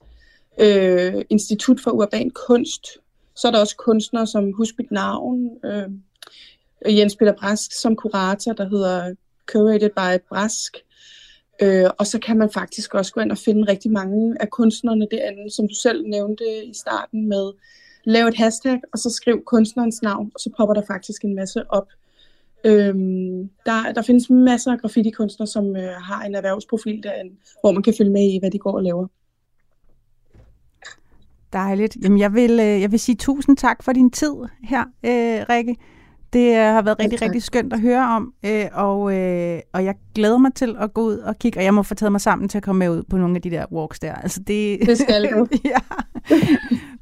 øh, 0.60 1.22
Institut 1.30 1.80
for 1.80 1.92
Urban 1.92 2.30
Kunst, 2.30 2.88
så 3.36 3.48
er 3.48 3.52
der 3.52 3.60
også 3.60 3.76
kunstnere 3.76 4.28
som 4.28 4.52
Husk 4.52 4.76
mit 4.78 4.92
navn, 4.92 5.50
øh, 5.66 5.90
Jens 6.88 7.16
Peter 7.16 7.34
Brask 7.40 7.72
som 7.82 7.96
kurator, 7.96 8.54
der 8.54 8.70
hedder 8.70 9.14
Curated 9.46 9.90
by 9.90 10.24
Brask, 10.30 10.78
Øh, 11.62 11.90
og 11.98 12.08
så 12.08 12.20
kan 12.20 12.38
man 12.38 12.50
faktisk 12.54 12.94
også 12.94 13.14
gå 13.14 13.22
ind 13.22 13.32
og 13.32 13.38
finde 13.38 13.72
rigtig 13.72 13.92
mange 13.92 14.36
af 14.40 14.50
kunstnerne 14.50 15.08
derinde, 15.12 15.56
som 15.56 15.68
du 15.68 15.76
selv 15.76 16.08
nævnte 16.08 16.44
i 16.66 16.74
starten 16.74 17.30
med, 17.30 17.52
lave 18.04 18.28
et 18.28 18.38
hashtag, 18.38 18.80
og 18.94 19.00
så 19.00 19.10
skriv 19.10 19.44
kunstnerens 19.46 20.02
navn, 20.02 20.32
og 20.36 20.40
så 20.40 20.50
popper 20.58 20.74
der 20.74 20.82
faktisk 20.88 21.24
en 21.24 21.36
masse 21.36 21.72
op. 21.72 21.88
Øhm, 22.64 23.50
der, 23.66 23.92
der 23.96 24.02
findes 24.02 24.30
masser 24.30 24.72
af 24.72 24.80
graffiti-kunstnere, 24.80 25.48
som 25.48 25.76
øh, 25.76 25.92
har 25.92 26.24
en 26.24 26.36
erhvervsprofil 26.36 27.04
derinde, 27.04 27.36
hvor 27.62 27.72
man 27.72 27.84
kan 27.84 27.94
følge 27.98 28.12
med 28.12 28.34
i, 28.34 28.40
hvad 28.40 28.52
de 28.52 28.60
går 28.60 28.76
og 28.76 28.84
laver. 28.84 29.08
Dejligt. 31.54 31.98
Jamen, 32.04 32.20
jeg 32.20 32.34
vil, 32.34 32.52
øh, 32.52 32.82
jeg 32.82 32.92
vil 32.92 33.00
sige 33.00 33.16
tusind 33.16 33.58
tak 33.58 33.84
for 33.84 33.92
din 33.92 34.12
tid 34.12 34.34
her, 34.64 34.82
øh, 34.82 35.46
Rikke. 35.50 35.76
Det 36.34 36.50
øh, 36.50 36.58
har 36.58 36.82
været 36.82 37.00
rigtig, 37.00 37.22
ja, 37.22 37.26
rigtig 37.26 37.44
skønt 37.44 37.74
at 37.74 37.80
høre 37.80 38.10
om, 38.10 38.34
øh, 38.46 38.66
og, 38.74 39.16
øh, 39.16 39.60
og 39.74 39.86
jeg 39.86 39.96
glæder 40.16 40.38
mig 40.38 40.54
til 40.54 40.76
at 40.80 40.94
gå 40.94 41.02
ud 41.02 41.18
og 41.18 41.40
kigge, 41.40 41.60
og 41.60 41.64
jeg 41.64 41.74
må 41.74 41.84
få 41.84 41.96
taget 41.96 42.12
mig 42.12 42.22
sammen 42.22 42.50
til 42.50 42.58
at 42.58 42.64
komme 42.64 42.80
med 42.80 42.90
ud 42.90 43.04
på 43.10 43.18
nogle 43.18 43.36
af 43.36 43.42
de 43.42 43.50
der 43.50 43.66
walks 43.72 44.00
der. 44.00 44.14
Altså 44.14 44.40
det, 44.40 44.80
det 44.86 44.98
skal 44.98 45.32
du. 45.34 45.48
ja, 45.66 45.78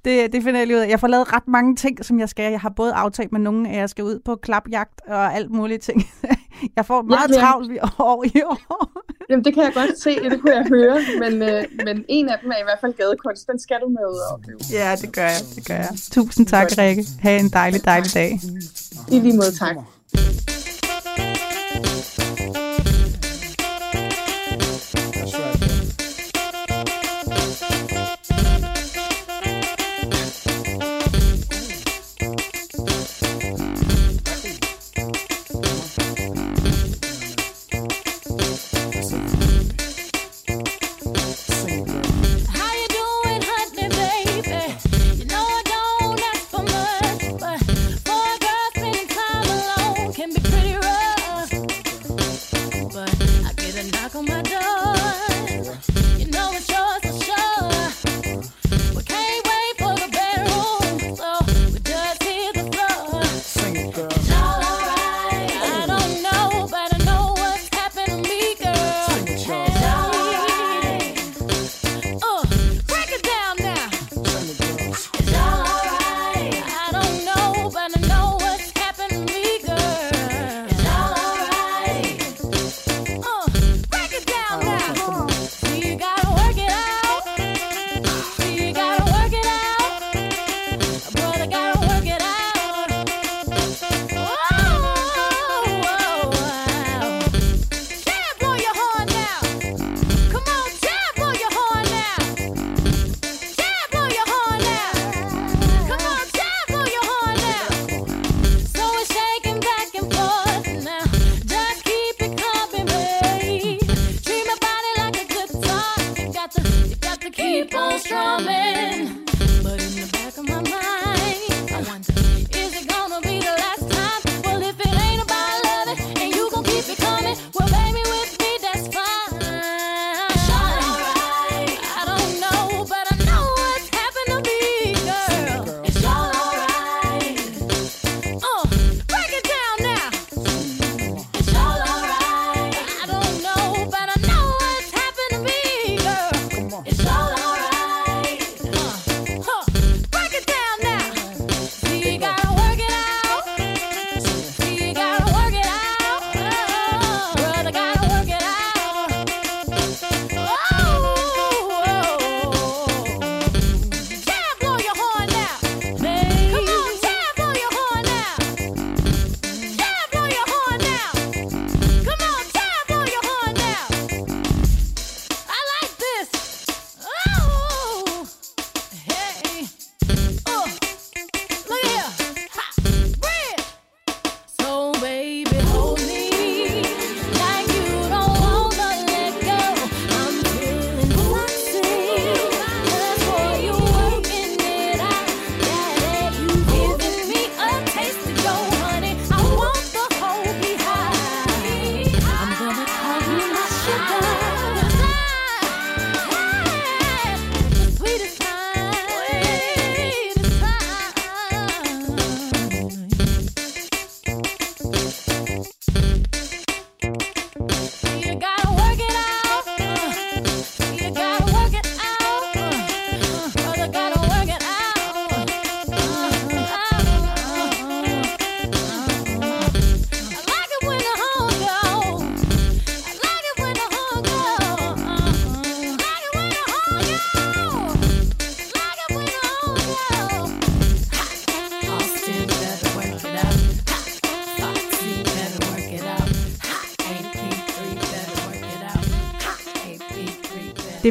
det, 0.06 0.34
det 0.34 0.44
finder 0.44 0.60
jeg 0.60 0.68
lige 0.68 0.78
ud 0.78 0.82
af. 0.82 0.90
Jeg 0.90 1.00
får 1.00 1.08
lavet 1.08 1.34
ret 1.34 1.48
mange 1.48 1.76
ting, 1.76 2.06
som 2.06 2.20
jeg 2.20 2.30
skal. 2.30 2.52
Jeg 2.52 2.60
har 2.60 2.70
både 2.70 2.94
aftalt 2.94 3.32
med 3.32 3.40
nogen, 3.40 3.66
at 3.66 3.78
jeg 3.78 3.90
skal 3.90 4.04
ud 4.04 4.20
på 4.26 4.36
klapjagt 4.36 5.02
og 5.08 5.36
alt 5.36 5.52
muligt 5.52 5.82
ting. 5.82 6.04
jeg 6.78 6.86
får 6.86 7.02
meget 7.02 7.30
ja, 7.30 7.40
travlt 7.40 7.72
år 8.00 8.24
i 8.24 8.42
år. 8.46 9.01
Jamen, 9.32 9.46
det 9.46 9.54
kan 9.54 9.64
jeg 9.64 9.74
godt 9.74 10.00
se, 10.00 10.10
det 10.30 10.42
kunne 10.42 10.56
jeg 10.56 10.66
høre, 10.70 10.98
men, 11.20 11.42
øh, 11.42 11.64
men 11.86 12.06
en 12.08 12.30
af 12.30 12.38
dem 12.44 12.52
er 12.52 12.60
i 12.64 12.64
hvert 12.64 12.78
fald 12.82 12.94
gadekunst. 12.94 13.48
Den 13.48 13.60
skal 13.60 13.78
du 13.84 13.88
med 13.88 14.06
ud 14.14 14.20
og 14.28 14.34
opleve. 14.34 14.60
Ja, 14.72 14.96
det 15.02 15.12
gør 15.14 15.22
jeg, 15.22 15.42
det 15.56 15.68
gør 15.68 15.76
jeg. 15.76 15.90
Tusind 16.12 16.48
tak, 16.48 16.68
Rikke. 16.78 17.06
Ha' 17.20 17.38
en 17.38 17.50
dejlig, 17.50 17.86
dejlig 17.86 18.14
dag. 18.14 18.40
I 19.12 19.20
lige 19.20 19.36
måde, 19.36 19.52
tak. 19.52 19.76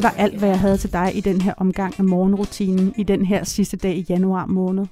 Det 0.01 0.05
var 0.05 0.23
alt, 0.23 0.39
hvad 0.39 0.49
jeg 0.49 0.61
havde 0.61 0.77
til 0.77 0.93
dig 0.93 1.17
i 1.17 1.21
den 1.21 1.41
her 1.41 1.55
omgang 1.57 1.95
af 1.99 2.05
morgenrutinen 2.05 2.95
i 2.97 3.03
den 3.03 3.25
her 3.25 3.45
sidste 3.45 3.77
dag 3.77 3.97
i 3.97 4.07
januar 4.09 4.47
måned. 4.47 4.87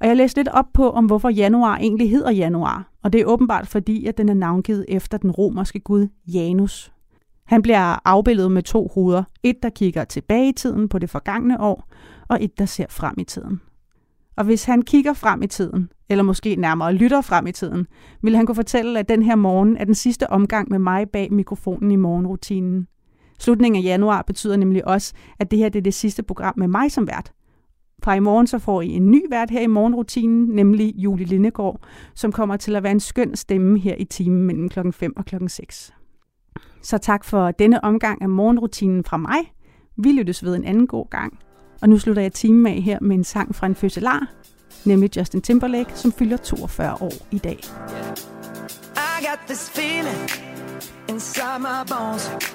Og 0.00 0.08
jeg 0.08 0.16
læste 0.16 0.38
lidt 0.38 0.48
op 0.48 0.64
på, 0.74 0.90
om 0.90 1.06
hvorfor 1.06 1.28
januar 1.28 1.76
egentlig 1.76 2.10
hedder 2.10 2.30
januar. 2.30 2.92
Og 3.02 3.12
det 3.12 3.20
er 3.20 3.24
åbenbart 3.24 3.66
fordi, 3.68 4.06
at 4.06 4.18
den 4.18 4.28
er 4.28 4.34
navngivet 4.34 4.84
efter 4.88 5.18
den 5.18 5.30
romerske 5.30 5.80
gud 5.80 6.08
Janus. 6.26 6.92
Han 7.44 7.62
bliver 7.62 8.08
afbildet 8.08 8.52
med 8.52 8.62
to 8.62 8.90
hoveder. 8.94 9.24
Et, 9.42 9.56
der 9.62 9.68
kigger 9.70 10.04
tilbage 10.04 10.48
i 10.48 10.52
tiden 10.52 10.88
på 10.88 10.98
det 10.98 11.10
forgangne 11.10 11.60
år, 11.60 11.88
og 12.28 12.38
et, 12.40 12.58
der 12.58 12.66
ser 12.66 12.86
frem 12.90 13.14
i 13.18 13.24
tiden. 13.24 13.60
Og 14.36 14.44
hvis 14.44 14.64
han 14.64 14.82
kigger 14.82 15.12
frem 15.12 15.42
i 15.42 15.46
tiden, 15.46 15.88
eller 16.08 16.24
måske 16.24 16.56
nærmere 16.56 16.92
lytter 16.92 17.20
frem 17.20 17.46
i 17.46 17.52
tiden, 17.52 17.86
vil 18.22 18.36
han 18.36 18.46
kunne 18.46 18.54
fortælle, 18.54 18.98
at 18.98 19.08
den 19.08 19.22
her 19.22 19.36
morgen 19.36 19.76
er 19.76 19.84
den 19.84 19.94
sidste 19.94 20.30
omgang 20.30 20.70
med 20.70 20.78
mig 20.78 21.10
bag 21.10 21.32
mikrofonen 21.32 21.90
i 21.90 21.96
morgenrutinen. 21.96 22.86
Slutningen 23.44 23.84
af 23.84 23.86
januar 23.86 24.22
betyder 24.22 24.56
nemlig 24.56 24.88
også, 24.88 25.14
at 25.38 25.50
det 25.50 25.58
her 25.58 25.68
det 25.68 25.78
er 25.78 25.82
det 25.82 25.94
sidste 25.94 26.22
program 26.22 26.54
med 26.56 26.68
mig 26.68 26.92
som 26.92 27.06
vært. 27.06 27.32
Fra 28.02 28.14
i 28.14 28.20
morgen 28.20 28.46
så 28.46 28.58
får 28.58 28.82
I 28.82 28.88
en 28.88 29.10
ny 29.10 29.22
vært 29.30 29.50
her 29.50 29.60
i 29.60 29.66
morgenrutinen, 29.66 30.46
nemlig 30.48 30.94
Julie 30.96 31.26
Lindegård, 31.26 31.80
som 32.14 32.32
kommer 32.32 32.56
til 32.56 32.76
at 32.76 32.82
være 32.82 32.92
en 32.92 33.00
skøn 33.00 33.36
stemme 33.36 33.78
her 33.78 33.94
i 33.98 34.04
timen 34.04 34.42
mellem 34.42 34.68
klokken 34.68 34.92
5 34.92 35.16
og 35.16 35.24
klokken 35.24 35.48
6. 35.48 35.94
Så 36.82 36.98
tak 36.98 37.24
for 37.24 37.50
denne 37.50 37.84
omgang 37.84 38.22
af 38.22 38.28
morgenrutinen 38.28 39.04
fra 39.04 39.16
mig. 39.16 39.38
Vi 39.96 40.12
lyttes 40.12 40.44
ved 40.44 40.56
en 40.56 40.64
anden 40.64 40.86
god 40.86 41.10
gang. 41.10 41.38
Og 41.82 41.88
nu 41.88 41.98
slutter 41.98 42.22
jeg 42.22 42.32
timen 42.32 42.66
af 42.66 42.82
her 42.82 42.98
med 43.00 43.16
en 43.16 43.24
sang 43.24 43.54
fra 43.54 43.66
en 43.66 43.74
fødselar, 43.74 44.32
nemlig 44.84 45.16
Justin 45.16 45.42
Timberlake, 45.42 45.90
som 45.94 46.12
fylder 46.12 46.36
42 46.36 46.94
år 47.00 47.12
i 47.30 47.38
dag. 47.38 47.58
I 48.96 49.26
got 49.26 49.38
this 49.46 49.70
feeling 49.70 50.30
inside 51.08 51.58
my 51.58 51.84
bones. 51.88 52.54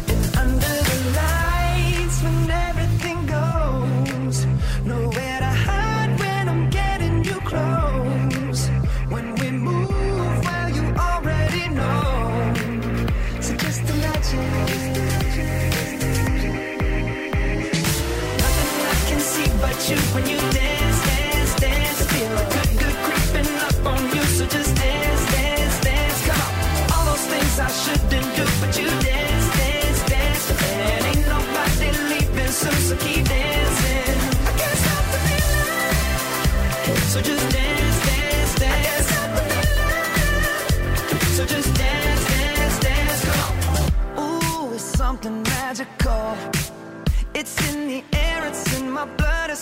When 20.13 20.27
you 20.27 20.50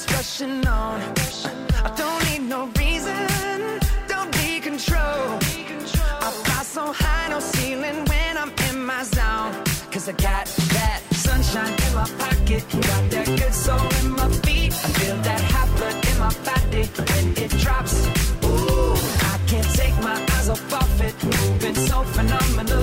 blood, 0.06 0.18
rushing 0.18 0.68
on. 0.68 1.02
I 1.84 1.92
don't 1.96 2.24
need 2.30 2.50
no 2.50 2.68
reason, 2.78 3.80
don't 4.08 4.32
need 4.44 4.64
control. 4.64 5.40
I 6.22 6.32
fly 6.44 6.64
so 6.64 6.94
high, 6.94 7.30
no 7.30 7.40
ceiling 7.40 8.06
when 8.06 8.38
I'm 8.38 8.52
in 8.70 8.86
my 8.86 9.04
zone. 9.04 9.54
Cause 9.92 10.08
I 10.08 10.14
got 10.14 10.46
that 10.46 11.02
sunshine 11.12 11.74
in 11.88 11.94
my 11.96 12.08
pocket, 12.20 12.64
got 12.72 13.10
that 13.12 13.26
good 13.26 13.54
soul 13.54 13.88
in 14.02 14.12
my 14.12 14.30
feet. 14.44 14.74
I 14.74 14.90
feel 15.00 15.18
that 15.18 15.42
hot 15.42 15.70
blood 15.78 15.96
in 16.10 16.20
my 16.20 16.34
body 16.46 16.84
when 17.10 17.44
it 17.44 17.52
drops. 17.58 18.06
Ooh, 18.46 18.94
I 19.34 19.40
can't 19.48 19.70
take 19.76 19.96
my 20.04 20.18
eyes 20.36 20.50
off 20.50 20.74
of 20.74 21.02
it, 21.02 21.16
moving 21.24 21.76
so 21.76 22.04
phenomenally. 22.04 22.79